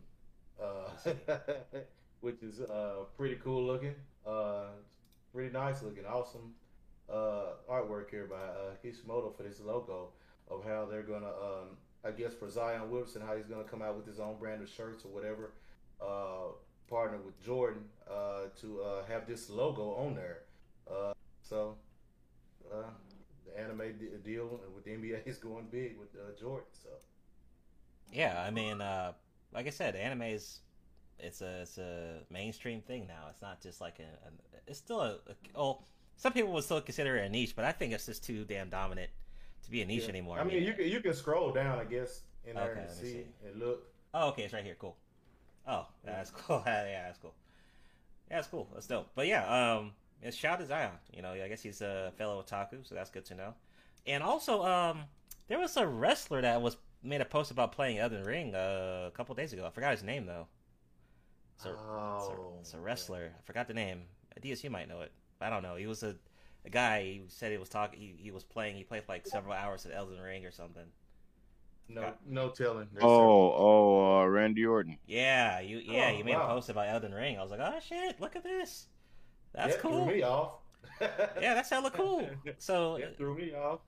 [0.62, 1.12] uh,
[2.22, 3.96] which is uh, pretty cool looking.
[4.30, 4.68] Uh,
[5.34, 6.06] pretty nice looking.
[6.06, 6.54] Awesome
[7.12, 10.10] uh, artwork here by uh, Kishimoto for this logo
[10.50, 13.96] of how they're gonna, um, I guess for Zion Wilson, how he's gonna come out
[13.96, 15.54] with his own brand of shirts or whatever,
[16.02, 16.54] uh,
[16.88, 20.40] partner with Jordan uh, to uh, have this logo on there.
[20.90, 21.76] Uh, so
[22.72, 22.84] uh,
[23.46, 26.68] the anime de- deal with the NBA is going big with uh, Jordan.
[26.72, 26.90] So
[28.12, 29.14] Yeah, I mean, uh,
[29.54, 30.60] like I said, anime is
[31.20, 33.28] it's a it's a mainstream thing now.
[33.30, 34.32] It's not just like a, a
[34.68, 35.80] it's still a, a oh
[36.18, 38.70] some people would still consider it a niche, but I think it's just too damn
[38.70, 39.10] dominant
[39.64, 40.10] to be a niche Yeah.
[40.10, 40.40] anymore.
[40.40, 43.06] I mean, you can you can scroll down, I guess, in there Okay, and see,
[43.12, 43.26] see.
[43.46, 43.88] and look.
[44.14, 44.76] Oh, okay, it's right here.
[44.80, 44.96] Cool.
[45.68, 46.64] Oh, that's cool.
[46.66, 47.34] yeah, that's cool.
[48.30, 48.68] Yeah, that's cool.
[48.74, 49.10] That's dope.
[49.16, 49.46] But yeah,
[49.78, 49.92] um,
[50.22, 50.92] it's shout to Zion.
[51.16, 53.54] You know, I guess he's a fellow otaku, so that's good to know.
[54.08, 55.04] And also, um,
[55.48, 59.12] there was a wrestler that was made a post about playing Elden Ring uh, a
[59.16, 59.66] couple days ago.
[59.66, 60.48] I forgot his name though.
[61.60, 63.32] It's a, it's a, it's a wrestler.
[63.38, 64.04] I forgot the name.
[64.40, 65.12] Adias, you might know it.
[65.42, 65.76] I don't know.
[65.76, 66.16] He was a,
[66.66, 67.04] a guy.
[67.04, 68.00] He said he was talking.
[68.00, 68.78] He, he was playing.
[68.78, 70.86] He played like several hours at Elden Ring or something.
[71.90, 72.88] No, no telling.
[72.94, 74.98] There's Oh, oh, uh, Randy Orton.
[75.08, 76.44] Yeah, you yeah, Oh, you made wow.
[76.44, 77.38] a post about Elden Ring.
[77.38, 78.88] I was like, oh shit, look at this.
[79.54, 80.06] That's That cool.
[80.06, 80.54] Threw me off.
[81.02, 82.30] Yeah, that's hella cool.
[82.60, 83.80] So That threw me off.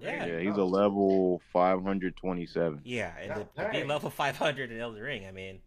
[0.00, 2.80] yeah, Yeah, he's a level 527.
[2.84, 5.60] yeah, and to, God to be level 500 in Elden Ring, I mean,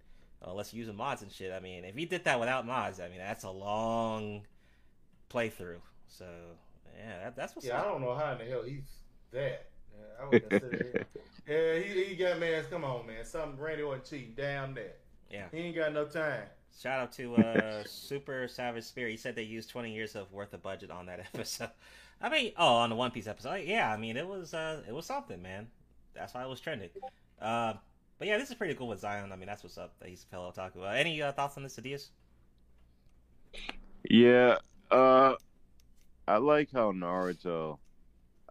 [0.45, 3.09] unless you're using mods and shit, I mean, if he did that without mods, I
[3.09, 4.41] mean, that's a long
[5.29, 5.81] playthrough.
[6.07, 6.25] So
[6.97, 8.83] yeah, that, that's what's Yeah, I don't know how in the hell he's
[9.31, 9.67] that.
[9.93, 11.05] Yeah, I would consider him.
[11.47, 12.63] Yeah, he, he got man.
[12.71, 13.23] Come on, man.
[13.23, 14.33] Something Randy Orton cheating.
[14.35, 14.97] Damn that.
[15.29, 15.45] Yeah.
[15.51, 16.45] He ain't got no time.
[16.81, 19.11] Shout out to uh, Super Savage Spirit.
[19.11, 21.69] He said they used 20 years of worth of budget on that episode.
[22.19, 23.61] I mean, oh, on the One Piece episode.
[23.65, 25.67] Yeah, I mean, it was uh, it was something, man.
[26.15, 26.89] That's why it was trending.
[27.39, 27.73] Uh,
[28.17, 29.31] but yeah, this is pretty cool with Zion.
[29.31, 29.93] I mean, that's what's up.
[29.99, 30.83] That he's a fellow otaku.
[30.83, 32.09] Uh, any uh, thoughts on this, Adias?
[34.09, 34.57] Yeah,
[34.91, 35.35] uh,
[36.27, 37.77] I like how Naruto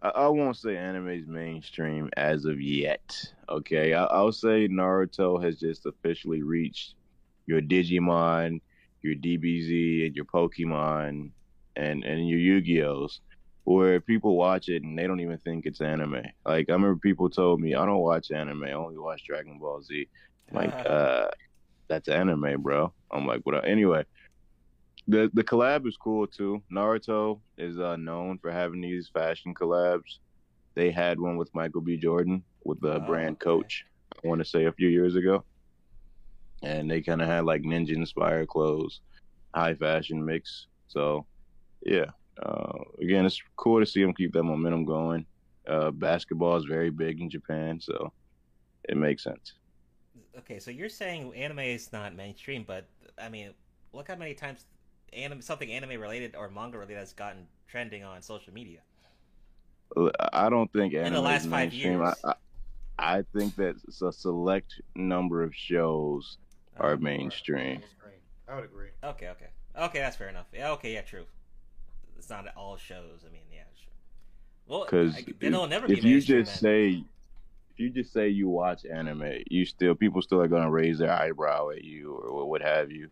[0.05, 3.33] I, I won't say anime's mainstream as of yet.
[3.49, 6.95] Okay, I, I'll say Naruto has just officially reached
[7.45, 8.61] your Digimon,
[9.01, 11.31] your DBZ, and your Pokemon,
[11.75, 13.21] and and your Yu-Gi-Ohs,
[13.65, 16.23] where people watch it and they don't even think it's anime.
[16.45, 19.81] Like I remember people told me, I don't watch anime, I only watch Dragon Ball
[19.81, 20.07] Z.
[20.51, 21.27] Like, uh,
[21.87, 22.93] that's anime, bro.
[23.11, 23.67] I'm like, what?
[23.67, 24.05] Anyway,
[25.07, 26.61] the the collab is cool too.
[26.71, 30.19] Naruto is uh, known for having these fashion collabs.
[30.75, 31.97] They had one with Michael B.
[31.97, 33.85] Jordan with the brand Coach.
[34.23, 35.43] I want to say a few years ago,
[36.61, 39.01] and they kind of had like ninja inspired clothes,
[39.53, 40.67] high fashion mix.
[40.87, 41.25] So,
[41.83, 42.11] yeah.
[42.41, 45.25] Uh, again, it's cool to see them keep that momentum going.
[45.67, 48.13] Uh, basketball is very big in Japan, so
[48.87, 49.53] it makes sense.
[50.37, 52.85] Okay, so you're saying anime is not mainstream, but
[53.17, 53.51] I mean,
[53.93, 54.65] look how many times
[55.13, 58.79] anime, something anime related or manga related has gotten trending on social media.
[60.33, 62.15] I don't think anime In the last is five years.
[62.23, 66.37] I, I, I think that a select number of shows
[66.77, 67.81] Oh, are mainstream.
[68.47, 68.89] I would agree.
[69.03, 69.47] Okay, okay,
[69.77, 69.99] okay.
[69.99, 70.47] That's fair enough.
[70.53, 71.25] Yeah, okay, yeah, true.
[72.25, 73.23] It's not all shows.
[73.23, 73.93] I mean, yeah, sure.
[74.65, 77.03] Well, Because it'll never be if you just say,
[77.69, 81.11] if you just say you watch anime, you still people still are gonna raise their
[81.11, 83.11] eyebrow at you or what have you,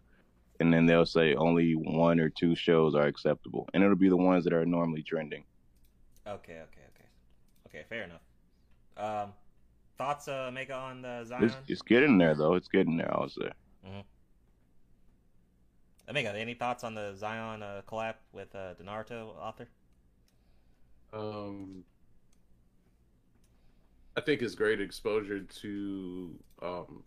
[0.59, 4.17] and then they'll say only one or two shows are acceptable, and it'll be the
[4.17, 5.43] ones that are normally trending.
[6.25, 7.07] Okay, okay, okay,
[7.67, 7.83] okay.
[7.87, 8.21] Fair enough.
[8.97, 9.33] Um,
[9.95, 11.43] thoughts, uh, Mega on the Zion?
[11.43, 12.55] It's, it's getting there though.
[12.55, 13.15] It's getting there.
[13.15, 13.51] I'll say.
[13.85, 13.99] Mm-hmm.
[16.09, 18.73] Omega, any thoughts on the Zion uh, collab with uh,
[19.39, 19.67] author?
[21.13, 21.83] Um,
[24.15, 27.03] I think it's great exposure to um,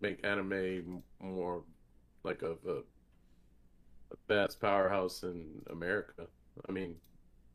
[0.00, 1.64] make anime more
[2.24, 2.82] like of a,
[4.12, 6.26] a vast powerhouse in America.
[6.68, 6.96] I mean,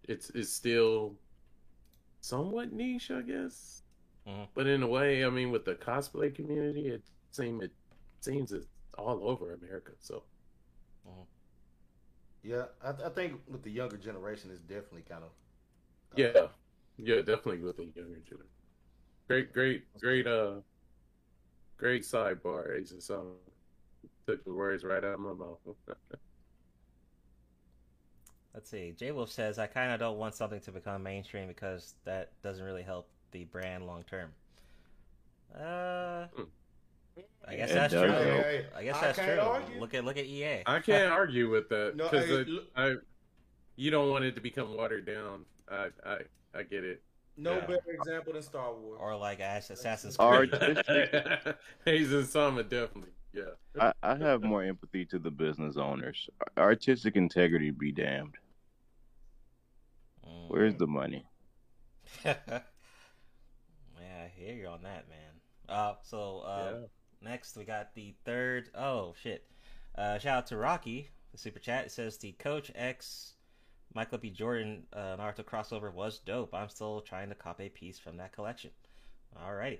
[0.03, 1.15] it's it's still
[2.22, 3.84] somewhat niche, I guess.
[4.27, 4.47] Mhm.
[4.53, 7.73] But in a way, I mean, with the cosplay community, it seems it
[8.22, 9.93] seems it's all over America.
[9.99, 10.23] So
[12.44, 15.32] Yeah, I, I think with the younger generation, it's definitely kind of
[16.15, 16.48] yeah,
[16.98, 18.48] yeah, definitely with the younger generation.
[19.27, 20.56] Great, great, great, uh,
[21.77, 23.34] great sidebar, Agent Song.
[24.27, 25.57] Took the words right out of my mouth.
[28.53, 28.94] Let's see.
[28.98, 32.64] J Wolf says, I kind of don't want something to become mainstream because that doesn't
[32.64, 34.32] really help the brand long term.
[35.53, 36.27] Uh,
[37.47, 38.01] I guess It that's true.
[38.07, 38.15] help.
[38.43, 39.39] Hey, I guess I that's can't true.
[39.47, 39.80] argue.
[39.80, 40.63] Look at look at EA.
[40.65, 42.95] I can't argue with that because hey, look- I,
[43.76, 45.45] you don't want it to become watered down.
[45.69, 46.17] I, I,
[46.55, 47.01] I get it.
[47.38, 47.61] no Yeah.
[47.67, 48.97] better example than Star Wars.
[49.01, 51.55] Or like Ash Assassin's Art- Creed.
[51.85, 53.43] Agent Sama definitely, yeah.
[53.80, 56.30] I, I have more empathy to the business owners.
[56.57, 58.35] Artistic integrity be damned.
[60.27, 60.49] Mm.
[60.49, 61.26] Where's the money?
[62.26, 62.61] yeah,
[64.01, 65.19] I hear you on that, man.
[65.67, 66.73] Uh, so uh,
[67.26, 68.69] next we got the third.
[68.73, 69.45] Oh shit!
[69.97, 71.85] Uh, shout out to Rocky, the super chat.
[71.85, 73.34] It says the Coach X
[73.93, 74.30] Michael B.
[74.30, 76.53] Jordan uh, Naruto crossover was dope.
[76.53, 78.72] I'm still trying to cop a piece from that collection.
[79.38, 79.80] Alrighty.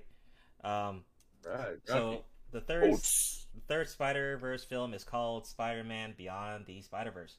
[0.64, 1.04] Um,
[1.46, 1.76] Right.
[1.84, 2.22] so Rocky.
[2.52, 7.36] the third the third Spider Verse film is called Spider Man Beyond the Spider Verse.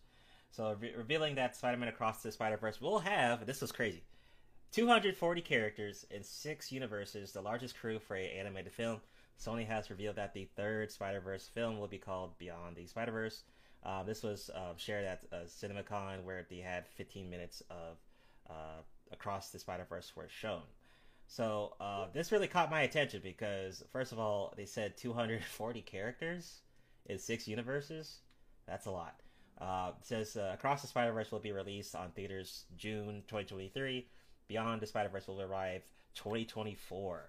[0.52, 4.04] So re- revealing that Spider Man Across the Spider Verse will have this was crazy.
[4.74, 9.00] 240 characters in six universes, the largest crew for an animated film.
[9.40, 13.12] Sony has revealed that the third Spider Verse film will be called Beyond the Spider
[13.12, 13.44] Verse.
[13.84, 17.98] Uh, this was um, shared at uh, CinemaCon, where they had 15 minutes of
[18.50, 18.82] uh,
[19.12, 20.64] Across the Spider Verse were shown.
[21.28, 26.62] So uh, this really caught my attention because, first of all, they said 240 characters
[27.06, 28.20] in six universes.
[28.66, 29.22] That's a lot.
[29.60, 34.08] Uh, it says uh, Across the Spider Verse will be released on theaters June 2023.
[34.48, 35.84] Beyond the Spider Verse will arrive
[36.16, 37.26] 2024.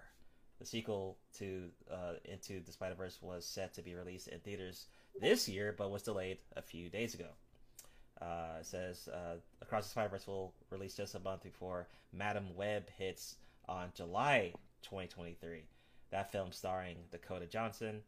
[0.59, 4.87] The sequel to uh, Into the Spider Verse was set to be released in theaters
[5.19, 7.29] this year, but was delayed a few days ago.
[8.21, 12.55] Uh, it says uh, Across the Spider Verse will release just a month before Madame
[12.55, 13.37] Web hits
[13.67, 14.53] on July
[14.83, 15.63] 2023.
[16.11, 18.01] That film starring Dakota Johnson,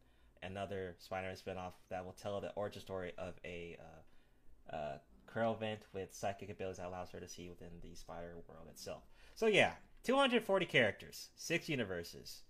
[0.44, 4.98] another Spider-Man spinoff that will tell the origin story of a uh, uh,
[5.28, 9.04] clairvoyant with psychic abilities that allows her to see within the spider world itself.
[9.36, 9.74] So yeah,
[10.04, 12.42] 240 characters, six universes.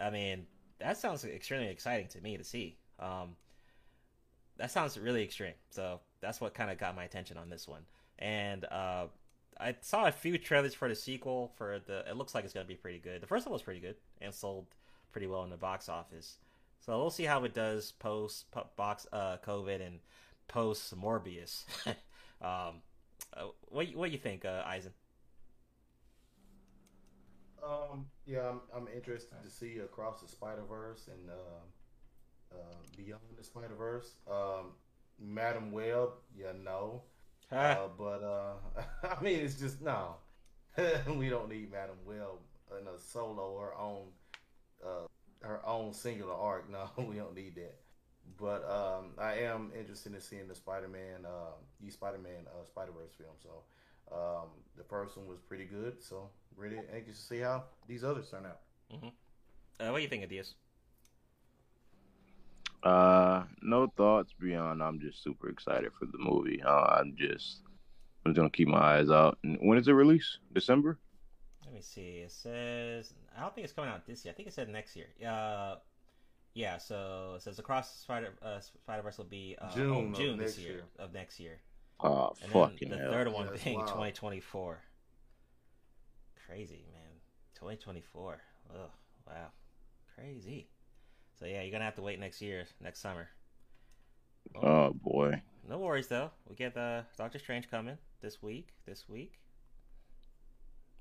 [0.00, 0.46] I mean,
[0.80, 2.76] that sounds extremely exciting to me to see.
[2.98, 3.36] Um,
[4.56, 5.54] that sounds really extreme.
[5.70, 7.82] So that's what kind of got my attention on this one.
[8.18, 9.06] And uh,
[9.60, 11.52] I saw a few trailers for the sequel.
[11.56, 13.20] For the, it looks like it's gonna be pretty good.
[13.20, 14.66] The first one was pretty good and sold
[15.12, 16.38] pretty well in the box office.
[16.84, 18.46] So we'll see how it does post
[18.76, 20.00] box uh, COVID and
[20.48, 21.64] post Morbius.
[22.42, 22.82] um,
[23.34, 24.92] uh, what what you think, uh, Eisen?
[27.62, 33.22] Um, yeah, I'm, I'm interested to see across the Spider Verse and uh, uh, beyond
[33.38, 34.14] the Spider Verse.
[34.30, 34.72] Um,
[35.20, 37.02] Madame Web, yeah, no.
[37.50, 38.54] Uh, but uh,
[39.18, 40.16] I mean, it's just no.
[41.16, 42.40] we don't need Madame Web
[42.80, 44.06] in a solo her own
[44.84, 45.06] uh,
[45.42, 46.64] her own singular arc.
[46.70, 47.76] No, we don't need that.
[48.38, 53.34] But um, I am interested in seeing the Spider-Man, uh, the Spider-Man uh, Spider-Verse film.
[53.42, 56.02] So um, the first one was pretty good.
[56.02, 58.60] So really anxious to see how these others turn out.
[58.92, 59.08] Mm-hmm.
[59.80, 60.54] Uh, what do you think of this?
[62.82, 64.82] Uh, no thoughts beyond.
[64.82, 66.62] I'm just super excited for the movie.
[66.62, 67.60] Uh, I'm just,
[68.24, 69.38] I'm just gonna keep my eyes out.
[69.42, 70.38] When is it release?
[70.52, 70.98] December?
[71.64, 72.18] Let me see.
[72.24, 74.32] It says I don't think it's coming out this year.
[74.32, 75.06] I think it said next year.
[75.26, 75.76] Uh,
[76.54, 76.78] yeah.
[76.78, 80.58] So it says Across Spider uh, Spider Verse will be uh, June oh, June this
[80.58, 80.84] year, year.
[80.98, 81.60] of next year.
[82.00, 83.12] Oh, and fucking then the hell.
[83.12, 83.88] third one That's being wild.
[83.88, 84.80] 2024.
[86.46, 87.20] Crazy man,
[87.54, 88.40] 2024.
[88.70, 88.90] Ugh,
[89.26, 89.32] wow,
[90.14, 90.68] crazy.
[91.38, 93.28] So yeah, you're gonna have to wait next year, next summer.
[94.62, 95.40] Oh boy.
[95.68, 96.30] No worries though.
[96.48, 98.68] We get the Doctor Strange coming this week.
[98.86, 99.38] This week.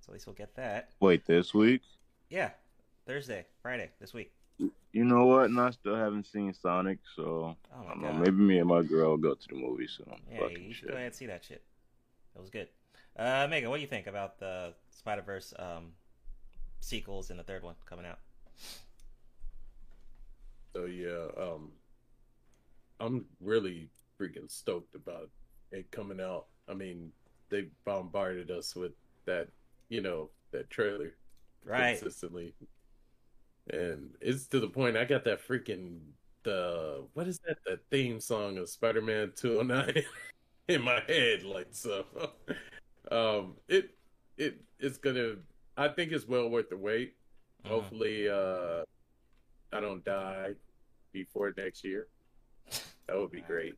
[0.01, 0.89] So at least we'll get that.
[0.99, 1.81] Wait, this week?
[2.30, 2.51] Yeah,
[3.05, 4.31] Thursday, Friday, this week.
[4.93, 5.45] You know what?
[5.45, 8.13] And I still haven't seen Sonic, so Oh I don't know.
[8.13, 10.13] Maybe me and my girl will go to the movie soon.
[10.31, 10.89] Yeah, Fucking you should shit.
[10.89, 11.63] go ahead and see that shit.
[12.35, 12.68] It was good.
[13.18, 15.94] Uh, Megan, what do you think about the Spider Verse um,
[16.80, 18.20] sequels and the third one coming out?
[20.76, 21.72] So yeah, um,
[23.00, 23.90] I'm really
[24.20, 25.30] freaking stoked about
[25.72, 26.48] it coming out.
[26.70, 27.12] I mean,
[27.50, 28.94] they bombarded us with
[29.26, 29.50] that,
[29.90, 31.16] you know, that trailer
[31.64, 32.00] Right.
[32.00, 32.54] consistently,
[33.70, 36.00] and it's to the point I got that freaking
[36.44, 40.04] the what is that the theme song of Spider-Man 209
[40.70, 42.06] in my head, like so.
[43.12, 43.92] um, it
[44.38, 45.36] it it's gonna.
[45.78, 47.16] I think it's well worth the wait.
[47.64, 47.74] Mm-hmm.
[47.74, 48.84] Hopefully, uh,
[49.74, 50.54] I don't die
[51.12, 52.08] before next year.
[53.08, 53.76] That would be great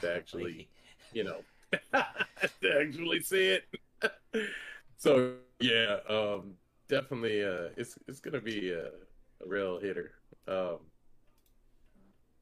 [0.00, 0.68] to actually,
[1.12, 1.40] you know,
[1.92, 3.64] to actually see it.
[4.96, 6.54] so yeah, um,
[6.88, 10.12] definitely, uh, it's it's gonna be a, a real hitter.
[10.46, 10.78] Um,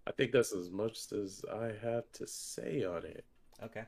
[0.07, 3.25] I think that's as much as I have to say on it.
[3.63, 3.83] Okay.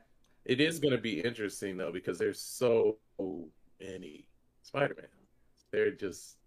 [0.45, 2.97] It is going to be interesting though because there's so
[3.79, 4.25] many
[4.63, 5.07] Spider-Man.
[5.71, 6.37] They're just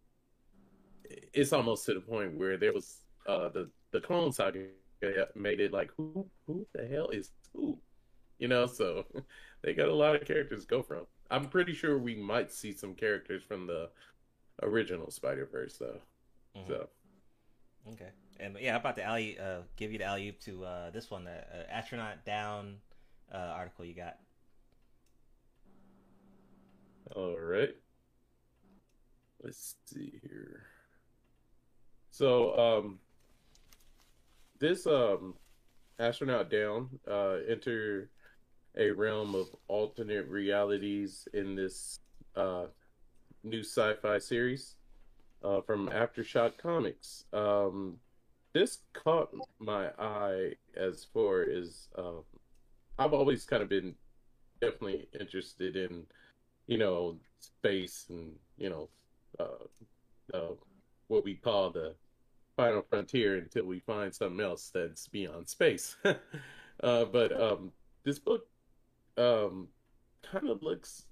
[1.33, 4.67] it's almost to the point where there was uh the the Clone Saga
[5.35, 7.79] made it like who who the hell is who,
[8.39, 8.67] you know?
[8.67, 9.05] So
[9.63, 11.07] they got a lot of characters to go from.
[11.31, 13.91] I'm pretty sure we might see some characters from the
[14.63, 16.01] original Spider Verse though.
[16.57, 16.67] Mhm.
[16.67, 16.89] So
[17.93, 18.11] Okay.
[18.39, 19.39] And yeah, how about the alley?
[19.39, 22.77] Uh, give you the alley to uh, this one, the uh, astronaut down
[23.33, 24.17] uh, article you got.
[27.15, 27.75] All right.
[29.43, 30.65] Let's see here.
[32.11, 32.99] So, um,
[34.59, 35.35] this um,
[35.99, 38.11] astronaut down uh, enter
[38.77, 41.99] a realm of alternate realities in this
[42.37, 42.67] uh,
[43.43, 44.77] new sci-fi series
[45.43, 47.25] uh, from Aftershock Comics.
[47.33, 47.99] Um,
[48.53, 52.23] this caught my eye as far as um,
[52.99, 53.95] I've always kind of been
[54.61, 56.07] definitely interested in
[56.67, 58.89] you know, space and, you know,
[59.39, 60.55] uh, uh,
[61.09, 61.95] what we call the
[62.57, 65.97] final frontier until we find something else that's beyond space.
[66.05, 67.73] uh, but um,
[68.05, 68.47] this book
[69.19, 69.69] um,
[70.23, 71.05] kind of looks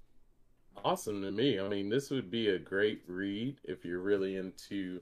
[0.83, 1.59] awesome to me.
[1.59, 5.01] I mean, this would be a great read if you're really into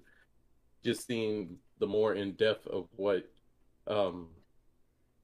[0.84, 3.30] just seeing the more in depth of what
[3.88, 4.28] um,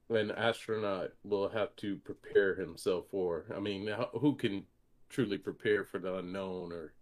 [0.10, 3.45] an astronaut will have to prepare himself for.
[3.56, 4.65] I mean, who can
[5.10, 6.94] truly prepare for the unknown or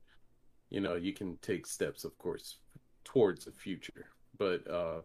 [0.69, 2.57] you know you can take steps of course
[3.05, 4.07] towards the future
[4.37, 5.01] but uh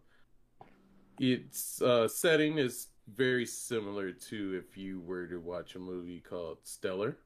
[1.21, 6.59] its uh setting is very similar to if you were to watch a movie called
[6.65, 7.17] stellar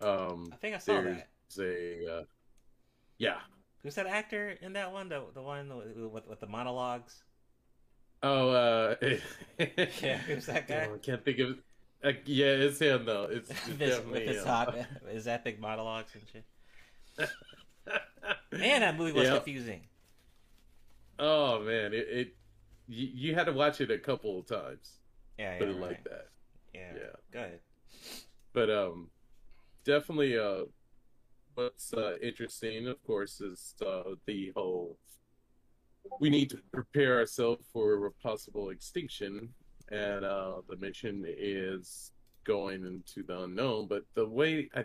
[0.00, 1.22] um I think I saw there's
[1.58, 2.24] a uh
[3.16, 3.38] yeah
[3.82, 5.08] Who's that actor in that one?
[5.08, 5.72] The the one
[6.12, 7.22] with with the monologues.
[8.22, 8.94] Oh uh
[10.02, 10.88] Yeah, who's that guy?
[10.90, 11.58] Oh, i can't think of
[12.04, 14.46] uh, yeah it's him though it's, it's This- definitely with his him.
[14.46, 14.74] hot,
[15.10, 16.44] his epic monologues and shit.
[18.52, 19.44] Man, that movie was Yep.
[19.44, 19.82] confusing.
[21.18, 22.36] Oh man, it, it
[22.86, 25.00] you, you had to watch it a couple of times.
[25.38, 26.28] Yeah, put yeah, it like that.
[26.74, 26.92] Yeah.
[26.94, 27.16] Yeah.
[27.32, 27.60] Go ahead.
[28.52, 29.10] But um,
[29.84, 30.64] definitely uh,
[31.54, 34.98] what's uh, interesting, of course, is uh, the whole
[36.20, 39.48] we need to prepare ourselves for a possible extinction,
[39.90, 42.12] and uh, the mission is
[42.44, 43.86] going into the unknown.
[43.88, 44.84] But the way I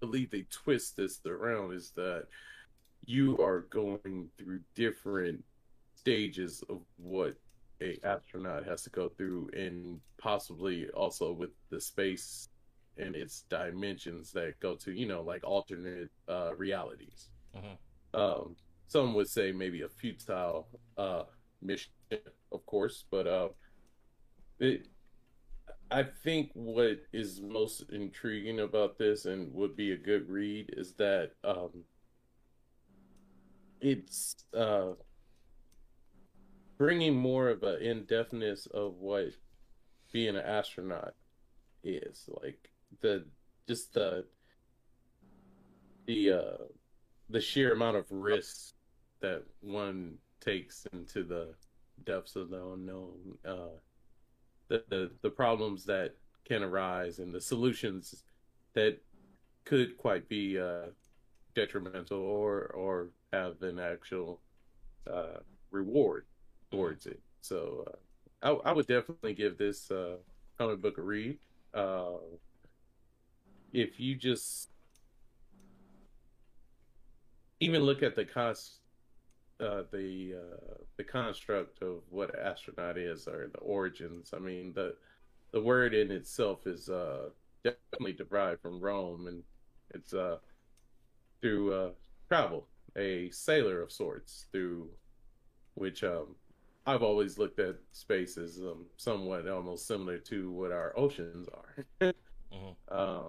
[0.00, 2.26] believe they twist this around is that
[3.04, 5.42] you are going through different
[5.94, 7.34] stages of what
[7.80, 12.48] a astronaut has to go through and possibly also with the space
[12.96, 17.76] and its dimensions that go to you know like alternate uh realities Mhm.
[18.14, 18.56] um
[18.88, 21.22] some would say maybe a futile uh
[21.62, 21.90] mission
[22.52, 23.48] of course but uh
[24.60, 24.86] it
[25.90, 30.94] I think what is most intriguing about this and would be a good read is
[30.94, 31.84] that um
[33.80, 34.92] it's uh
[36.78, 39.28] bringing more of an in-depthness of what
[40.12, 41.14] being an astronaut
[41.84, 43.24] is like the
[43.68, 44.24] just the
[46.06, 46.64] the uh
[47.30, 48.74] the sheer amount of risks
[49.20, 51.54] that one takes into the
[52.04, 53.14] depths of the unknown
[53.46, 53.74] uh
[54.68, 56.14] the the, the problems that
[56.44, 58.22] can arise and the solutions
[58.74, 58.98] that
[59.64, 60.86] could quite be uh
[61.54, 64.40] detrimental or or have an actual
[65.10, 65.38] uh
[65.70, 66.26] reward
[66.70, 67.20] towards it.
[67.40, 67.86] So
[68.42, 70.16] uh, I, I would definitely give this uh
[70.58, 71.38] comic book a read.
[71.72, 72.18] Uh
[73.72, 74.70] if you just
[77.60, 78.80] even look at the cost
[79.60, 84.72] uh the uh the construct of what an astronaut is or the origins i mean
[84.74, 84.94] the
[85.52, 87.28] the word in itself is uh
[87.64, 89.42] definitely derived from rome and
[89.94, 90.36] it's uh
[91.40, 91.90] through uh
[92.28, 92.66] travel
[92.96, 94.88] a sailor of sorts through
[95.74, 96.36] which um
[96.86, 101.86] i've always looked at space as um, somewhat almost similar to what our oceans are
[102.52, 102.76] Mhm.
[102.88, 103.22] uh,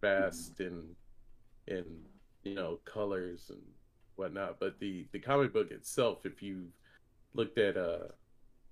[0.00, 0.96] vast in
[1.68, 1.84] in
[2.44, 3.62] you know colors and
[4.18, 4.58] whatnot.
[4.60, 6.68] But the the comic book itself, if you
[7.34, 8.08] looked at uh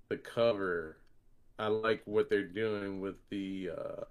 [0.09, 0.99] the cover,
[1.59, 4.05] I like what they're doing with the uh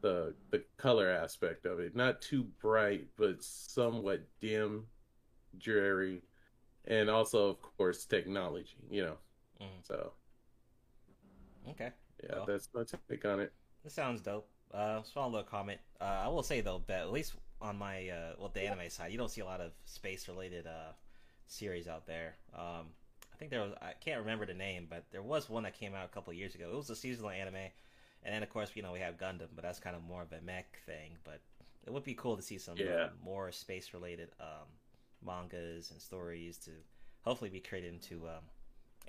[0.00, 1.94] the the color aspect of it.
[1.94, 4.86] Not too bright, but somewhat dim,
[5.58, 6.22] dreary,
[6.86, 8.76] and also of course technology.
[8.90, 9.18] You know,
[9.60, 9.84] Mhm.
[9.86, 10.12] so
[11.70, 11.92] Okay.
[12.22, 12.46] yeah, Well.
[12.46, 13.52] that's my take on it.
[13.84, 14.48] This sounds dope.
[14.72, 15.80] Uh, small little comment.
[16.00, 19.12] Uh, I will say though, that at least on my uh, well, the anime side,
[19.12, 20.92] you don't see a lot of space related uh
[21.46, 22.36] series out there.
[22.54, 22.86] Um,
[23.32, 25.94] I think there was I can't remember the name, but there was one that came
[25.94, 26.68] out a couple of years ago.
[26.72, 27.54] It was a seasonal anime,
[28.24, 30.32] and then of course you know we have Gundam, but that's kind of more of
[30.32, 31.16] a mech thing.
[31.24, 31.40] But
[31.86, 34.68] it would be cool to see some uh, more space related um,
[35.24, 36.70] mangas and stories to
[37.22, 38.44] hopefully be created into um,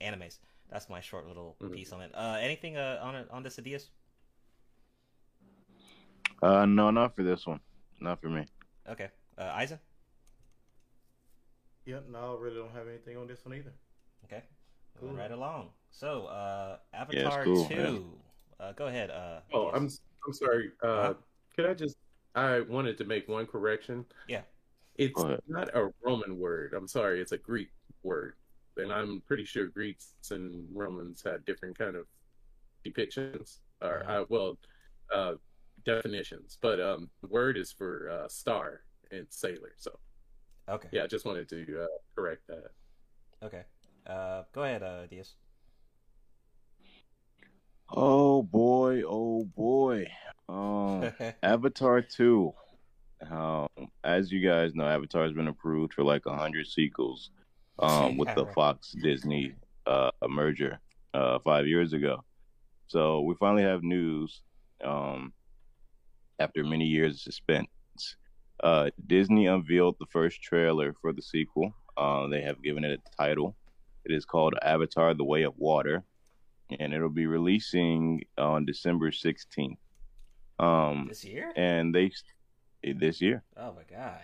[0.02, 0.38] animes.
[0.70, 1.74] That's my short little Mhm.
[1.74, 2.12] piece on it.
[2.16, 3.90] Uh, anything uh, on on this, Adias?
[6.42, 7.60] Uh, no, not for this one.
[8.00, 8.46] Not for me.
[8.90, 9.10] Okay.
[9.38, 9.80] Uh, Eisen?
[11.86, 13.74] Yeah, no, I really don't have anything on this one either.
[14.26, 14.44] Okay.
[15.00, 15.10] Cool.
[15.10, 15.70] Moving right along.
[15.92, 18.06] So, uh, Avatar cool, 2.
[18.60, 19.10] Uh, go ahead.
[19.10, 19.74] Uh, Oh, yes.
[19.76, 19.90] I'm
[20.26, 20.72] I'm sorry.
[20.82, 21.14] Uh, Uh-huh.
[21.56, 21.98] Could I just?
[22.36, 24.06] I wanted to make one correction.
[24.28, 24.42] Yeah.
[24.96, 26.74] It's not a Roman word.
[26.74, 27.20] I'm sorry.
[27.22, 27.70] It's a Greek
[28.04, 28.36] word,
[28.78, 32.06] and I'm pretty sure Greeks and Romans had different kind of
[32.86, 34.22] depictions or Uh-huh.
[34.22, 34.58] uh, well,
[35.14, 35.36] uh,
[35.86, 36.58] definitions.
[36.62, 38.82] But um, the word is for uh, star
[39.12, 39.74] and sailor.
[39.78, 39.92] So
[40.70, 40.88] Okay.
[40.92, 42.64] yeah, I just wanted to uh, correct that.
[43.44, 43.64] Okay.
[44.08, 45.34] Uh, go ahead, uh, Diaz.
[47.90, 50.08] Oh boy, oh boy.
[50.50, 51.12] Um,
[51.44, 52.54] Avatar 2.
[53.30, 53.68] Um,
[54.04, 57.30] as you guys know, Avatar has been approved for like a hundred sequels.
[57.80, 59.54] Um, with the Fox Disney
[59.86, 60.80] uh merger
[61.14, 62.24] uh five years ago.
[62.88, 64.42] So we finally have news.
[64.84, 65.34] Um,
[66.40, 67.68] after many years of suspense,
[68.64, 71.74] uh, Disney unveiled the first trailer for the sequel.
[71.98, 73.56] Uh, they have given it a title.
[74.06, 76.04] It is called Avatar: The Way of Water,
[76.80, 79.80] and it'll be releasing on December sixteenth.
[80.60, 81.52] Um, This year?
[81.56, 82.12] and they
[82.84, 83.44] this year.
[83.58, 84.22] Oh my god.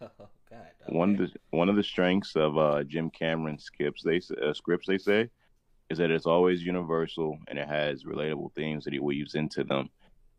[0.18, 0.70] Oh god.
[0.86, 4.88] One of the one of the strengths of uh, Jim Cameron's skips they uh, scripts
[4.88, 5.28] they say
[5.90, 9.88] is that it's always universal and it has relatable themes that he weaves into them.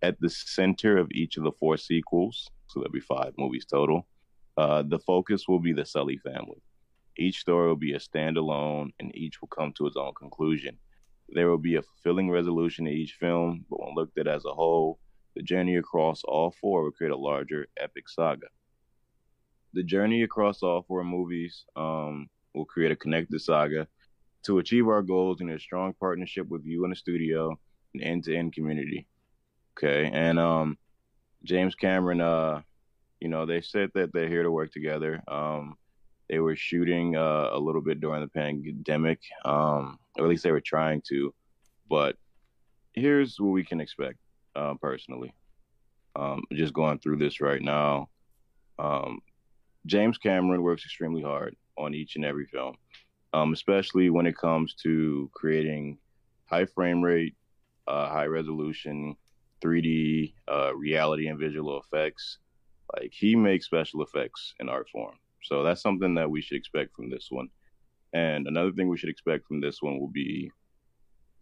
[0.04, 4.06] At the center of each of the four sequels, so there'll be five movies total.
[4.58, 6.62] Uh, the focus will be the Sully family.
[7.18, 10.78] Each story will be a standalone, and each will come to its own conclusion.
[11.30, 14.54] There will be a fulfilling resolution to each film, but when looked at as a
[14.54, 15.00] whole,
[15.36, 18.48] the journey across all four will create a larger epic saga
[19.74, 23.88] the journey across all four movies um, will create a connected saga
[24.44, 27.58] to achieve our goals in a strong partnership with you in the studio
[27.94, 29.08] and end-to-end community.
[29.78, 30.78] Okay, and um,
[31.44, 32.62] James Cameron, uh,
[33.20, 35.22] you know, they said that they're here to work together.
[35.28, 35.76] Um,
[36.30, 40.52] they were shooting uh, a little bit during the pandemic, um, or at least they
[40.52, 41.34] were trying to.
[41.90, 42.16] But
[42.94, 44.18] here's what we can expect,
[44.56, 45.34] uh, personally.
[46.16, 48.10] Um, just going through this right now.
[48.78, 49.20] Um,
[49.86, 52.76] James Cameron works extremely hard on each and every film,
[53.34, 55.98] um, especially when it comes to creating
[56.46, 57.36] high frame rate,
[57.88, 59.16] uh, high resolution,
[59.64, 62.40] 3D, uh, reality and visual effects.
[62.96, 65.16] Like he makes special effects in art form.
[65.44, 67.48] So that's something that we should expect from this one.
[68.14, 70.52] And another thing we should expect from this one will be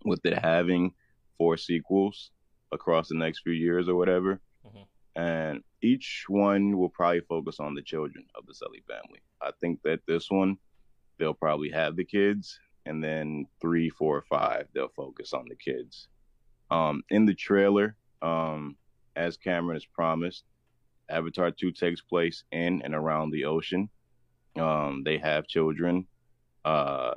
[0.06, 0.93] with it having
[1.38, 2.31] four sequels
[2.72, 4.39] across the next few years or whatever.
[5.15, 9.22] And each one will probably focus on the children of the Sully family.
[9.41, 10.57] I think that this one,
[11.19, 16.07] they'll probably have the kids, and then three, four, five, they'll focus on the kids.
[16.69, 18.76] Um, in the trailer, um,
[19.15, 20.43] as Cameron has promised,
[21.10, 23.89] Avatar 2 takes place in and around the ocean.
[24.57, 26.07] Um, they have children.
[26.64, 27.14] Uh,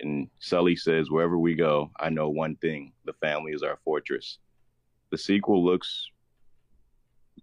[0.00, 4.38] and Sully says, Wherever we go, I know one thing the family is our fortress.
[5.10, 6.08] The sequel looks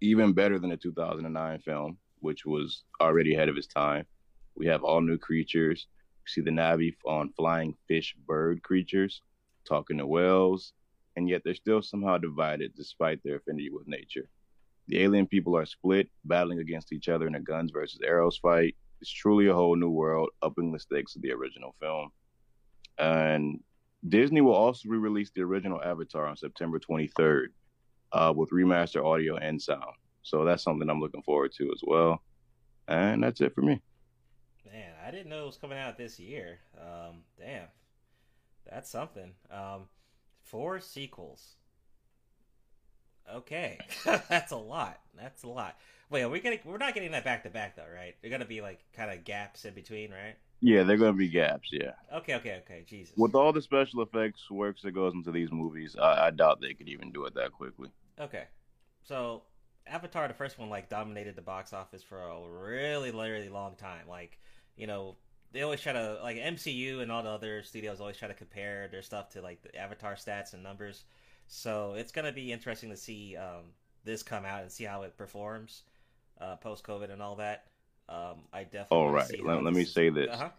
[0.00, 4.06] even better than the 2009 film, which was already ahead of its time.
[4.54, 5.86] We have all new creatures.
[6.24, 9.22] We see the Na'vi on flying fish bird creatures,
[9.64, 10.72] talking to whales,
[11.18, 14.30] and yet they're still somehow divided despite their affinity with nature.
[14.86, 18.76] The alien people are split, battling against each other in a guns versus arrows fight.
[19.00, 22.10] It's truly a whole new world, upping the stakes of the original film.
[22.98, 23.58] And
[24.08, 27.48] Disney will also re release the original Avatar on September 23rd
[28.12, 29.96] uh, with remaster audio and sound.
[30.22, 32.22] So that's something I'm looking forward to as well.
[32.86, 33.82] And that's it for me.
[34.64, 36.60] Man, I didn't know it was coming out this year.
[36.80, 37.66] Um, damn,
[38.70, 39.32] that's something.
[39.50, 39.88] Um,
[40.50, 41.56] four sequels.
[43.32, 43.78] Okay,
[44.28, 45.00] that's a lot.
[45.14, 45.76] That's a lot.
[46.10, 46.60] Wait, are we getting?
[46.64, 48.14] We're not getting that back to back though, right?
[48.20, 50.36] They're gonna be like kind of gaps in between, right?
[50.60, 51.92] Yeah, they're going to be gaps, yeah.
[52.12, 52.84] Okay, okay, okay.
[52.84, 53.16] Jesus.
[53.16, 56.74] With all the special effects works that goes into these movies, I, I doubt they
[56.74, 57.90] could even do it that quickly.
[58.20, 58.44] Okay,
[59.04, 59.42] so
[59.86, 64.08] Avatar, the first one, like dominated the box office for a really, really long time.
[64.08, 64.38] Like,
[64.76, 65.16] you know,
[65.52, 68.88] they always try to like MCU and all the other studios always try to compare
[68.88, 71.04] their stuff to like the Avatar stats and numbers.
[71.46, 73.72] So it's gonna be interesting to see um,
[74.04, 75.82] this come out and see how it performs
[76.40, 77.64] uh, post COVID and all that.
[78.08, 78.98] Um, I definitely.
[78.98, 80.30] All right, let, let me say this.
[80.30, 80.50] Uh-huh.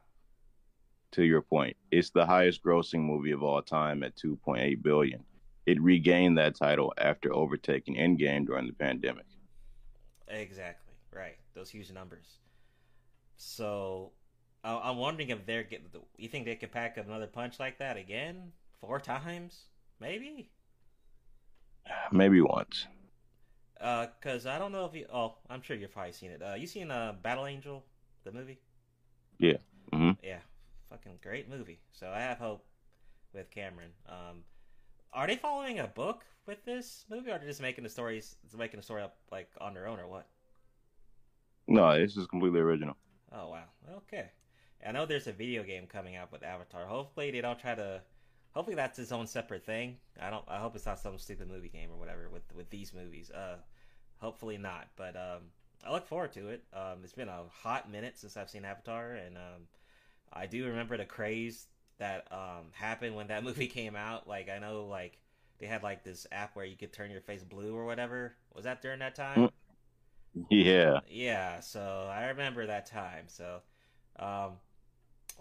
[1.14, 5.24] To your point, it's the highest grossing movie of all time at 2.8 billion.
[5.66, 9.26] It regained that title after overtaking Endgame during the pandemic.
[10.28, 11.38] Exactly right.
[11.54, 12.38] Those huge numbers.
[13.38, 14.12] So
[14.64, 15.88] I- I'm wondering if they're getting.
[16.18, 18.52] You think they could pack up another punch like that again?
[18.82, 19.66] Four times,
[20.00, 20.50] maybe.
[22.12, 22.88] Maybe once.
[23.80, 25.06] Uh, cause I don't know if you.
[25.12, 26.42] Oh, I'm sure you've probably seen it.
[26.42, 27.86] Uh, you seen uh Battle Angel,
[28.26, 28.60] the movie?
[29.40, 29.58] Yeah.
[29.94, 30.40] hmm Yeah,
[30.90, 31.80] fucking great movie.
[31.94, 32.66] So I have hope
[33.34, 33.92] with Cameron.
[34.08, 34.44] Um,
[35.14, 38.36] are they following a book with this movie, or are they just making the stories,
[38.58, 40.28] making the story up like on their own, or what?
[41.68, 42.98] No, this is completely original.
[43.32, 43.66] Oh wow.
[43.98, 44.30] Okay.
[44.86, 46.86] I know there's a video game coming out with Avatar.
[46.86, 48.02] Hopefully they don't try to.
[48.52, 49.98] Hopefully that's its own separate thing.
[50.20, 50.46] I don't.
[50.48, 53.32] I hope it's not some stupid movie game or whatever with with these movies.
[53.32, 53.58] Uh,
[54.18, 54.88] hopefully not.
[54.96, 55.52] But um,
[55.86, 56.64] I look forward to it.
[56.74, 59.68] Um, it's been a hot minute since I've seen Avatar, and um,
[60.34, 61.68] I do remember the craze
[62.00, 64.28] that um happened when that movie came out.
[64.28, 65.20] Like I know like
[65.60, 68.36] they had like this app where you could turn your face blue or whatever.
[68.56, 69.50] Was that during that time?
[70.50, 71.00] Yeah.
[71.08, 73.26] Yeah, so I remember that time.
[73.28, 73.62] So,
[74.18, 74.54] um,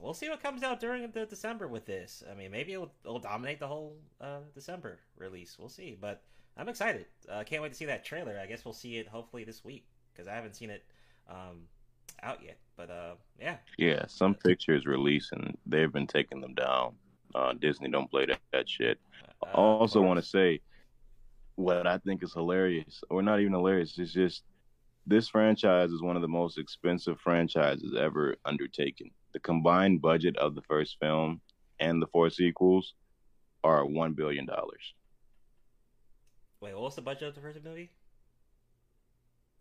[0.01, 2.23] we'll see what comes out during the December with this.
[2.31, 5.57] I mean, maybe it'll, it'll dominate the whole uh, December release.
[5.59, 5.97] We'll see.
[6.01, 6.23] But
[6.57, 7.07] I'm excited.
[7.31, 8.39] Uh, can't wait to see that trailer.
[8.43, 10.85] I guess we'll see it hopefully this week because I haven't seen it
[11.29, 11.63] um,
[12.23, 12.59] out yet.
[12.77, 16.95] But uh, yeah, Yeah, some pictures released and they've been taking them down.
[17.35, 18.99] Uh, Disney don't play that, that shit.
[19.45, 20.61] I also want to say
[21.57, 23.99] what I think is hilarious, or not even hilarious.
[23.99, 24.43] It's just
[25.07, 29.11] this franchise is one of the most expensive franchises ever undertaken.
[29.33, 31.41] The combined budget of the first film
[31.79, 32.95] and the four sequels
[33.63, 34.95] are one billion dollars.
[36.61, 37.91] wait, what was the budget of the first movie?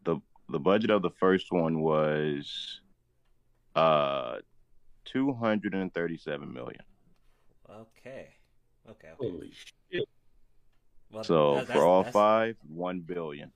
[0.03, 0.17] the
[0.49, 2.81] The budget of the first one was
[3.75, 4.37] uh
[5.05, 6.81] two hundred and thirty seven million.
[7.69, 8.29] Okay,
[8.89, 9.09] okay.
[9.09, 9.09] okay.
[9.19, 9.51] Holy
[9.91, 10.07] shit!
[11.11, 13.51] Well, So that- for all that's- five, one billion.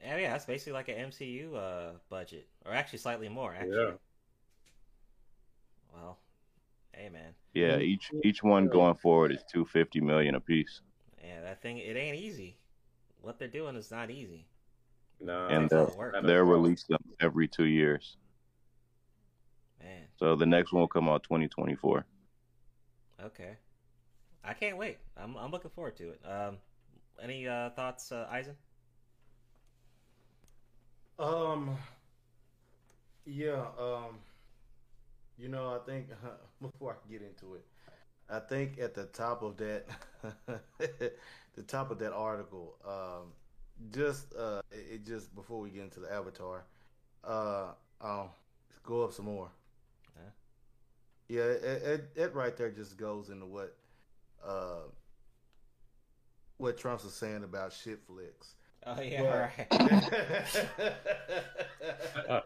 [0.00, 3.54] Yeah, yeah, that's basically like an MCU uh, budget, or actually slightly more.
[3.54, 3.92] Actually, Yeah.
[5.92, 6.18] Well,
[6.92, 10.80] hey man, Yeah, each each one going forward is two fifty million apiece.
[11.24, 12.58] yeah, that thing it ain't easy.
[13.20, 14.46] What they're doing is not easy.
[15.20, 16.14] Nah, and Takes they're of work.
[16.26, 18.16] they'll release them every two years.
[19.80, 22.06] Man, So the next one will come out twenty twenty four.
[23.24, 23.56] okay,
[24.44, 24.98] I can't wait.
[25.16, 26.20] I'm I'm looking forward to it.
[26.28, 26.58] Um,
[27.22, 28.56] any uh, thoughts, uh, Eisen?
[31.18, 31.76] Um.
[33.24, 33.66] Yeah.
[33.78, 34.18] Um.
[35.42, 36.06] You know, I think
[36.62, 37.64] before I get into it,
[38.30, 39.86] I think at the top of that,
[40.78, 43.32] the top of that article, um,
[43.90, 46.64] just uh, it just before we get into the avatar,
[47.24, 47.70] uh,
[48.00, 48.28] um,
[48.84, 49.50] go up some more.
[50.14, 50.30] Huh?
[51.28, 53.74] Yeah, it, it, it right there just goes into what,
[54.46, 54.82] uh,
[56.58, 58.54] what Trump's is saying about shit flicks.
[58.84, 59.66] Oh yeah, But- right.
[62.28, 62.40] oh,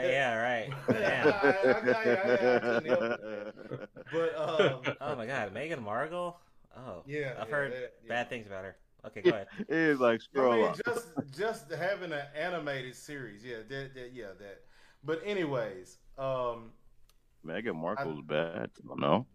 [0.00, 0.70] yeah, right.
[0.88, 1.28] Damn.
[1.28, 3.88] I- I- I- I couldn't help it.
[4.12, 6.38] But um, Oh my God, Meghan Markle.
[6.76, 8.08] Oh Yeah, I've yeah, heard that- yeah.
[8.08, 8.76] bad things about her.
[9.04, 9.48] Okay, go ahead.
[9.58, 10.76] It is like I scroll mean, up.
[10.86, 14.62] just just having an animated series, yeah, that, that yeah, that.
[15.04, 16.72] But anyways, um,
[17.44, 18.70] Meghan Markle's bad.
[18.96, 19.26] No,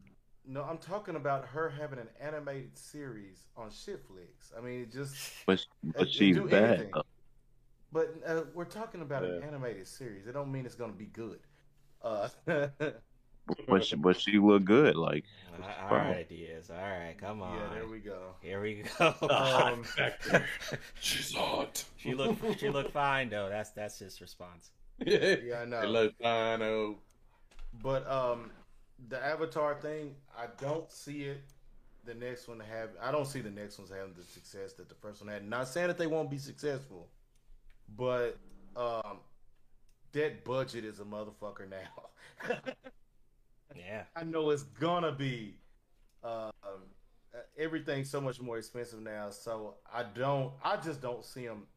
[0.47, 4.57] no, I'm talking about her having an animated series on Shitflix.
[4.57, 5.15] I mean, it just
[5.45, 6.73] but but she's do bad.
[6.79, 6.91] anything.
[7.91, 10.27] But uh, we're talking about an animated series.
[10.27, 11.39] It don't mean it's gonna be good.
[12.01, 12.29] Uh,
[13.67, 14.95] But she, but she look good.
[14.97, 15.23] Like
[15.61, 16.07] All fine.
[16.11, 16.69] right, Diaz.
[16.69, 17.55] All right, come on.
[17.55, 18.33] yeah, there we go.
[18.41, 19.13] Here we go.
[19.29, 19.85] Um,
[20.99, 21.83] She's hot.
[21.95, 23.47] she look She look fine though.
[23.49, 24.71] That's that's his response.
[25.05, 25.81] Yeah, I know.
[25.81, 26.97] It looks fine, oh.
[27.81, 28.51] But um,
[29.09, 31.41] the Avatar thing, I don't see it.
[32.05, 34.95] The next one have, I don't see the next ones having the success that the
[34.95, 35.47] first one had.
[35.47, 37.09] Not saying that they won't be successful,
[37.97, 38.37] but
[38.75, 39.19] um,
[40.13, 42.59] that budget is a motherfucker now.
[43.75, 44.03] Yeah.
[44.15, 45.59] I know it's gonna be
[46.23, 46.51] uh,
[47.57, 49.29] everything's so much more expensive now.
[49.29, 51.67] So I don't, I just don't see them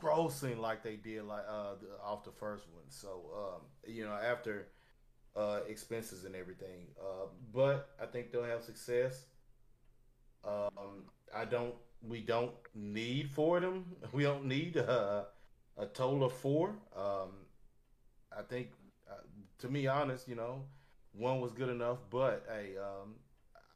[0.00, 1.74] grossing like they did like uh
[2.04, 2.84] off the first one.
[2.88, 4.68] So um, you know after
[5.38, 6.88] uh expenses and everything.
[7.00, 9.26] Uh, but I think they'll have success.
[10.44, 11.04] Um,
[11.34, 11.74] I don't.
[12.02, 13.96] We don't need four of them.
[14.12, 15.24] We don't need uh,
[15.76, 16.76] a total of four.
[16.96, 17.30] Um,
[18.36, 18.68] I think,
[19.10, 19.14] uh,
[19.58, 20.64] to be honest, you know,
[21.12, 21.98] one was good enough.
[22.10, 23.16] But hey, um,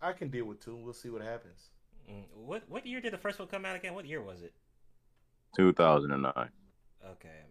[0.00, 0.76] I can deal with two.
[0.76, 1.70] We'll see what happens.
[2.10, 3.94] Mm, What what year did the first one come out again?
[3.94, 4.54] What year was it?
[5.56, 6.50] 2009.
[7.04, 7.46] Okay,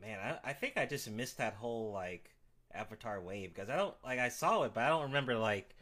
[0.00, 2.30] man, I, I think I just missed that whole like
[2.74, 5.74] Avatar wave because I don't like I saw it, but I don't remember like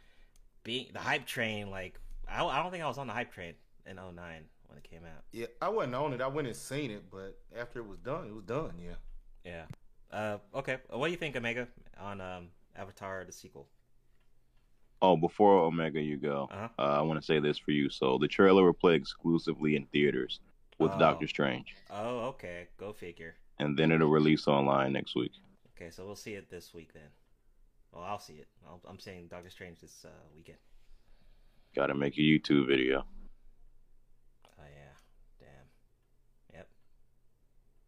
[0.65, 1.71] being the hype train.
[1.71, 1.99] Like
[2.29, 3.55] I, I don't think I was on the hype train
[3.87, 5.23] in 09 when it came out.
[5.33, 6.21] Yeah, I wasn't on it.
[6.21, 8.73] I went and seen it, but after it was done, it was done.
[8.83, 8.95] Yeah.
[9.45, 9.65] Yeah.
[10.17, 10.79] Uh, okay.
[10.91, 11.67] What do you think, Omega,
[11.99, 13.67] on um, Avatar the sequel?
[15.01, 16.49] Oh, before Omega, you go.
[16.53, 16.69] Uh-huh.
[16.79, 17.91] Uh, I want to say this for you.
[17.91, 20.39] So the trailer will play exclusively in theaters
[20.79, 20.99] with Oh.
[20.99, 22.69] Doctor Strange, Oh, okay.
[22.79, 23.35] Go figure.
[23.59, 25.33] and then it'll release online next week.
[25.83, 27.11] Okay, so we'll see it this week then.
[27.91, 28.47] Well, I'll see it.
[28.65, 30.59] I'll, I'm saying Doctor Strange this uh, weekend.
[31.75, 33.05] Got to make a YouTube video.
[34.47, 35.41] Oh yeah.
[35.41, 36.55] Damn.
[36.55, 36.69] Yep.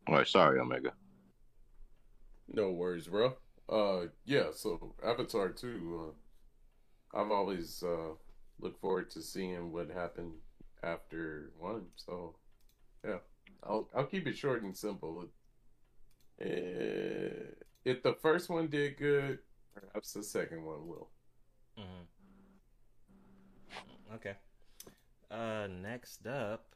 [0.08, 0.92] All right, sorry, Omega.
[2.52, 3.36] No worries, bro.
[3.68, 4.46] Uh, yeah.
[4.52, 6.14] So Avatar two.
[7.14, 8.14] Uh, I've always uh
[8.58, 10.32] looked forward to seeing what happened
[10.82, 11.84] after one.
[11.94, 12.34] So,
[13.06, 13.18] yeah,
[13.62, 15.28] I'll I'll keep it short and simple.
[16.44, 16.48] Uh,
[17.84, 19.38] if the first one did good,
[19.74, 21.08] perhaps the second one will.
[21.76, 22.04] hmm
[24.14, 24.34] Okay.
[25.30, 26.74] Uh, next up,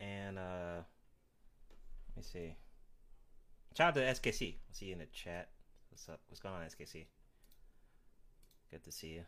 [0.00, 0.82] and uh,
[2.16, 2.56] let me see.
[3.76, 4.54] Shout out to SKC.
[4.54, 5.50] I see you in the chat.
[5.90, 6.20] What's up?
[6.28, 7.06] What's going on, SKC?
[8.70, 9.24] Good to see you.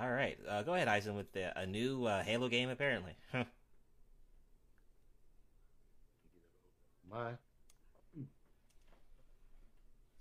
[0.00, 3.16] All right, uh, go ahead, Eisen, with the, a new uh, Halo game apparently.
[7.10, 7.32] My.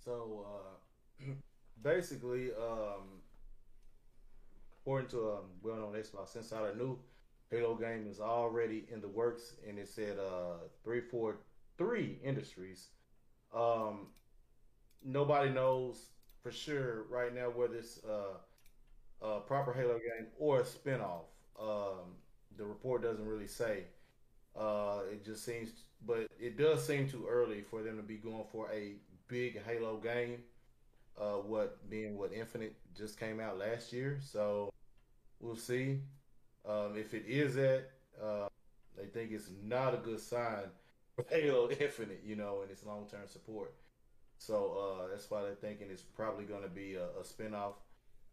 [0.03, 1.25] So uh,
[1.83, 3.21] basically, um,
[4.81, 6.97] according to a well-known Xbox Insider, new
[7.51, 11.37] Halo game is already in the works, and it said uh, three four
[11.77, 12.89] three Industries.
[13.53, 14.07] Um,
[15.03, 16.09] nobody knows
[16.43, 18.37] for sure right now whether it's uh,
[19.21, 21.25] a proper Halo game or a spinoff.
[21.59, 22.15] Um,
[22.57, 23.85] the report doesn't really say.
[24.55, 25.71] Uh, it just seems,
[26.05, 28.95] but it does seem too early for them to be going for a
[29.29, 30.43] big Halo game.
[31.17, 34.71] Uh, what being what Infinite just came out last year, so
[35.39, 35.99] we'll see.
[36.67, 37.85] Um, if it is that,
[38.21, 38.47] uh,
[38.97, 40.65] they think it's not a good sign
[41.15, 43.73] for Halo Infinite, you know, and its long term support.
[44.37, 47.73] So uh, that's why they're thinking it's probably going to be a, a spinoff.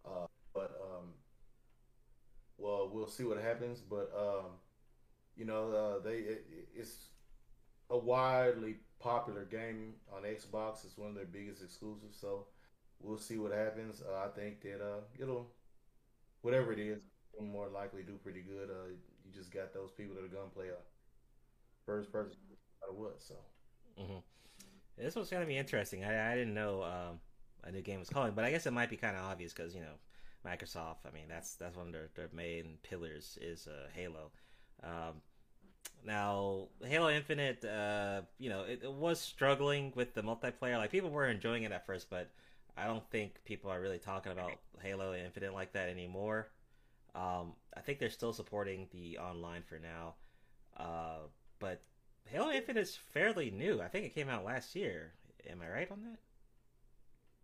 [0.05, 1.09] Uh, but um,
[2.57, 3.81] well, we'll see what happens.
[3.81, 4.53] But um,
[5.37, 7.09] you know, uh, they it, it's
[7.91, 10.85] a widely popular game on Xbox.
[10.85, 12.19] It's one of their biggest exclusives.
[12.21, 12.47] So
[13.01, 14.03] we'll see what happens.
[14.03, 15.49] Uh, I think that uh, it'll
[16.43, 17.01] whatever it is,
[17.41, 18.71] more likely do pretty good.
[18.71, 18.91] Uh,
[19.25, 20.81] you just got those people that are gonna play a
[21.85, 22.37] first person
[22.81, 23.21] matter what.
[23.23, 23.35] So
[23.99, 24.19] hmm
[24.97, 26.05] This was gonna be interesting.
[26.05, 27.21] I, I didn't know um,
[27.65, 29.75] a new game was coming, but I guess it might be kind of obvious because
[29.75, 29.97] you know
[30.47, 31.07] Microsoft.
[31.07, 34.33] I mean, that's that's one of their, their main pillars is uh, Halo.
[34.83, 35.23] Um,
[36.05, 40.79] now, Halo Infinite, uh, you know, it, it was struggling with the multiplayer.
[40.79, 42.31] Like people were enjoying it at first, but
[42.77, 46.49] I don't think people are really talking about Halo Infinite like that anymore.
[47.15, 50.15] Um, I think they're still supporting the online for now,
[50.77, 51.27] uh,
[51.59, 51.83] but
[52.27, 53.81] Halo Infinite is fairly new.
[53.81, 55.15] I think it came out last year.
[55.49, 56.19] Am I right on that?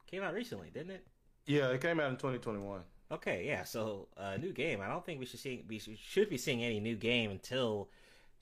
[0.07, 1.07] Came out recently, didn't it?
[1.47, 2.83] yeah, it came out in 2021.
[3.11, 3.65] Okay, yeah.
[3.65, 4.81] So a uh, new game.
[4.81, 7.89] I don't think we should see we should be seeing any new game until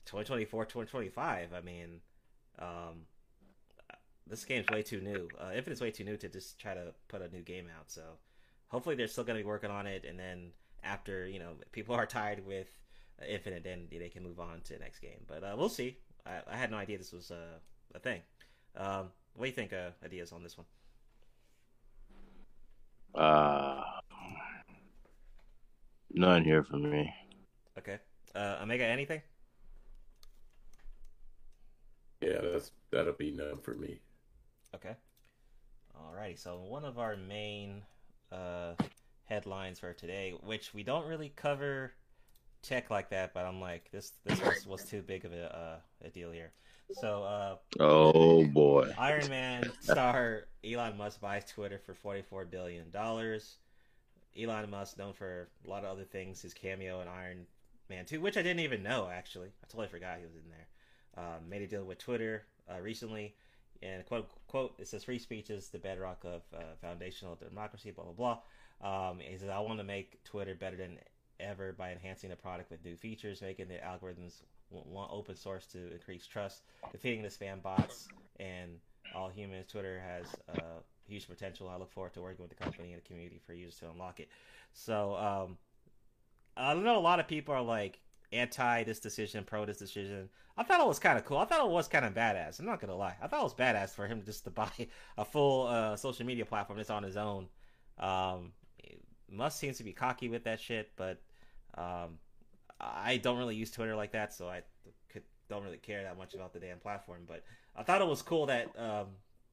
[0.05, 1.53] 2024, 2025.
[1.53, 2.01] I mean,
[2.59, 3.05] um,
[4.27, 5.27] this game's way too new.
[5.39, 7.91] Uh, Infinite's way too new to just try to put a new game out.
[7.91, 8.01] So
[8.67, 10.51] hopefully they're still going to be working on it, and then
[10.83, 12.67] after you know people are tired with
[13.27, 15.25] Infinite, then they can move on to the next game.
[15.27, 15.97] But uh, we'll see.
[16.25, 17.59] I, I, had no idea this was uh,
[17.93, 18.21] a thing.
[18.75, 20.65] Um, what do you think, uh, ideas on this one?
[23.13, 23.81] Uh,
[26.11, 27.13] none here for me.
[27.77, 27.99] Okay.
[28.33, 29.21] Uh, Omega, anything?
[32.21, 33.99] Yeah, that's that'll be none for me.
[34.75, 34.95] Okay.
[35.97, 36.39] Alrighty.
[36.39, 37.81] So one of our main
[38.31, 38.73] uh,
[39.25, 41.91] headlines for today, which we don't really cover
[42.61, 46.07] tech like that, but I'm like this this was, was too big of a uh,
[46.07, 46.51] a deal here.
[46.93, 53.57] So uh, oh boy, Iron Man star Elon Musk buys Twitter for 44 billion dollars.
[54.39, 57.45] Elon Musk known for a lot of other things, his cameo in Iron
[57.89, 59.47] Man 2, which I didn't even know actually.
[59.47, 60.67] I totally forgot he was in there.
[61.17, 62.43] Um, made a deal with Twitter
[62.73, 63.35] uh, recently,
[63.81, 67.91] and quote quote it says free speech is the bedrock of uh, foundational democracy.
[67.91, 68.39] Blah blah
[68.81, 69.09] blah.
[69.09, 70.97] Um, he says I want to make Twitter better than
[71.39, 75.91] ever by enhancing the product with new features, making the algorithms want open source to
[75.91, 76.61] increase trust,
[76.91, 78.07] defeating the spam bots,
[78.39, 78.79] and
[79.13, 79.67] all humans.
[79.67, 80.25] Twitter has
[80.57, 81.69] uh, huge potential.
[81.69, 84.19] I look forward to working with the company and the community for users to unlock
[84.19, 84.29] it.
[84.73, 85.57] So um,
[86.55, 87.99] I know a lot of people are like
[88.31, 90.29] anti this decision, pro this decision.
[90.57, 91.37] I thought it was kind of cool.
[91.37, 92.59] I thought it was kind of badass.
[92.59, 93.15] I'm not gonna lie.
[93.21, 94.71] I thought it was badass for him just to buy
[95.17, 97.47] a full uh, social media platform that's on his own.
[97.99, 98.53] Um,
[99.29, 101.21] Musk seems to be cocky with that shit, but
[101.75, 102.19] um,
[102.79, 104.63] I don't really use Twitter like that, so I
[105.09, 107.21] could, don't really care that much about the damn platform.
[107.27, 107.43] But
[107.75, 109.07] I thought it was cool that um,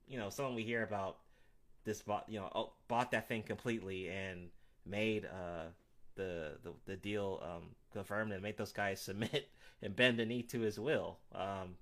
[0.08, 1.18] you know someone we hear about
[1.84, 4.48] this bought you know bought that thing completely and
[4.84, 5.66] made uh,
[6.16, 7.68] the, the the deal um,
[7.98, 9.48] confirmed and make those guys submit
[9.82, 11.18] and bend the knee to his will.
[11.34, 11.76] Um,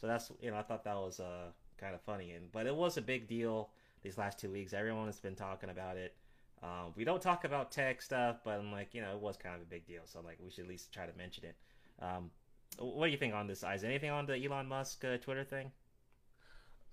[0.00, 2.74] so that's you know I thought that was uh, kind of funny and but it
[2.74, 3.70] was a big deal
[4.02, 4.72] these last two weeks.
[4.72, 6.14] Everyone has been talking about it.
[6.62, 9.54] Um, we don't talk about tech stuff, but I'm like, you know, it was kind
[9.54, 11.56] of a big deal, so I'm like, we should at least try to mention it.
[12.02, 12.30] Um,
[12.78, 15.70] what do you think on this, Is Anything on the Elon Musk uh, Twitter thing?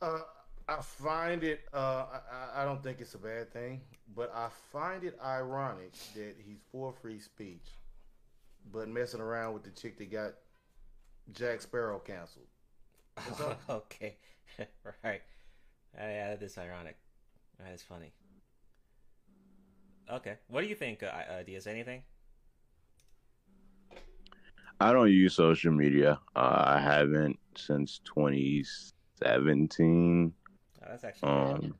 [0.01, 0.19] Uh,
[0.67, 1.61] I find it.
[1.73, 3.81] Uh, I, I don't think it's a bad thing,
[4.15, 7.67] but I find it ironic that he's for free speech,
[8.71, 10.33] but messing around with the chick that got
[11.33, 12.45] Jack Sparrow canceled.
[13.69, 14.17] okay,
[15.03, 15.21] right.
[15.97, 16.97] Uh, yeah, that is ironic.
[17.59, 18.11] That is funny.
[20.11, 20.35] Okay.
[20.49, 21.67] What do you think, uh, uh, Diaz?
[21.67, 22.03] Anything?
[24.79, 26.19] I don't use social media.
[26.35, 30.33] Uh, I haven't since 2017.
[30.83, 31.73] Oh, that's actually um,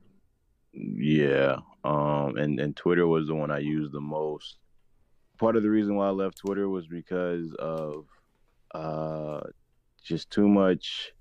[0.73, 1.57] yeah.
[1.83, 4.57] Um, and and Twitter was the one I used the most.
[5.37, 8.05] Part of the reason why I left Twitter was because of
[8.73, 9.41] uh,
[10.03, 11.13] just too much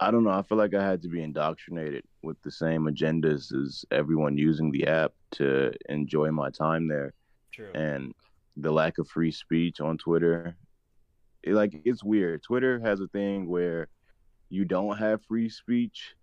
[0.00, 0.30] I don't know.
[0.30, 4.70] I feel like I had to be indoctrinated with the same agendas as everyone using
[4.70, 7.14] the app to enjoy my time there.
[7.52, 7.70] True.
[7.74, 8.12] And
[8.56, 10.56] the lack of free speech on Twitter,
[11.42, 12.42] it, like it's weird.
[12.42, 13.88] Twitter has a thing where
[14.48, 16.14] you don't have free speech,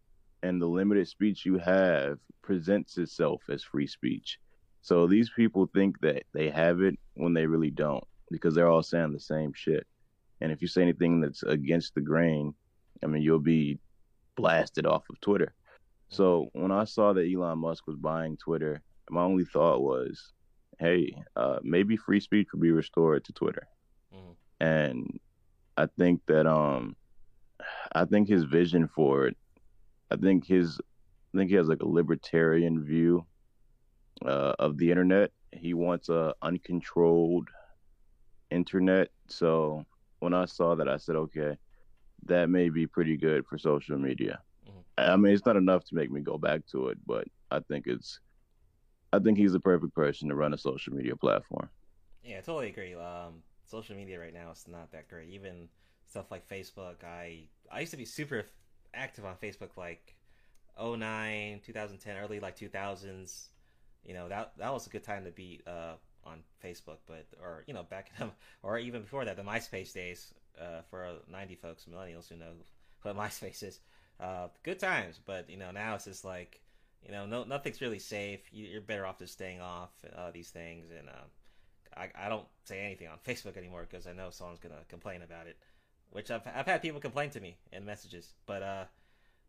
[0.43, 4.37] and the limited speech you have presents itself as free speech.
[4.81, 8.83] So these people think that they have it when they really don't, because they're all
[8.83, 9.85] saying the same shit.
[10.41, 12.53] And if you say anything that's against the grain,
[13.03, 13.79] I mean, you'll be
[14.35, 15.53] blasted off of Twitter.
[16.09, 20.33] So when I saw that Elon Musk was buying Twitter, my only thought was,
[20.79, 23.67] hey, uh, maybe free speech could be restored to Twitter.
[24.13, 24.35] Mm.
[24.59, 25.19] And
[25.77, 26.95] I think that um,
[27.93, 29.37] I think his vision for it,
[30.09, 30.79] I think his,
[31.33, 33.25] I think he has like a libertarian view
[34.25, 35.31] uh, of the internet.
[35.51, 37.49] He wants a uncontrolled
[38.49, 39.09] internet.
[39.27, 39.85] So
[40.19, 41.57] when I saw that, I said, okay,
[42.25, 44.41] that may be pretty good for social media.
[44.67, 44.79] Mm-hmm.
[44.97, 47.87] I mean, it's not enough to make me go back to it, but I think
[47.87, 48.19] it's,
[49.11, 51.69] I think he's the perfect person to run a social media platform.
[52.23, 52.93] Yeah, I totally agree.
[52.93, 55.29] Um, social media right now is not that great.
[55.29, 55.69] Even
[56.07, 57.03] stuff like Facebook.
[57.03, 58.45] I I used to be super
[58.93, 60.15] active on Facebook like
[60.79, 63.49] 09, 2010, early like 2000s.
[64.03, 65.93] You know that that was a good time to be uh,
[66.25, 68.31] on Facebook, but or you know back in
[68.63, 72.51] or even before that, the MySpace days uh, for 90 folks, millennials who know
[73.03, 73.79] what MySpace is.
[74.19, 76.61] Uh, good times, but you know now it's just like
[77.03, 78.41] you know no nothing's really safe.
[78.51, 81.25] You, are better off just staying off uh, these things, and um,
[81.95, 85.47] I, I don't say anything on Facebook anymore because I know someone's gonna complain about
[85.47, 85.57] it,
[86.11, 88.83] which I've I've had people complain to me in messages, but uh,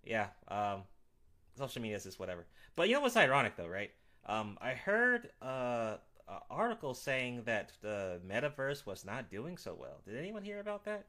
[0.05, 0.83] yeah, um,
[1.59, 2.47] social media is just whatever.
[2.75, 3.91] But you know what's ironic though, right?
[4.27, 5.97] Um, I heard uh,
[6.29, 10.01] an article saying that the metaverse was not doing so well.
[10.07, 11.07] Did anyone hear about that?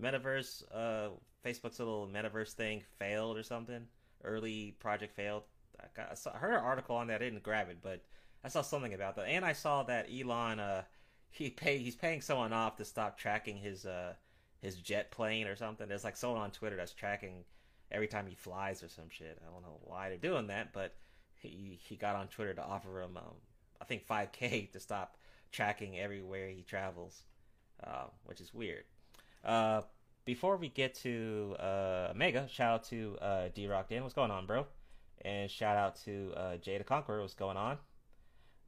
[0.00, 1.08] Metaverse, uh,
[1.44, 3.86] Facebook's little metaverse thing failed or something.
[4.24, 5.42] Early project failed.
[5.80, 7.20] I, got, I, saw, I heard an article on that.
[7.20, 8.02] I didn't grab it, but
[8.44, 9.26] I saw something about that.
[9.26, 10.82] And I saw that Elon, uh,
[11.30, 14.12] he pay he's paying someone off to stop tracking his uh
[14.60, 15.88] his jet plane or something.
[15.88, 17.44] There's like someone on Twitter that's tracking
[17.90, 19.38] every time he flies or some shit.
[19.42, 20.94] I don't know why they're doing that, but
[21.48, 23.34] he he got on Twitter to offer him um,
[23.80, 25.16] I think 5k to stop
[25.50, 27.22] tracking everywhere he travels,
[27.84, 28.84] uh, which is weird.
[29.44, 29.82] Uh,
[30.24, 34.02] before we get to uh, Mega, shout out to uh, D Rock Dan.
[34.02, 34.66] What's going on, bro?
[35.24, 37.20] And shout out to uh, Jay the Conqueror.
[37.20, 37.78] What's going on?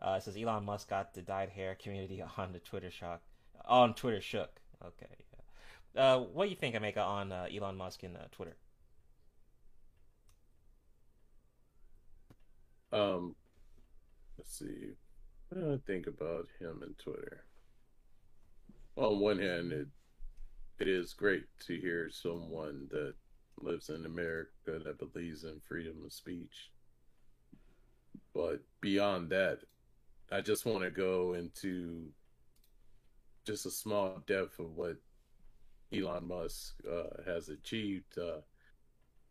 [0.00, 3.22] Uh, it says Elon Musk got the dyed hair community on the Twitter shock
[3.66, 4.60] on Twitter shook.
[4.84, 5.06] Okay.
[5.94, 6.02] Yeah.
[6.02, 8.56] Uh, what do you think, Omega, on uh, Elon Musk and uh, Twitter?
[12.94, 13.34] Um,
[14.38, 14.92] let's see.
[15.48, 17.44] What do I think about him and Twitter?
[18.96, 19.88] On one hand, it
[20.78, 23.14] it is great to hear someone that
[23.60, 26.70] lives in America that believes in freedom of speech.
[28.32, 29.60] But beyond that,
[30.30, 32.08] I just want to go into
[33.46, 34.96] just a small depth of what
[35.92, 38.40] Elon Musk uh, has achieved uh,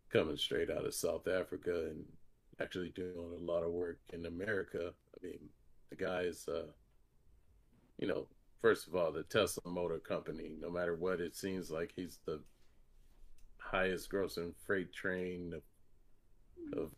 [0.10, 2.06] coming straight out of South Africa and
[2.62, 4.92] actually doing a lot of work in America.
[5.16, 5.40] I mean,
[5.90, 6.68] the guys, uh,
[7.98, 8.28] you know,
[8.62, 12.42] first of all, the Tesla Motor Company, no matter what it seems like, he's the
[13.58, 16.92] highest grossing freight train of, of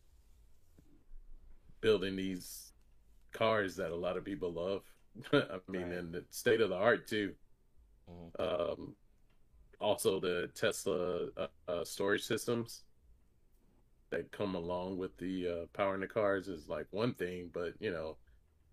[1.82, 2.74] building these
[3.32, 4.82] cars that a lot of people love.
[5.34, 5.92] I mean, right.
[5.94, 7.34] and the state of the art too.
[8.10, 8.72] Mm-hmm.
[8.82, 8.96] Um,
[9.80, 12.84] also, the Tesla uh, uh, storage systems
[14.12, 17.74] that come along with the uh, power in the cars is like one thing, but
[17.80, 18.18] you know,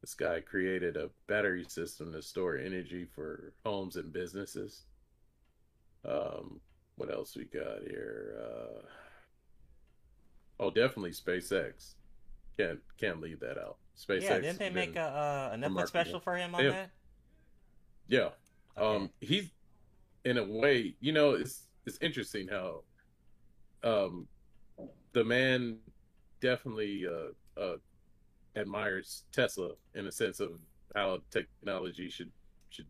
[0.00, 4.82] this guy created a battery system to store energy for homes and businesses.
[6.04, 6.60] Um,
[6.96, 8.34] what else we got here?
[8.40, 8.82] Uh,
[10.60, 11.94] oh, definitely SpaceX.
[12.56, 13.78] Can't can't leave that out.
[13.96, 14.22] SpaceX.
[14.22, 16.70] Yeah, didn't they make a, a Netflix special for him on yeah.
[16.70, 16.90] that?
[18.09, 18.28] Yeah.
[18.76, 18.96] Okay.
[18.96, 19.50] Um, he's
[20.24, 22.82] in a way, you know, it's it's interesting how
[23.82, 24.26] um
[25.12, 25.78] the man
[26.40, 27.76] definitely uh, uh
[28.56, 30.59] admires Tesla in a sense of
[30.94, 32.30] how technology should
[32.70, 32.86] should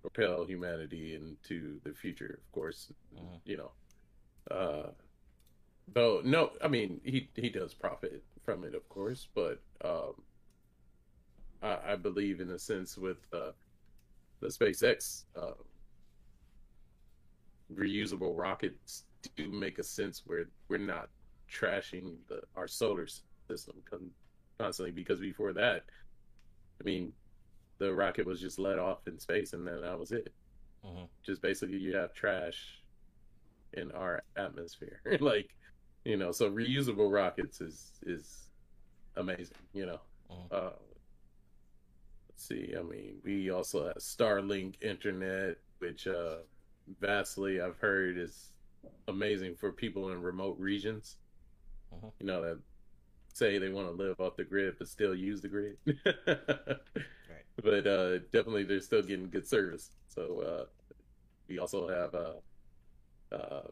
[0.00, 2.40] propel humanity into the future.
[2.44, 3.36] Of course, mm-hmm.
[3.44, 3.70] you know.
[4.50, 4.90] Uh,
[5.92, 10.14] though no, I mean he he does profit from it, of course, but um,
[11.62, 13.52] I, I believe in a sense with uh,
[14.40, 15.54] the SpaceX uh,
[17.74, 19.04] reusable rockets
[19.36, 21.08] do make a sense where we're not
[21.50, 23.06] trashing the, our solar
[23.48, 23.74] system
[24.58, 25.84] constantly because before that,
[26.80, 27.12] I mean,
[27.78, 30.32] the rocket was just let off in space and then that was it.
[30.84, 31.04] Mm-hmm.
[31.22, 32.82] Just basically, you have trash
[33.72, 35.50] in our atmosphere, like
[36.04, 36.30] you know.
[36.30, 38.48] So reusable rockets is is
[39.16, 40.00] amazing, you know.
[40.30, 40.54] Mm-hmm.
[40.54, 40.70] Uh,
[42.28, 42.74] let's see.
[42.78, 46.36] I mean, we also have Starlink internet, which uh,
[47.00, 48.52] vastly I've heard is
[49.08, 51.16] amazing for people in remote regions.
[51.96, 52.08] Mm-hmm.
[52.20, 52.58] You know that
[53.32, 55.76] say they want to live off the grid but still use the grid.
[56.16, 56.78] right.
[57.62, 59.90] But uh, definitely they're still getting good service.
[60.08, 60.64] So uh,
[61.48, 63.68] we also have uh, uh,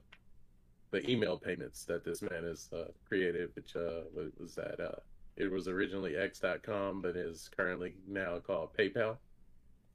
[0.91, 4.03] the email payments that this man has uh, created, which uh,
[4.39, 5.01] was that uh,
[5.37, 9.17] it was originally X.com, but is currently now called PayPal.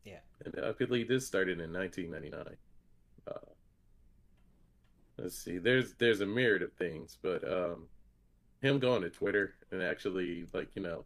[0.04, 0.20] Yeah.
[0.46, 2.56] And I believe this started in 1999.
[3.28, 3.52] Uh,
[5.18, 5.58] let's see.
[5.58, 7.88] There's there's a myriad of things, but um,
[8.62, 11.06] him going to Twitter and actually like you know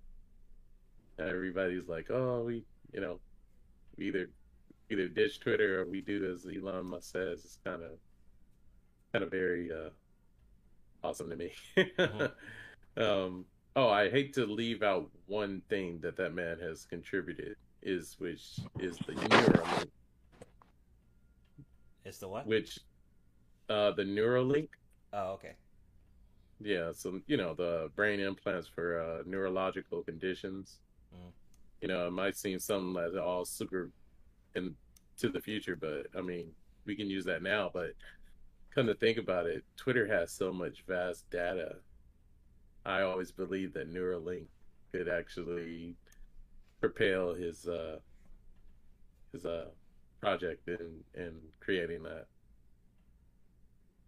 [1.19, 2.63] everybody's like oh we
[2.93, 3.19] you know
[3.97, 4.29] we either
[4.89, 7.91] either ditch Twitter or we do as Elon Musk says it's kind of
[9.11, 9.89] kind of very uh,
[11.03, 11.51] awesome to me.
[11.77, 12.25] mm-hmm.
[13.01, 13.45] um,
[13.75, 18.59] oh, I hate to leave out one thing that that man has contributed is which
[18.79, 19.89] is the Neuralink.
[22.05, 22.47] It's the what?
[22.47, 22.79] Which,
[23.69, 24.69] uh, the Neuralink.
[25.13, 25.53] Oh, okay.
[26.63, 30.77] Yeah, so you know the brain implants for uh, neurological conditions.
[31.13, 31.31] Mm.
[31.81, 33.89] You know, it might seem something that's all super
[34.53, 34.75] into
[35.29, 36.51] the future, but I mean,
[36.85, 37.71] we can use that now.
[37.73, 37.93] But
[38.73, 41.77] come to think about it, Twitter has so much vast data.
[42.85, 44.45] I always believed that Neuralink
[44.91, 45.95] could actually
[46.79, 47.99] propel his uh,
[49.31, 49.69] his uh,
[50.19, 52.27] project in in creating that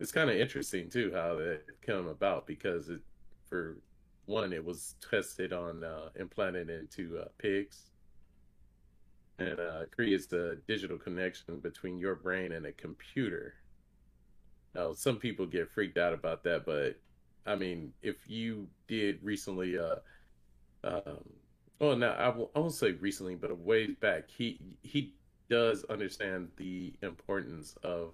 [0.03, 2.99] it's kind of interesting too how it came about because it
[3.47, 3.77] for
[4.25, 7.89] one it was tested on uh, implanted into uh, pigs.
[9.39, 13.55] And uh, creates the digital connection between your brain and a computer.
[14.75, 16.99] Now some people get freaked out about that but
[17.45, 19.95] i mean if you did recently uh
[20.83, 21.19] um
[21.79, 25.13] well now I won't say recently but a ways back he he
[25.49, 28.13] does understand the importance of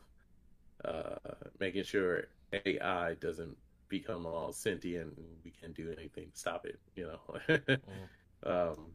[0.85, 1.15] uh,
[1.60, 3.56] making sure AI doesn't
[3.89, 6.80] become all sentient and we can't do anything to stop it.
[6.95, 7.57] You know,
[8.45, 8.91] um,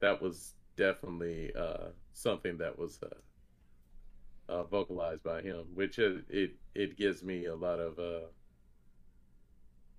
[0.00, 6.52] that was definitely uh, something that was uh, uh, vocalized by him, which it, it
[6.74, 8.26] it gives me a lot of uh,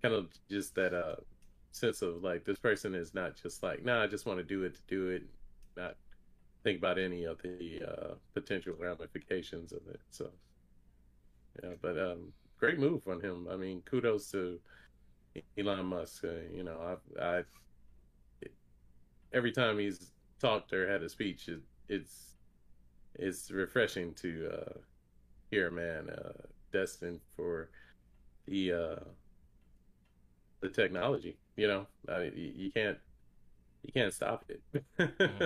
[0.02, 1.16] kind of just that uh,
[1.72, 4.64] sense of like this person is not just like nah, I just want to do
[4.64, 5.24] it to do it,
[5.76, 5.96] not
[6.64, 10.00] think about any of the uh, potential ramifications of it.
[10.10, 10.30] So.
[11.64, 13.48] Yeah, but um, great move on him.
[13.52, 14.60] I mean, kudos to
[15.58, 16.24] Elon Musk.
[16.24, 18.50] Uh, you know, I've, I've
[19.34, 21.60] every time he's talked or had a speech, it,
[21.90, 22.36] it's
[23.16, 24.80] it's refreshing to uh,
[25.50, 26.34] hear a man uh,
[26.72, 27.70] destined for
[28.48, 29.04] the uh,
[30.62, 31.38] the technology.
[31.58, 32.98] You know, I mean, you, you can't
[33.84, 34.62] you can't stop it.
[35.00, 35.46] mm-hmm.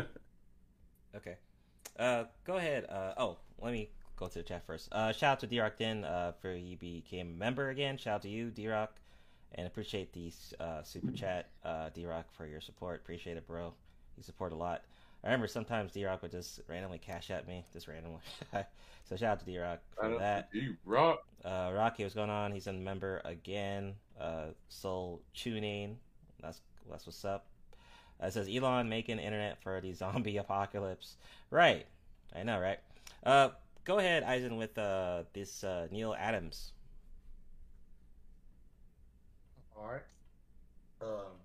[1.15, 1.37] Okay,
[1.97, 2.85] uh, go ahead.
[2.89, 4.89] Uh, oh, let me go to the chat first.
[4.91, 7.97] Uh, shout out to D-Rock Den uh, for he became a member again.
[7.97, 8.93] Shout out to you, D-Rock,
[9.55, 13.01] and appreciate the uh, super chat, uh, D-Rock, for your support.
[13.01, 13.73] Appreciate it, bro.
[14.17, 14.83] You support a lot.
[15.23, 18.19] I remember sometimes D-Rock would just randomly cash at me, just randomly.
[19.05, 20.51] so shout out to D-Rock for that.
[20.51, 21.23] D-Rock.
[21.43, 22.51] Uh, Rocky, what's going on?
[22.51, 23.95] He's a member again.
[24.19, 25.97] Uh, Soul Tuning,
[26.41, 27.47] that's that's what's up.
[28.21, 31.17] Uh, it says Elon making internet for the zombie apocalypse.
[31.51, 31.85] Right,
[32.35, 32.79] I know, right?
[33.23, 33.49] Uh,
[33.85, 36.73] go ahead, Eisen, with uh, this uh, Neal Adams.
[39.77, 40.01] All right.
[41.01, 41.37] Um,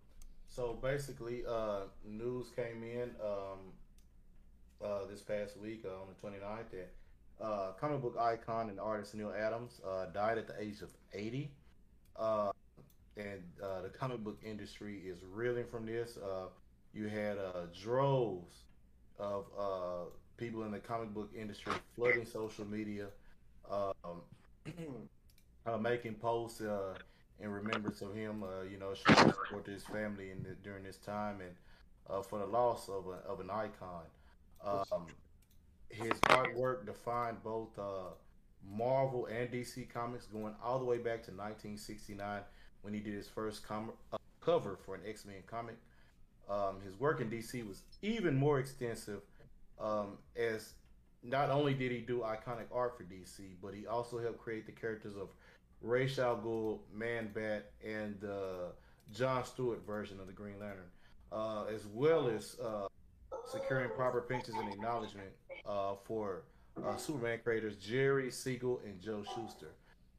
[0.49, 3.59] so basically, uh, news came in um,
[4.83, 9.15] uh, this past week uh, on the 29th that uh, comic book icon and artist
[9.15, 9.81] Neal Adams
[10.13, 11.51] died at the age of 80.
[12.17, 12.51] Uh,
[13.17, 16.19] and the comic book industry is reeling from this.
[16.95, 17.37] You had
[17.79, 18.65] droves
[19.19, 19.47] of
[20.41, 23.07] people in the comic book industry flooding social media,
[23.71, 24.23] um,
[25.67, 26.95] uh, making posts uh,
[27.39, 28.43] in remembrance of him.
[28.43, 31.51] Uh, you know, showing support to his family in the, during this time and
[32.09, 34.03] uh, for the loss of, a, of an icon.
[34.65, 35.07] Um,
[35.91, 38.15] his artwork defined both uh,
[38.69, 42.41] Marvel and DC comics, going all the way back to 1969
[42.83, 45.77] when he did his first com- uh, cover for an X Men comic.
[46.49, 49.21] Um, his work in DC was even more extensive,
[49.81, 50.75] um, as
[51.23, 54.73] not only did he do iconic art for DC, but he also helped create the
[54.73, 55.29] characters of
[55.83, 58.73] Ra's al Ghul, Man Bat, and the uh,
[59.13, 60.91] John Stewart version of the Green Lantern,
[61.33, 62.87] uh, as well as uh,
[63.47, 65.31] securing proper pensions and acknowledgement
[65.67, 66.43] uh, for
[66.85, 69.75] uh, Superman creators Jerry Siegel and Joe Shuster.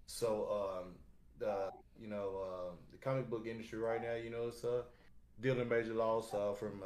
[0.08, 0.94] So, um,
[1.40, 1.70] the
[2.00, 4.66] you know uh, the comic book industry right now, you know, it's
[5.42, 6.82] dealing major loss from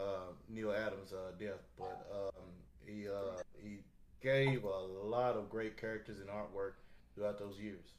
[0.49, 2.43] Neal Adams' death, but um,
[2.85, 3.79] he uh, he
[4.21, 6.73] gave a lot of great characters and artwork
[7.13, 7.93] throughout those years.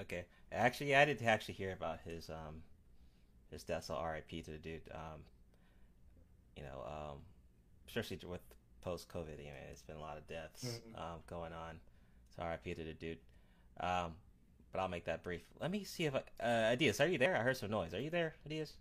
[0.00, 2.62] Okay, actually, I did actually hear about his um
[3.50, 3.84] his death.
[3.84, 4.42] So R.I.P.
[4.42, 4.82] to the dude.
[4.92, 5.20] Um,
[6.56, 7.18] you know, um,
[7.86, 8.40] especially with
[8.80, 10.98] post COVID, you know, it's been a lot of deaths Mhm.
[11.00, 11.78] um, going on.
[12.34, 12.74] So R.I.P.
[12.74, 13.18] to the dude.
[13.80, 14.14] Um,
[14.72, 15.42] but I'll make that brief.
[15.60, 17.36] Let me see if I, uh, Adias, are you there?
[17.36, 17.94] I heard some noise.
[17.94, 18.72] Are you there, Adias?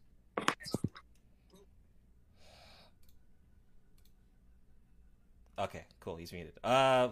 [5.59, 6.15] Okay, cool.
[6.17, 6.53] He's muted.
[6.63, 7.09] Uh,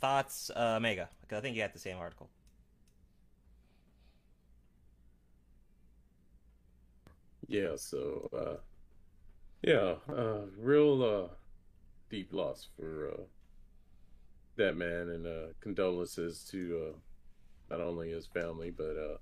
[0.00, 1.08] thoughts, uh, Mega?
[1.20, 2.30] Because I think you had the same article.
[7.48, 8.56] Yeah, so uh
[9.62, 11.28] yeah, uh real uh
[12.10, 13.22] deep loss for uh
[14.56, 16.98] that man and uh condolences to uh
[17.76, 19.18] not only his family but uh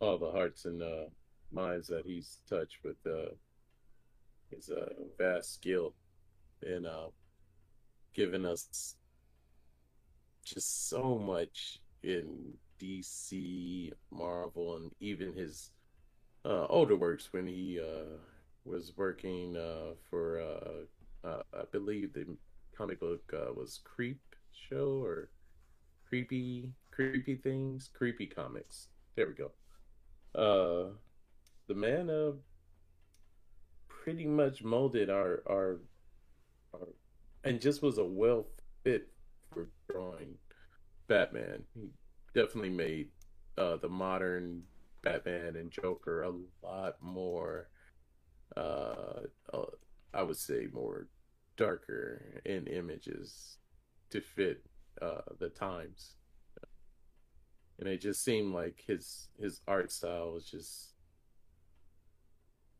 [0.00, 1.06] all the hearts and uh
[1.50, 3.30] minds that he's touched with uh
[4.50, 5.94] his uh vast skill
[6.62, 7.08] in uh
[8.16, 8.96] giving us
[10.42, 15.70] just so much in DC, Marvel, and even his
[16.46, 18.16] uh, older works when he uh,
[18.64, 22.26] was working uh, for, uh, uh, I believe the
[22.76, 24.20] comic book uh, was Creep
[24.50, 25.28] Show or
[26.08, 28.88] Creepy Creepy Things, Creepy Comics.
[29.14, 29.50] There we go.
[31.68, 32.34] The man
[33.88, 35.80] pretty much molded our our,
[36.72, 36.86] our
[37.46, 38.46] and just was a well
[38.82, 39.08] fit
[39.52, 40.34] for drawing
[41.06, 41.62] Batman.
[41.74, 41.88] He
[42.34, 43.08] definitely made
[43.56, 44.62] uh, the modern
[45.02, 46.32] Batman and Joker a
[46.66, 47.68] lot more,
[48.56, 49.20] uh,
[49.54, 49.64] uh,
[50.12, 51.06] I would say, more
[51.56, 53.58] darker in images
[54.10, 54.64] to fit
[55.00, 56.14] uh, the times.
[57.78, 60.94] And it just seemed like his his art style was just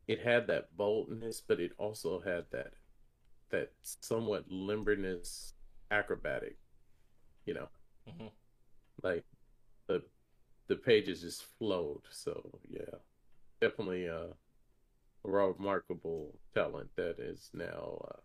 [0.09, 2.73] it had that boldness, but it also had that
[3.51, 5.53] that somewhat limberness,
[5.91, 6.57] acrobatic,
[7.45, 7.69] you know,
[8.09, 8.27] mm-hmm.
[9.03, 9.25] like
[9.87, 10.03] the
[10.69, 12.03] the pages just flowed.
[12.11, 12.99] So yeah,
[13.61, 14.33] definitely uh,
[15.25, 18.21] a remarkable talent that is now uh,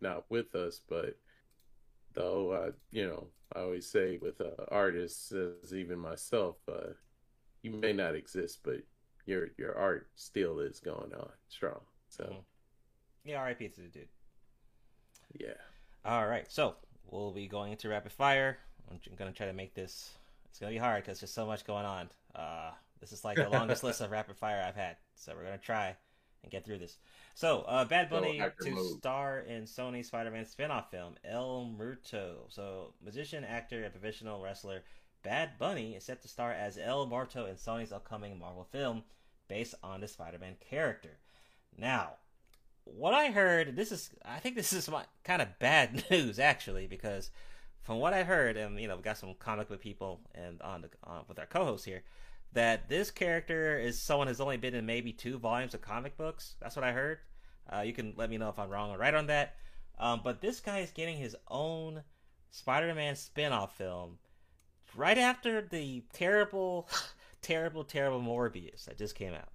[0.00, 0.80] not with us.
[0.88, 1.16] But
[2.14, 6.92] though, uh, you know, I always say with uh, artists, as even myself, uh,
[7.62, 8.78] you may not exist, but
[9.26, 11.80] your your art still is going on strong.
[12.08, 12.40] So mm-hmm.
[13.24, 13.68] yeah, R.I.P.
[13.68, 14.08] to the dude.
[15.32, 15.54] Yeah.
[16.04, 16.76] All right, so
[17.10, 18.58] we'll be going into rapid fire.
[18.90, 20.10] I'm gonna try to make this.
[20.48, 22.08] It's gonna be hard because there's so much going on.
[22.34, 22.70] Uh,
[23.00, 25.96] this is like the longest list of rapid fire I've had, so we're gonna try
[26.42, 26.96] and get through this.
[27.34, 28.98] So, uh, Bad Bunny to mode.
[28.98, 32.46] star in Sony Spider-Man spin-off film El Muerto.
[32.48, 34.84] So, musician, actor, and professional wrestler
[35.22, 39.02] Bad Bunny is set to star as El Muerto in Sony's upcoming Marvel film
[39.48, 41.18] based on the Spider-Man character.
[41.76, 42.12] Now,
[42.86, 44.88] what I heard, this is, I think this is
[45.24, 47.30] kind of bad news actually, because
[47.82, 50.82] from what I heard, and you know, we got some comic book people and on
[50.82, 52.02] the uh, with our co-host here,
[52.52, 56.54] that this character is someone who's only been in maybe two volumes of comic books.
[56.60, 57.18] That's what I heard.
[57.70, 59.56] Uh, you can let me know if I'm wrong or right on that.
[59.98, 62.02] Um, but this guy is getting his own
[62.50, 64.18] Spider-Man spin-off film
[64.94, 66.88] right after the terrible,
[67.42, 69.48] terrible, terrible Morbius that just came out.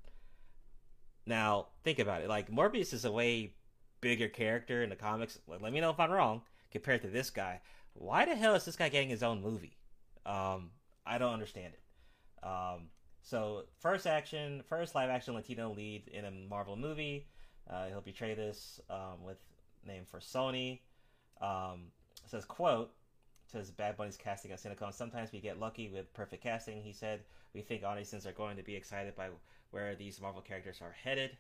[1.26, 2.30] Now, think about it.
[2.30, 3.53] Like, Morbius is a way
[4.02, 5.39] bigger character in the comics.
[5.48, 6.41] Let me know if I'm wrong
[6.72, 7.61] compared to this guy.
[7.93, 9.77] Why the hell is this guy getting his own movie?
[10.26, 10.72] Um,
[11.06, 12.45] I don't understand it.
[12.45, 12.89] Um,
[13.22, 17.27] so, first action, first live action Latino lead in a Marvel movie.
[17.69, 19.38] Uh, he'll betray this um, with
[19.85, 20.80] name for Sony.
[21.39, 21.88] Um,
[22.26, 22.91] says, quote,
[23.45, 24.93] says Bad Bunny's casting at CinemaCon.
[24.93, 26.81] Sometimes we get lucky with perfect casting.
[26.81, 27.22] He said,
[27.53, 29.30] we think audiences are going to be excited by
[29.72, 31.31] where these Marvel characters are headed.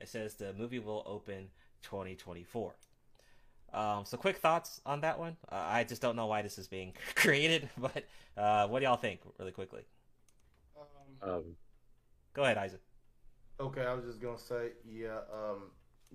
[0.00, 1.48] It says the movie will open
[1.82, 2.74] 2024.
[3.74, 5.36] Um, so, quick thoughts on that one.
[5.50, 8.04] Uh, I just don't know why this is being created, but
[8.36, 9.82] uh, what do y'all think, really quickly?
[11.22, 11.44] Um, um,
[12.34, 12.80] Go ahead, Isaac.
[13.60, 15.70] Okay, I was just gonna say, yeah, um,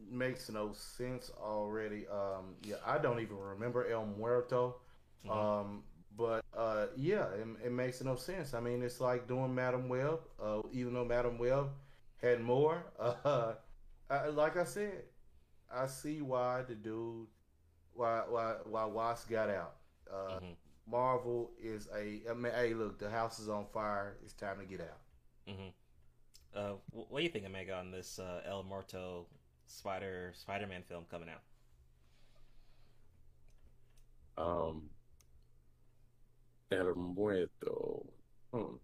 [0.10, 2.06] makes no sense already.
[2.08, 4.78] Um, yeah, I don't even remember El Muerto.
[5.26, 5.38] Mm-hmm.
[5.38, 5.84] Um,
[6.18, 8.54] but uh, yeah, it, it, makes no sense.
[8.54, 10.20] I mean, it's like doing Madame Web.
[10.42, 11.70] Uh, even though Madame Web
[12.22, 13.54] had more, uh,
[14.10, 15.04] I, like I said,
[15.72, 17.28] I see why the dude,
[17.94, 19.76] why why why Wasp got out.
[20.12, 20.92] Uh, mm-hmm.
[20.92, 22.22] Marvel is a.
[22.30, 24.18] I mean, hey, look, the house is on fire.
[24.24, 25.54] It's time to get out.
[25.54, 25.70] Mm-hmm.
[26.56, 29.28] Uh, what do you think, Omega, on this uh, El Muerto
[29.68, 31.42] Spider Spider-Man film coming out?
[34.44, 34.90] Um,
[36.72, 38.06] El Muerto.
[38.54, 38.76] Hmm.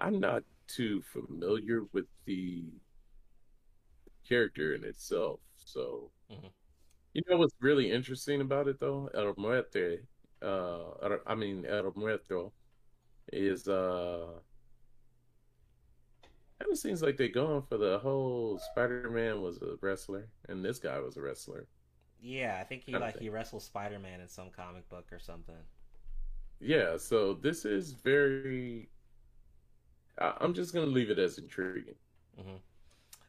[0.00, 2.64] I'm not too familiar with the
[4.28, 6.46] character in itself, so mm-hmm.
[7.12, 9.08] you know what's really interesting about it though.
[9.14, 10.00] El Muerte,
[10.42, 12.52] uh, I mean El Muerto,
[13.32, 14.26] is uh
[16.58, 20.78] kind of seems like they're going for the whole Spider-Man was a wrestler and this
[20.78, 21.66] guy was a wrestler.
[22.20, 25.54] Yeah, I think he like he wrestled Spider-Man in some comic book or something.
[26.60, 28.88] Yeah, so this is very.
[30.18, 31.96] I'm just gonna leave it as intriguing.
[32.40, 32.56] Mm-hmm.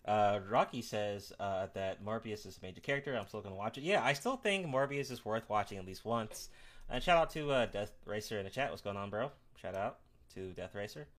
[0.06, 3.18] Uh, Rocky says uh, that Morbius is a major character.
[3.18, 3.84] I'm still gonna watch it.
[3.84, 6.50] Yeah, I still think Morbius is worth watching at least once.
[6.90, 8.70] And shout out to uh, Death Racer in the chat.
[8.70, 9.32] What's going on, bro?
[9.60, 9.98] Shout out
[10.36, 11.08] to Death Racer.